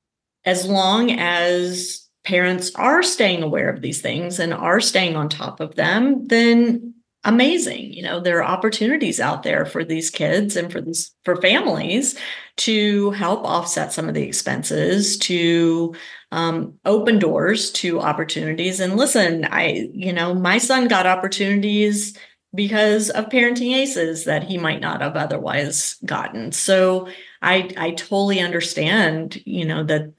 as 0.46 0.66
long 0.68 1.12
as 1.12 2.08
parents 2.24 2.72
are 2.76 3.04
staying 3.04 3.44
aware 3.44 3.70
of 3.70 3.82
these 3.82 4.02
things 4.02 4.40
and 4.40 4.54
are 4.54 4.80
staying 4.80 5.16
on 5.16 5.30
top 5.30 5.60
of 5.60 5.76
them, 5.76 6.28
then 6.28 6.94
amazing. 7.24 7.94
You 7.94 8.04
know, 8.04 8.20
there 8.20 8.40
are 8.40 8.44
opportunities 8.44 9.20
out 9.20 9.44
there 9.44 9.66
for 9.66 9.84
these 9.84 10.10
kids 10.10 10.56
and 10.56 10.72
for 10.72 10.82
these 10.82 11.14
for 11.24 11.36
families 11.38 12.18
to 12.56 13.12
help 13.12 13.44
offset 13.44 13.92
some 13.92 14.08
of 14.08 14.14
the 14.14 14.24
expenses, 14.24 15.18
to 15.18 15.96
um, 16.32 16.74
open 16.86 17.20
doors 17.20 17.72
to 17.72 18.00
opportunities. 18.00 18.80
And 18.80 18.96
listen, 18.96 19.46
I, 19.46 19.90
you 19.94 20.14
know, 20.14 20.34
my 20.34 20.58
son 20.58 20.88
got 20.88 21.08
opportunities 21.08 22.18
because 22.56 23.10
of 23.10 23.30
parenting 23.30 23.76
aces 23.76 24.26
that 24.26 24.44
he 24.44 24.58
might 24.58 24.82
not 24.82 25.02
have 25.02 25.16
otherwise 25.16 25.96
gotten. 26.06 26.52
So 26.52 27.08
I 27.42 27.72
I 27.78 27.92
totally 27.92 28.40
understand, 28.40 29.42
you 29.46 29.66
know, 29.66 29.84
that 29.86 30.14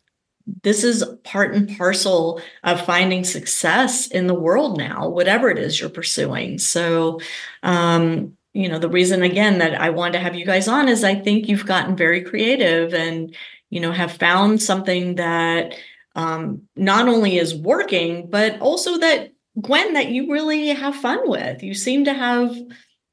this 0.63 0.85
is 0.85 1.05
part 1.23 1.55
and 1.55 1.77
parcel 1.77 2.41
of 2.65 2.85
finding 2.85 3.25
success 3.25 4.09
in 4.09 4.27
the 4.27 4.35
world 4.35 4.77
now, 4.77 5.09
whatever 5.09 5.49
it 5.49 5.59
is 5.59 5.81
you're 5.81 5.89
pursuing. 5.89 6.59
So, 6.59 7.21
um, 7.63 8.37
you 8.55 8.69
know, 8.69 8.79
the 8.79 8.89
reason 8.89 9.23
again 9.23 9.59
that 9.59 9.75
I 9.81 9.91
wanted 9.91 10.13
to 10.13 10.21
have 10.21 10.37
you 10.37 10.47
guys 10.47 10.69
on 10.69 10.89
is 10.89 11.03
I 11.05 11.17
think 11.17 11.49
you've 11.49 11.67
gotten 11.67 11.97
very 11.97 12.23
creative 12.23 12.95
and, 12.95 13.35
you 13.69 13.81
know, 13.81 13.93
have 13.93 14.13
found 14.13 14.63
something 14.63 15.17
that 15.17 15.75
um, 16.15 16.63
not 16.77 17.09
only 17.09 17.37
is 17.37 17.55
working, 17.55 18.31
but 18.31 18.61
also 18.61 18.99
that 18.99 19.33
Gwen, 19.61 19.95
that 19.95 20.09
you 20.09 20.33
really 20.33 20.69
have 20.69 20.97
fun 20.97 21.29
with. 21.29 21.63
You 21.63 21.75
seem 21.75 22.05
to 22.05 22.15
have 22.15 22.57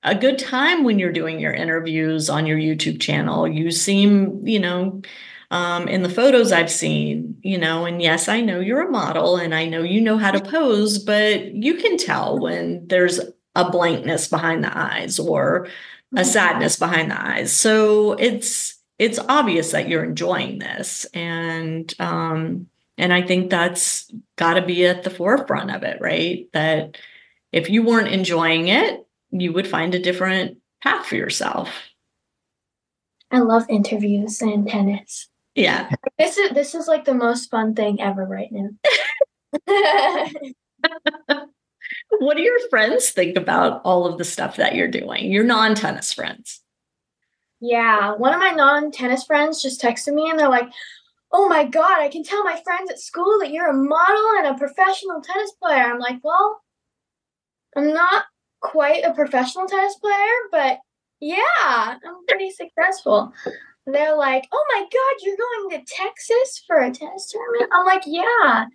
a 0.03 0.15
good 0.15 0.39
time 0.39 0.83
when 0.83 0.97
you're 0.97 1.11
doing 1.11 1.39
your 1.39 1.53
interviews 1.53 2.29
on 2.29 2.45
your 2.45 2.57
YouTube 2.57 2.99
channel. 2.99 3.47
You 3.47 3.71
seem, 3.71 4.47
you 4.47 4.59
know, 4.59 5.01
um, 5.51 5.87
in 5.87 6.01
the 6.01 6.09
photos 6.09 6.51
I've 6.51 6.71
seen, 6.71 7.37
you 7.41 7.57
know, 7.57 7.85
and 7.85 8.01
yes, 8.01 8.27
I 8.27 8.41
know 8.41 8.59
you're 8.59 8.87
a 8.87 8.91
model 8.91 9.37
and 9.37 9.53
I 9.53 9.65
know 9.65 9.83
you 9.83 10.01
know 10.01 10.17
how 10.17 10.31
to 10.31 10.39
pose, 10.39 10.97
but 10.97 11.53
you 11.53 11.75
can 11.75 11.97
tell 11.97 12.39
when 12.39 12.87
there's 12.87 13.19
a 13.56 13.70
blankness 13.70 14.28
behind 14.28 14.64
the 14.64 14.78
eyes 14.78 15.20
or 15.20 15.66
a 16.14 16.20
mm-hmm. 16.20 16.24
sadness 16.24 16.78
behind 16.78 17.12
the 17.12 17.22
eyes. 17.22 17.52
So 17.52 18.14
it's 18.14 18.80
it's 18.99 19.20
obvious 19.20 19.72
that 19.72 19.88
you're 19.88 20.04
enjoying 20.04 20.60
this 20.60 21.06
and 21.14 21.93
um 21.99 22.68
and 22.97 23.12
I 23.12 23.24
think 23.24 23.49
that's 23.49 24.12
got 24.36 24.54
to 24.56 24.62
be 24.62 24.86
at 24.86 25.04
the 25.04 25.10
forefront 25.10 25.72
of 25.72 25.82
it, 25.84 25.97
right? 26.02 26.47
That 26.54 26.97
if 27.52 27.70
you 27.70 27.84
weren't 27.84 28.10
enjoying 28.10 28.68
it, 28.68 29.08
you 29.32 29.54
would 29.54 29.68
find 29.68 29.95
a 29.95 29.99
different 29.99 30.58
path 30.84 31.08
for 31.08 31.16
yourself. 31.16 31.70
I 33.32 33.39
love 33.39 33.66
interviews 33.70 34.41
and 34.41 34.68
tennis. 34.68 35.30
Yeah. 35.56 35.89
This 36.20 36.38
is 36.38 36.52
this 36.52 36.76
is 36.76 36.88
like 36.88 37.06
the 37.06 37.14
most 37.14 37.49
fun 37.49 37.74
thing 37.74 37.99
ever 38.02 38.26
right 38.26 38.52
now. 38.52 38.70
what 42.20 42.38
do 42.38 42.43
your 42.43 42.59
friends 42.70 43.09
think 43.09 43.38
about 43.38 43.82
all 43.84 44.05
of 44.05 44.18
the 44.18 44.24
stuff 44.24 44.57
that 44.57 44.76
you're 44.76 44.88
doing? 44.88 45.32
Your 45.32 45.43
non-tennis 45.43 46.14
friends. 46.14 46.62
Yeah, 47.59 48.14
one 48.16 48.34
of 48.34 48.39
my 48.39 48.51
non-tennis 48.51 49.24
friends 49.26 49.62
just 49.62 49.82
texted 49.82 50.14
me 50.14 50.30
and 50.30 50.39
they're 50.39 50.49
like, 50.49 50.70
"Oh 51.32 51.47
my 51.47 51.64
god, 51.64 52.01
I 52.01 52.09
can 52.09 52.24
tell 52.24 52.43
my 52.43 52.59
friends 52.64 52.89
at 52.89 52.99
school 52.99 53.39
that 53.39 53.51
you're 53.51 53.70
a 53.70 53.74
model 53.74 54.32
and 54.39 54.47
a 54.47 54.57
professional 54.57 55.22
tennis 55.22 55.51
player." 55.62 55.84
I'm 55.84 55.99
like, 55.99 56.20
"Well, 56.24 56.62
I'm 57.76 57.93
not 57.93 58.26
quite 58.62 59.03
a 59.03 59.14
professional 59.14 59.68
tennis 59.68 59.95
player, 59.95 60.36
but 60.51 60.80
yeah, 61.20 61.38
I'm 61.64 62.26
pretty 62.28 62.51
successful." 62.51 63.34
they're 63.88 64.16
like, 64.16 64.47
"Oh 64.51 64.66
my 64.76 64.82
god, 64.82 65.26
you're 65.26 65.38
going 65.38 65.86
to 65.86 65.93
Texas 65.93 66.64
for 66.68 66.78
a 66.80 66.91
tennis 66.91 67.32
tournament?" 67.32 67.72
I'm 67.74 67.86
like, 67.86 68.03
"Yeah, 68.05 68.66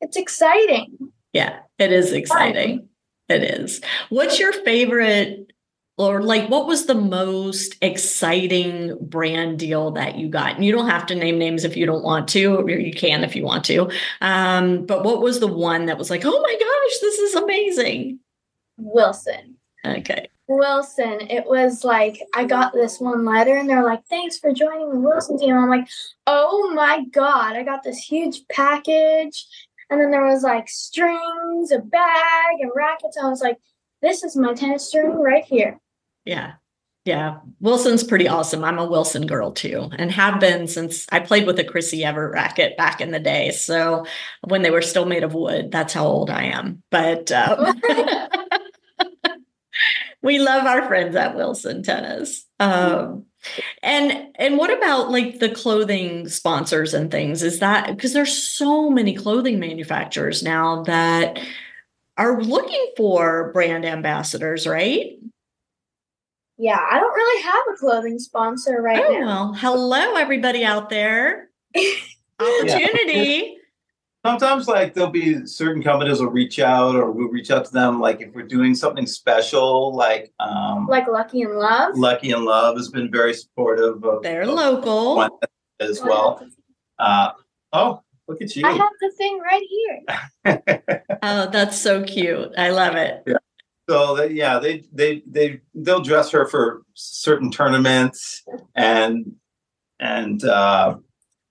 it's 0.00 0.16
exciting." 0.16 1.12
Yeah, 1.34 1.58
it 1.78 1.92
is 1.92 2.12
exciting. 2.12 2.88
It 3.28 3.42
is. 3.42 3.82
What's 4.08 4.38
your 4.38 4.52
favorite 4.52 5.52
or 5.96 6.22
like 6.22 6.48
what 6.48 6.66
was 6.66 6.86
the 6.86 6.94
most 6.94 7.76
exciting 7.80 8.96
brand 9.00 9.58
deal 9.58 9.92
that 9.92 10.16
you 10.16 10.28
got 10.28 10.54
and 10.54 10.64
you 10.64 10.72
don't 10.72 10.88
have 10.88 11.06
to 11.06 11.14
name 11.14 11.38
names 11.38 11.64
if 11.64 11.76
you 11.76 11.86
don't 11.86 12.02
want 12.02 12.28
to 12.28 12.56
or 12.56 12.68
you 12.68 12.92
can 12.92 13.22
if 13.22 13.36
you 13.36 13.44
want 13.44 13.64
to 13.64 13.88
um, 14.20 14.84
but 14.86 15.04
what 15.04 15.20
was 15.20 15.38
the 15.40 15.46
one 15.46 15.86
that 15.86 15.96
was 15.96 16.10
like 16.10 16.22
oh 16.24 16.40
my 16.40 16.52
gosh 16.52 16.98
this 17.00 17.18
is 17.18 17.34
amazing 17.34 18.18
wilson 18.76 19.56
okay 19.86 20.28
Wilson, 20.46 21.22
it 21.30 21.46
was 21.46 21.84
like 21.84 22.20
I 22.34 22.44
got 22.44 22.74
this 22.74 23.00
one 23.00 23.24
letter 23.24 23.56
and 23.56 23.68
they're 23.68 23.82
like, 23.82 24.04
thanks 24.06 24.38
for 24.38 24.52
joining 24.52 24.90
the 24.90 24.98
Wilson 24.98 25.38
team. 25.38 25.56
I'm 25.56 25.70
like, 25.70 25.88
oh 26.26 26.70
my 26.74 27.04
God, 27.12 27.56
I 27.56 27.62
got 27.62 27.82
this 27.82 27.98
huge 27.98 28.46
package. 28.50 29.46
And 29.90 30.00
then 30.00 30.10
there 30.10 30.24
was 30.24 30.42
like 30.42 30.68
strings, 30.68 31.70
a 31.70 31.78
bag, 31.78 32.56
and 32.60 32.70
rackets. 32.74 33.18
I 33.20 33.28
was 33.28 33.40
like, 33.40 33.58
this 34.02 34.22
is 34.22 34.36
my 34.36 34.54
tennis 34.54 34.88
string 34.88 35.18
right 35.18 35.44
here. 35.44 35.78
Yeah. 36.24 36.54
Yeah. 37.04 37.40
Wilson's 37.60 38.02
pretty 38.02 38.28
awesome. 38.28 38.64
I'm 38.64 38.78
a 38.78 38.86
Wilson 38.86 39.26
girl 39.26 39.52
too, 39.52 39.90
and 39.98 40.10
have 40.10 40.40
been 40.40 40.66
since 40.66 41.06
I 41.12 41.20
played 41.20 41.46
with 41.46 41.58
a 41.58 41.64
Chrissie 41.64 42.02
Evert 42.02 42.32
racket 42.32 42.78
back 42.78 43.02
in 43.02 43.10
the 43.10 43.18
day. 43.18 43.50
So 43.50 44.06
when 44.42 44.62
they 44.62 44.70
were 44.70 44.82
still 44.82 45.04
made 45.04 45.22
of 45.22 45.34
wood, 45.34 45.70
that's 45.70 45.92
how 45.92 46.06
old 46.06 46.30
I 46.30 46.44
am. 46.44 46.82
But 46.90 47.30
um, 47.30 47.80
we 50.22 50.38
love 50.38 50.64
our 50.64 50.86
friends 50.86 51.14
at 51.14 51.36
Wilson 51.36 51.82
Tennis. 51.82 52.46
Um, 52.58 53.26
and 53.82 54.28
and 54.36 54.56
what 54.56 54.76
about 54.76 55.10
like 55.10 55.38
the 55.38 55.50
clothing 55.50 56.28
sponsors 56.28 56.94
and 56.94 57.10
things? 57.10 57.42
Is 57.42 57.60
that 57.60 57.88
because 57.94 58.12
there's 58.12 58.36
so 58.36 58.90
many 58.90 59.14
clothing 59.14 59.58
manufacturers 59.58 60.42
now 60.42 60.82
that 60.84 61.38
are 62.16 62.40
looking 62.42 62.92
for 62.96 63.52
brand 63.52 63.84
ambassadors, 63.84 64.66
right? 64.66 65.18
Yeah, 66.56 66.78
I 66.78 67.00
don't 67.00 67.14
really 67.14 67.42
have 67.42 67.62
a 67.72 67.76
clothing 67.78 68.18
sponsor 68.18 68.80
right 68.80 69.02
oh, 69.04 69.12
now. 69.12 69.26
Well, 69.26 69.54
hello 69.54 70.14
everybody 70.14 70.64
out 70.64 70.88
there. 70.88 71.50
Opportunity 72.40 73.56
sometimes 74.24 74.66
like 74.66 74.94
there'll 74.94 75.10
be 75.10 75.46
certain 75.46 75.82
companies 75.82 76.20
will 76.20 76.28
reach 76.28 76.58
out 76.58 76.96
or 76.96 77.10
we'll 77.10 77.28
reach 77.28 77.50
out 77.50 77.64
to 77.64 77.72
them 77.72 78.00
like 78.00 78.20
if 78.20 78.32
we're 78.34 78.42
doing 78.42 78.74
something 78.74 79.06
special 79.06 79.94
like 79.94 80.32
um 80.40 80.86
like 80.86 81.06
Lucky 81.06 81.42
in 81.42 81.54
Love? 81.54 81.96
Lucky 81.96 82.30
in 82.30 82.44
Love 82.44 82.76
has 82.76 82.88
been 82.88 83.10
very 83.10 83.34
supportive 83.34 84.02
of 84.04 84.22
they're 84.22 84.42
of 84.42 84.48
local. 84.48 85.28
as 85.80 86.00
well. 86.02 86.44
Uh 86.98 87.30
oh 87.72 88.00
look 88.26 88.40
at 88.40 88.56
you. 88.56 88.66
I 88.66 88.72
have 88.72 88.92
the 89.00 89.12
thing 89.16 89.40
right 89.40 89.66
here. 89.68 90.60
Oh 91.26 91.48
that's 91.50 91.80
so 91.80 92.04
cute. 92.04 92.52
I 92.58 92.68
love 92.68 92.96
it. 92.96 93.22
Yeah. 93.26 93.36
So 93.88 94.14
they, 94.14 94.30
yeah 94.30 94.58
they 94.58 94.84
they 94.92 95.22
they 95.26 95.60
they'll 95.74 96.02
dress 96.02 96.30
her 96.32 96.46
for 96.46 96.82
certain 96.92 97.50
tournaments 97.50 98.42
and 98.74 99.36
and 99.98 100.44
uh 100.44 100.96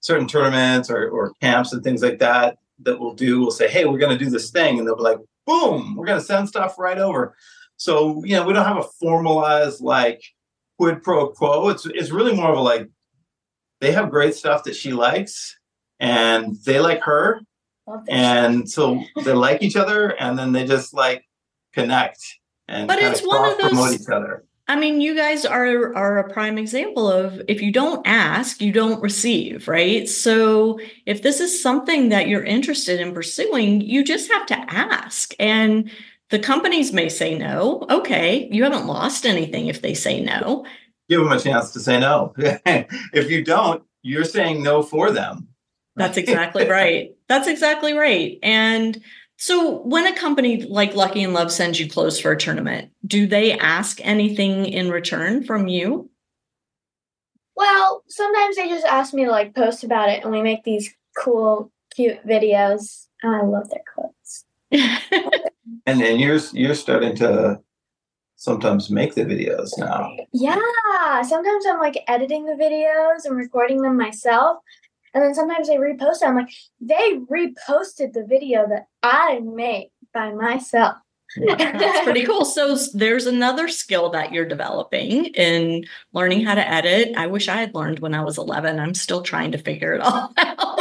certain 0.01 0.27
tournaments 0.27 0.91
or, 0.91 1.09
or 1.09 1.33
camps 1.41 1.73
and 1.73 1.83
things 1.83 2.03
like 2.03 2.19
that 2.19 2.57
that 2.83 2.99
we'll 2.99 3.13
do 3.13 3.41
we'll 3.41 3.51
say, 3.51 3.67
hey, 3.67 3.85
we're 3.85 3.97
going 3.97 4.17
to 4.17 4.23
do 4.23 4.29
this 4.29 4.51
thing. 4.51 4.77
And 4.77 4.87
they'll 4.87 4.95
be 4.95 5.03
like, 5.03 5.19
boom, 5.45 5.95
we're 5.95 6.05
going 6.05 6.19
to 6.19 6.25
send 6.25 6.47
stuff 6.47 6.77
right 6.77 6.97
over. 6.97 7.35
So, 7.77 8.23
you 8.23 8.35
know, 8.35 8.45
we 8.45 8.53
don't 8.53 8.65
have 8.65 8.77
a 8.77 8.89
formalized 8.99 9.81
like 9.81 10.23
quid 10.77 11.03
pro 11.03 11.29
quo. 11.29 11.69
It's, 11.69 11.85
it's 11.85 12.11
really 12.11 12.35
more 12.35 12.51
of 12.51 12.57
a 12.57 12.61
like, 12.61 12.89
they 13.81 13.91
have 13.91 14.09
great 14.09 14.35
stuff 14.35 14.63
that 14.63 14.75
she 14.75 14.93
likes 14.93 15.57
and 15.99 16.55
they 16.65 16.79
like 16.79 17.01
her. 17.01 17.41
And 18.07 18.69
so 18.69 19.03
they 19.23 19.33
like 19.33 19.61
each 19.61 19.75
other 19.75 20.09
and 20.09 20.37
then 20.37 20.51
they 20.51 20.65
just 20.65 20.93
like 20.93 21.25
connect 21.73 22.19
and 22.67 22.87
but 22.87 22.99
it's 22.99 23.21
one 23.21 23.51
of 23.51 23.57
those 23.57 23.71
promote 23.71 23.93
each 23.93 24.09
other 24.09 24.45
I 24.67 24.77
mean, 24.77 25.01
you 25.01 25.15
guys 25.15 25.45
are 25.45 25.93
are 25.95 26.19
a 26.19 26.31
prime 26.31 26.57
example 26.57 27.11
of 27.11 27.41
if 27.49 27.61
you 27.61 27.71
don't 27.71 28.05
ask, 28.07 28.61
you 28.61 28.71
don't 28.71 29.01
receive, 29.01 29.67
right? 29.67 30.07
So 30.07 30.79
if 31.05 31.21
this 31.21 31.41
is 31.41 31.61
something 31.61 32.09
that 32.09 32.27
you're 32.27 32.43
interested 32.43 33.01
in 33.01 33.13
pursuing, 33.13 33.81
you 33.81 34.05
just 34.05 34.31
have 34.31 34.45
to 34.47 34.73
ask. 34.73 35.33
And 35.37 35.91
the 36.29 36.39
companies 36.39 36.93
may 36.93 37.09
say 37.09 37.37
no. 37.37 37.85
Okay, 37.89 38.47
you 38.51 38.63
haven't 38.63 38.87
lost 38.87 39.25
anything 39.25 39.67
if 39.67 39.81
they 39.81 39.93
say 39.93 40.21
no. 40.21 40.65
Give 41.09 41.19
them 41.19 41.31
a 41.33 41.39
chance 41.39 41.71
to 41.73 41.81
say 41.81 41.99
no. 41.99 42.33
if 42.37 43.29
you 43.29 43.43
don't, 43.43 43.83
you're 44.01 44.23
saying 44.23 44.63
no 44.63 44.81
for 44.81 45.11
them. 45.11 45.49
That's 45.95 46.17
exactly 46.17 46.67
right. 46.67 47.15
That's 47.27 47.47
exactly 47.47 47.93
right. 47.93 48.39
And 48.41 49.01
so, 49.43 49.79
when 49.79 50.07
a 50.07 50.15
company 50.15 50.61
like 50.61 50.95
Lucky 50.95 51.21
in 51.21 51.33
Love 51.33 51.51
sends 51.51 51.77
you 51.77 51.89
clothes 51.89 52.17
for 52.17 52.31
a 52.31 52.37
tournament, 52.37 52.93
do 53.05 53.27
they 53.27 53.51
ask 53.59 53.99
anything 54.01 54.65
in 54.65 54.89
return 54.89 55.43
from 55.43 55.67
you? 55.67 56.09
Well, 57.53 58.05
sometimes 58.07 58.55
they 58.55 58.69
just 58.69 58.85
ask 58.85 59.13
me 59.13 59.25
to 59.25 59.31
like 59.31 59.53
post 59.53 59.83
about 59.83 60.07
it, 60.07 60.23
and 60.23 60.31
we 60.31 60.41
make 60.41 60.63
these 60.63 60.95
cool, 61.17 61.73
cute 61.93 62.25
videos. 62.25 63.07
And 63.21 63.35
I 63.35 63.41
love 63.41 63.69
their 63.69 63.83
clothes. 63.93 64.45
and 65.85 65.99
then 65.99 66.19
you're 66.19 66.39
you're 66.53 66.73
starting 66.73 67.13
to 67.17 67.59
sometimes 68.37 68.89
make 68.89 69.15
the 69.15 69.25
videos 69.25 69.71
now. 69.77 70.09
Yeah, 70.31 71.21
sometimes 71.21 71.65
I'm 71.65 71.81
like 71.81 72.01
editing 72.07 72.45
the 72.45 72.53
videos 72.53 73.25
and 73.25 73.35
recording 73.35 73.81
them 73.81 73.97
myself. 73.97 74.59
And 75.13 75.23
then 75.23 75.33
sometimes 75.33 75.67
they 75.67 75.75
repost 75.75 76.21
it. 76.21 76.27
I'm 76.27 76.35
like, 76.35 76.49
they 76.81 77.19
reposted 77.31 78.13
the 78.13 78.25
video 78.27 78.67
that 78.67 78.87
I 79.03 79.39
made 79.39 79.91
by 80.13 80.31
myself. 80.31 80.95
That's 81.35 82.03
pretty 82.03 82.23
cool. 82.25 82.45
So 82.45 82.77
there's 82.93 83.25
another 83.25 83.67
skill 83.67 84.09
that 84.11 84.31
you're 84.31 84.45
developing 84.47 85.25
in 85.25 85.85
learning 86.13 86.45
how 86.45 86.55
to 86.55 86.67
edit. 86.67 87.15
I 87.17 87.27
wish 87.27 87.47
I 87.47 87.57
had 87.57 87.73
learned 87.73 87.99
when 87.99 88.13
I 88.13 88.23
was 88.23 88.37
11. 88.37 88.79
I'm 88.79 88.93
still 88.93 89.21
trying 89.21 89.51
to 89.53 89.57
figure 89.57 89.93
it 89.93 90.01
all 90.01 90.31
out. 90.37 90.79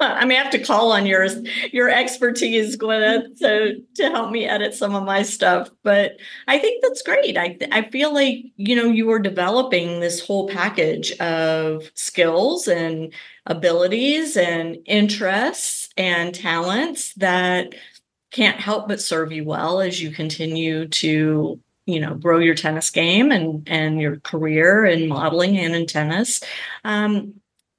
I 0.00 0.24
may 0.24 0.34
have 0.34 0.50
to 0.50 0.58
call 0.58 0.92
on 0.92 1.06
your 1.06 1.26
your 1.72 1.88
expertise, 1.88 2.76
Gwyneth, 2.76 3.38
to 3.38 3.82
to 3.96 4.10
help 4.10 4.30
me 4.30 4.46
edit 4.46 4.74
some 4.74 4.94
of 4.94 5.04
my 5.04 5.22
stuff. 5.22 5.68
But 5.82 6.16
I 6.48 6.58
think 6.58 6.82
that's 6.82 7.02
great. 7.02 7.36
I 7.36 7.56
I 7.72 7.82
feel 7.90 8.12
like 8.12 8.44
you 8.56 8.76
know 8.76 8.86
you 8.86 9.10
are 9.10 9.18
developing 9.18 10.00
this 10.00 10.24
whole 10.24 10.48
package 10.48 11.12
of 11.18 11.90
skills 11.94 12.68
and 12.68 13.12
abilities 13.46 14.36
and 14.36 14.78
interests 14.86 15.88
and 15.96 16.34
talents 16.34 17.14
that 17.14 17.74
can't 18.30 18.60
help 18.60 18.88
but 18.88 19.00
serve 19.00 19.32
you 19.32 19.44
well 19.44 19.80
as 19.80 20.02
you 20.02 20.10
continue 20.10 20.86
to 20.88 21.60
you 21.86 22.00
know 22.00 22.14
grow 22.14 22.38
your 22.38 22.54
tennis 22.54 22.90
game 22.90 23.30
and 23.32 23.68
and 23.68 24.00
your 24.00 24.20
career 24.20 24.84
in 24.84 25.08
modeling 25.08 25.58
and 25.58 25.74
in 25.74 25.86
tennis. 25.86 26.42
Um, 26.84 27.34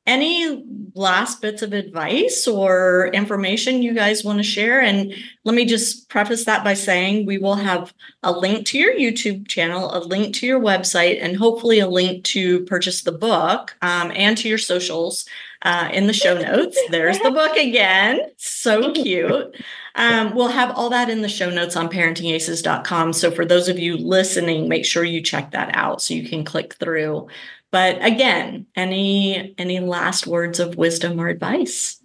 any 0.07 0.65
last 0.95 1.41
bits 1.41 1.61
of 1.61 1.73
advice 1.73 2.47
or 2.47 3.11
information 3.13 3.83
you 3.83 3.93
guys 3.93 4.23
want 4.23 4.39
to 4.39 4.43
share? 4.43 4.81
And 4.81 5.13
let 5.45 5.53
me 5.53 5.63
just 5.63 6.09
preface 6.09 6.43
that 6.45 6.63
by 6.63 6.73
saying 6.73 7.25
we 7.25 7.37
will 7.37 7.55
have 7.55 7.93
a 8.23 8.31
link 8.31 8.65
to 8.67 8.77
your 8.77 8.93
youtube 8.93 9.47
channel 9.47 9.95
a 9.95 9.99
link 9.99 10.35
to 10.35 10.47
your 10.47 10.59
website 10.59 11.19
and 11.21 11.37
hopefully 11.37 11.79
a 11.79 11.87
link 11.87 12.23
to 12.23 12.63
purchase 12.65 13.01
the 13.03 13.11
book 13.11 13.75
um, 13.81 14.11
and 14.15 14.37
to 14.37 14.49
your 14.49 14.57
socials 14.57 15.25
uh, 15.63 15.89
in 15.93 16.07
the 16.07 16.13
show 16.13 16.39
notes 16.39 16.79
there's 16.89 17.19
the 17.19 17.31
book 17.31 17.55
again 17.55 18.19
so 18.37 18.91
cute 18.93 19.55
um, 19.95 20.35
we'll 20.35 20.47
have 20.47 20.71
all 20.71 20.89
that 20.89 21.09
in 21.09 21.21
the 21.21 21.29
show 21.29 21.49
notes 21.49 21.75
on 21.75 21.89
parentingaces.com. 21.89 23.13
So 23.13 23.31
for 23.31 23.45
those 23.45 23.67
of 23.67 23.77
you 23.77 23.97
listening, 23.97 24.69
make 24.69 24.85
sure 24.85 25.03
you 25.03 25.21
check 25.21 25.51
that 25.51 25.75
out 25.75 26.01
so 26.01 26.13
you 26.13 26.29
can 26.29 26.45
click 26.45 26.75
through. 26.75 27.27
But 27.71 28.03
again, 28.03 28.65
any 28.75 29.55
any 29.57 29.79
last 29.79 30.27
words 30.27 30.59
of 30.59 30.75
wisdom 30.75 31.19
or 31.19 31.29
advice? 31.29 32.01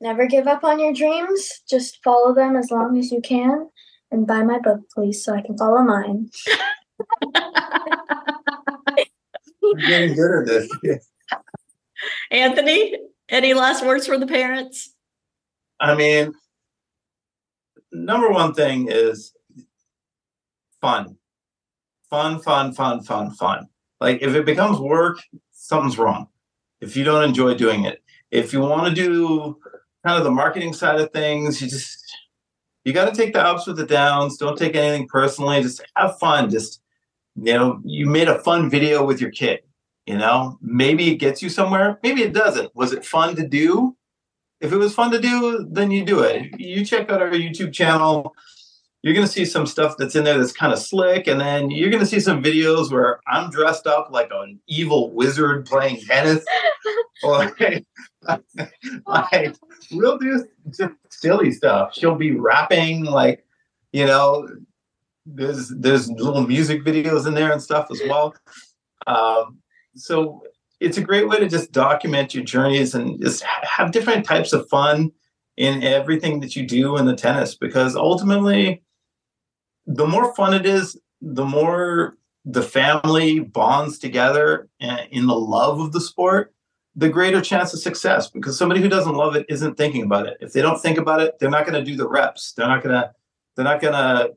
Never 0.00 0.26
give 0.26 0.46
up 0.46 0.64
on 0.64 0.80
your 0.80 0.92
dreams. 0.92 1.62
Just 1.68 2.02
follow 2.02 2.34
them 2.34 2.56
as 2.56 2.70
long 2.70 2.98
as 2.98 3.12
you 3.12 3.20
can. 3.20 3.70
And 4.10 4.26
buy 4.26 4.42
my 4.42 4.58
book, 4.58 4.80
please, 4.94 5.24
so 5.24 5.34
I 5.34 5.40
can 5.40 5.56
follow 5.56 5.82
mine. 5.82 6.30
I'm 7.34 7.42
getting 9.86 10.14
good 10.14 10.40
at 10.40 10.46
this. 10.46 10.68
Anthony, 12.30 12.96
any 13.28 13.54
last 13.54 13.84
words 13.84 14.06
for 14.06 14.18
the 14.18 14.26
parents? 14.26 14.94
I 15.80 15.94
mean, 15.94 16.32
number 17.92 18.30
one 18.30 18.54
thing 18.54 18.88
is 18.90 19.32
fun. 20.80 21.16
Fun, 22.10 22.40
fun, 22.40 22.72
fun, 22.72 23.02
fun, 23.02 23.30
fun. 23.32 23.68
Like 24.00 24.22
if 24.22 24.34
it 24.34 24.46
becomes 24.46 24.78
work, 24.78 25.18
something's 25.52 25.98
wrong. 25.98 26.28
If 26.80 26.96
you 26.96 27.04
don't 27.04 27.24
enjoy 27.24 27.54
doing 27.54 27.84
it. 27.84 28.02
If 28.30 28.52
you 28.52 28.60
want 28.60 28.88
to 28.88 28.94
do 28.94 29.58
kind 30.04 30.18
of 30.18 30.24
the 30.24 30.30
marketing 30.30 30.72
side 30.72 31.00
of 31.00 31.12
things, 31.12 31.62
you 31.62 31.68
just 31.68 31.98
you 32.84 32.92
got 32.92 33.08
to 33.08 33.16
take 33.16 33.32
the 33.32 33.42
ups 33.42 33.66
with 33.66 33.76
the 33.76 33.86
downs. 33.86 34.36
Don't 34.36 34.58
take 34.58 34.76
anything 34.76 35.08
personally. 35.08 35.62
Just 35.62 35.82
have 35.96 36.18
fun. 36.18 36.50
Just 36.50 36.82
you 37.36 37.54
know, 37.54 37.80
you 37.84 38.06
made 38.06 38.28
a 38.28 38.38
fun 38.40 38.68
video 38.68 39.04
with 39.04 39.20
your 39.20 39.30
kid. 39.30 39.60
You 40.06 40.18
know, 40.18 40.58
maybe 40.60 41.10
it 41.10 41.16
gets 41.16 41.42
you 41.42 41.48
somewhere. 41.48 41.98
Maybe 42.02 42.22
it 42.22 42.34
doesn't. 42.34 42.74
Was 42.74 42.92
it 42.92 43.06
fun 43.06 43.36
to 43.36 43.46
do? 43.46 43.96
if 44.64 44.72
it 44.72 44.76
was 44.78 44.94
fun 44.94 45.10
to 45.10 45.20
do, 45.20 45.66
then 45.70 45.90
you 45.90 46.04
do 46.04 46.20
it. 46.20 46.58
You 46.58 46.84
check 46.86 47.10
out 47.10 47.20
our 47.20 47.30
YouTube 47.30 47.72
channel. 47.72 48.34
You're 49.02 49.12
going 49.12 49.26
to 49.26 49.32
see 49.32 49.44
some 49.44 49.66
stuff 49.66 49.96
that's 49.98 50.16
in 50.16 50.24
there 50.24 50.38
that's 50.38 50.52
kind 50.52 50.72
of 50.72 50.78
slick. 50.78 51.26
And 51.26 51.38
then 51.38 51.70
you're 51.70 51.90
going 51.90 52.02
to 52.02 52.06
see 52.08 52.20
some 52.20 52.42
videos 52.42 52.90
where 52.90 53.20
I'm 53.26 53.50
dressed 53.50 53.86
up 53.86 54.08
like 54.10 54.30
an 54.32 54.58
evil 54.66 55.12
wizard 55.12 55.66
playing 55.66 56.00
tennis. 56.06 56.42
like, 57.22 57.84
like, 59.06 59.56
we'll 59.92 60.16
do 60.16 60.46
silly 61.10 61.52
stuff. 61.52 61.94
She'll 61.94 62.14
be 62.14 62.32
rapping, 62.32 63.04
like, 63.04 63.44
you 63.92 64.06
know, 64.06 64.48
there's 65.26 65.68
there's 65.68 66.10
little 66.10 66.46
music 66.46 66.84
videos 66.84 67.26
in 67.26 67.34
there 67.34 67.52
and 67.52 67.62
stuff 67.62 67.88
as 67.90 68.00
well. 68.08 68.34
Um, 69.06 69.58
so 69.94 70.42
it's 70.80 70.98
a 70.98 71.02
great 71.02 71.28
way 71.28 71.38
to 71.38 71.48
just 71.48 71.72
document 71.72 72.34
your 72.34 72.44
journeys 72.44 72.94
and 72.94 73.20
just 73.20 73.42
have 73.42 73.92
different 73.92 74.24
types 74.24 74.52
of 74.52 74.68
fun 74.68 75.12
in 75.56 75.82
everything 75.82 76.40
that 76.40 76.56
you 76.56 76.66
do 76.66 76.96
in 76.96 77.06
the 77.06 77.14
tennis 77.14 77.54
because 77.54 77.94
ultimately 77.94 78.82
the 79.86 80.06
more 80.06 80.34
fun 80.34 80.52
it 80.52 80.66
is 80.66 80.98
the 81.20 81.44
more 81.44 82.16
the 82.44 82.62
family 82.62 83.40
bonds 83.40 83.98
together 83.98 84.68
eh, 84.80 85.06
in 85.10 85.26
the 85.26 85.34
love 85.34 85.80
of 85.80 85.92
the 85.92 86.00
sport 86.00 86.54
the 86.96 87.08
greater 87.08 87.40
chance 87.40 87.72
of 87.74 87.80
success 87.80 88.28
because 88.30 88.56
somebody 88.56 88.80
who 88.80 88.88
doesn't 88.88 89.14
love 89.14 89.34
it 89.34 89.46
isn't 89.48 89.76
thinking 89.76 90.04
about 90.04 90.26
it. 90.26 90.36
If 90.40 90.52
they 90.52 90.62
don't 90.62 90.80
think 90.80 90.98
about 90.98 91.20
it 91.20 91.38
they're 91.38 91.50
not 91.50 91.66
going 91.66 91.82
to 91.82 91.90
do 91.90 91.96
the 91.96 92.08
reps. 92.08 92.52
They're 92.52 92.68
not 92.68 92.82
going 92.82 92.94
to 92.94 93.10
they're 93.56 93.64
not 93.64 93.80
going 93.80 93.94
to 93.94 94.34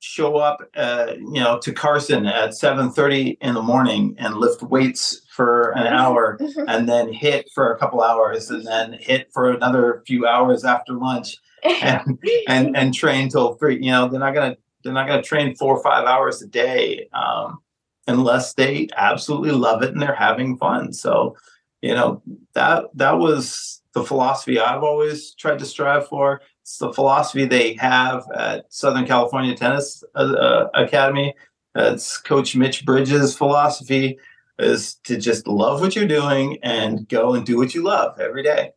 show 0.00 0.36
up 0.36 0.62
uh, 0.76 1.14
you 1.18 1.40
know 1.40 1.58
to 1.58 1.72
carson 1.72 2.26
at 2.26 2.50
7.30 2.50 3.36
in 3.40 3.54
the 3.54 3.62
morning 3.62 4.14
and 4.18 4.36
lift 4.36 4.62
weights 4.62 5.20
for 5.28 5.70
an 5.72 5.86
hour 5.86 6.38
and 6.68 6.88
then 6.88 7.12
hit 7.12 7.50
for 7.54 7.72
a 7.72 7.78
couple 7.78 8.02
hours 8.02 8.50
and 8.50 8.66
then 8.66 8.94
hit 8.94 9.30
for 9.32 9.50
another 9.50 10.02
few 10.06 10.26
hours 10.26 10.64
after 10.64 10.94
lunch 10.94 11.36
and 11.62 12.18
and, 12.48 12.76
and 12.76 12.94
train 12.94 13.28
till 13.28 13.54
three. 13.54 13.76
You 13.76 13.90
know, 13.90 14.08
they're 14.08 14.20
not 14.20 14.34
gonna 14.34 14.56
they're 14.82 14.92
not 14.92 15.06
gonna 15.06 15.22
train 15.22 15.54
four 15.56 15.76
or 15.76 15.82
five 15.82 16.06
hours 16.06 16.42
a 16.42 16.46
day 16.46 17.08
um, 17.12 17.58
unless 18.06 18.54
they 18.54 18.88
absolutely 18.96 19.52
love 19.52 19.82
it 19.82 19.92
and 19.92 20.00
they're 20.00 20.14
having 20.14 20.56
fun. 20.56 20.92
So, 20.92 21.36
you 21.82 21.94
know, 21.94 22.22
that 22.54 22.84
that 22.94 23.18
was 23.18 23.82
the 23.92 24.04
philosophy 24.04 24.58
I've 24.58 24.82
always 24.82 25.34
tried 25.34 25.58
to 25.58 25.66
strive 25.66 26.06
for. 26.08 26.40
It's 26.70 26.78
the 26.78 26.92
philosophy 26.92 27.46
they 27.46 27.74
have 27.80 28.30
at 28.32 28.72
Southern 28.72 29.04
California 29.04 29.56
Tennis 29.56 30.04
uh, 30.14 30.66
Academy. 30.72 31.34
It's 31.74 32.16
Coach 32.16 32.54
Mitch 32.54 32.86
Bridges' 32.86 33.36
philosophy 33.36 34.20
is 34.56 34.94
to 35.02 35.16
just 35.16 35.48
love 35.48 35.80
what 35.80 35.96
you're 35.96 36.06
doing 36.06 36.58
and 36.62 37.08
go 37.08 37.34
and 37.34 37.44
do 37.44 37.56
what 37.56 37.74
you 37.74 37.82
love 37.82 38.20
every 38.20 38.44
day. 38.44 38.70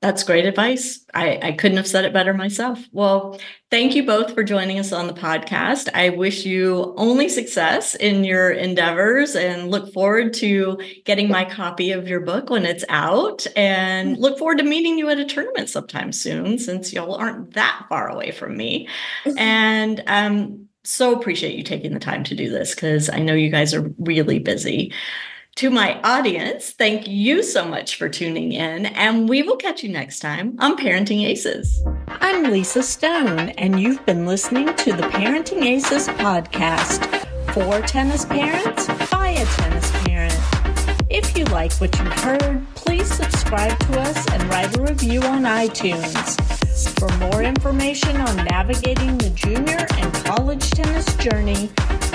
That's 0.00 0.22
great 0.22 0.46
advice. 0.46 1.04
I, 1.12 1.40
I 1.42 1.52
couldn't 1.52 1.76
have 1.76 1.86
said 1.88 2.04
it 2.04 2.12
better 2.12 2.32
myself. 2.32 2.78
Well, 2.92 3.40
thank 3.68 3.96
you 3.96 4.06
both 4.06 4.32
for 4.32 4.44
joining 4.44 4.78
us 4.78 4.92
on 4.92 5.08
the 5.08 5.12
podcast. 5.12 5.88
I 5.92 6.10
wish 6.10 6.46
you 6.46 6.94
only 6.96 7.28
success 7.28 7.96
in 7.96 8.22
your 8.22 8.50
endeavors 8.50 9.34
and 9.34 9.72
look 9.72 9.92
forward 9.92 10.34
to 10.34 10.78
getting 11.04 11.28
my 11.28 11.44
copy 11.44 11.90
of 11.90 12.06
your 12.06 12.20
book 12.20 12.48
when 12.48 12.64
it's 12.64 12.84
out 12.88 13.44
and 13.56 14.16
look 14.18 14.38
forward 14.38 14.58
to 14.58 14.64
meeting 14.64 14.98
you 14.98 15.08
at 15.08 15.18
a 15.18 15.24
tournament 15.24 15.68
sometime 15.68 16.12
soon 16.12 16.58
since 16.58 16.92
y'all 16.92 17.16
aren't 17.16 17.54
that 17.54 17.86
far 17.88 18.08
away 18.08 18.30
from 18.30 18.56
me. 18.56 18.88
And 19.36 20.02
um, 20.06 20.68
so 20.84 21.12
appreciate 21.12 21.56
you 21.56 21.62
taking 21.62 21.92
the 21.92 22.00
time 22.00 22.22
to 22.24 22.34
do 22.34 22.48
this 22.50 22.74
because 22.74 23.10
I 23.10 23.18
know 23.18 23.34
you 23.34 23.50
guys 23.50 23.74
are 23.74 23.92
really 23.98 24.38
busy. 24.38 24.92
To 25.58 25.70
my 25.70 26.00
audience, 26.02 26.70
thank 26.70 27.08
you 27.08 27.42
so 27.42 27.64
much 27.64 27.96
for 27.96 28.08
tuning 28.08 28.52
in, 28.52 28.86
and 28.86 29.28
we 29.28 29.42
will 29.42 29.56
catch 29.56 29.82
you 29.82 29.88
next 29.88 30.20
time 30.20 30.54
on 30.60 30.76
Parenting 30.76 31.26
Aces. 31.26 31.82
I'm 32.06 32.44
Lisa 32.44 32.80
Stone, 32.80 33.48
and 33.58 33.80
you've 33.80 34.06
been 34.06 34.24
listening 34.24 34.72
to 34.72 34.92
the 34.92 35.02
Parenting 35.02 35.64
Aces 35.64 36.06
podcast 36.10 37.04
for 37.52 37.84
tennis 37.88 38.24
parents 38.24 38.86
by 39.10 39.30
a 39.30 39.44
tennis 39.44 39.90
parent. 40.04 40.38
If 41.10 41.36
you 41.36 41.44
like 41.46 41.72
what 41.80 41.98
you've 41.98 42.12
heard, 42.20 42.64
please 42.76 43.12
subscribe 43.12 43.76
to 43.80 44.00
us 44.02 44.30
and 44.30 44.44
write 44.44 44.76
a 44.76 44.82
review 44.82 45.22
on 45.22 45.42
iTunes. 45.42 46.38
For 47.00 47.08
more 47.18 47.42
information 47.42 48.16
on 48.18 48.44
navigating 48.44 49.18
the 49.18 49.30
junior 49.30 49.88
and 49.90 50.14
college 50.24 50.70
tennis 50.70 51.12
journey, 51.16 51.68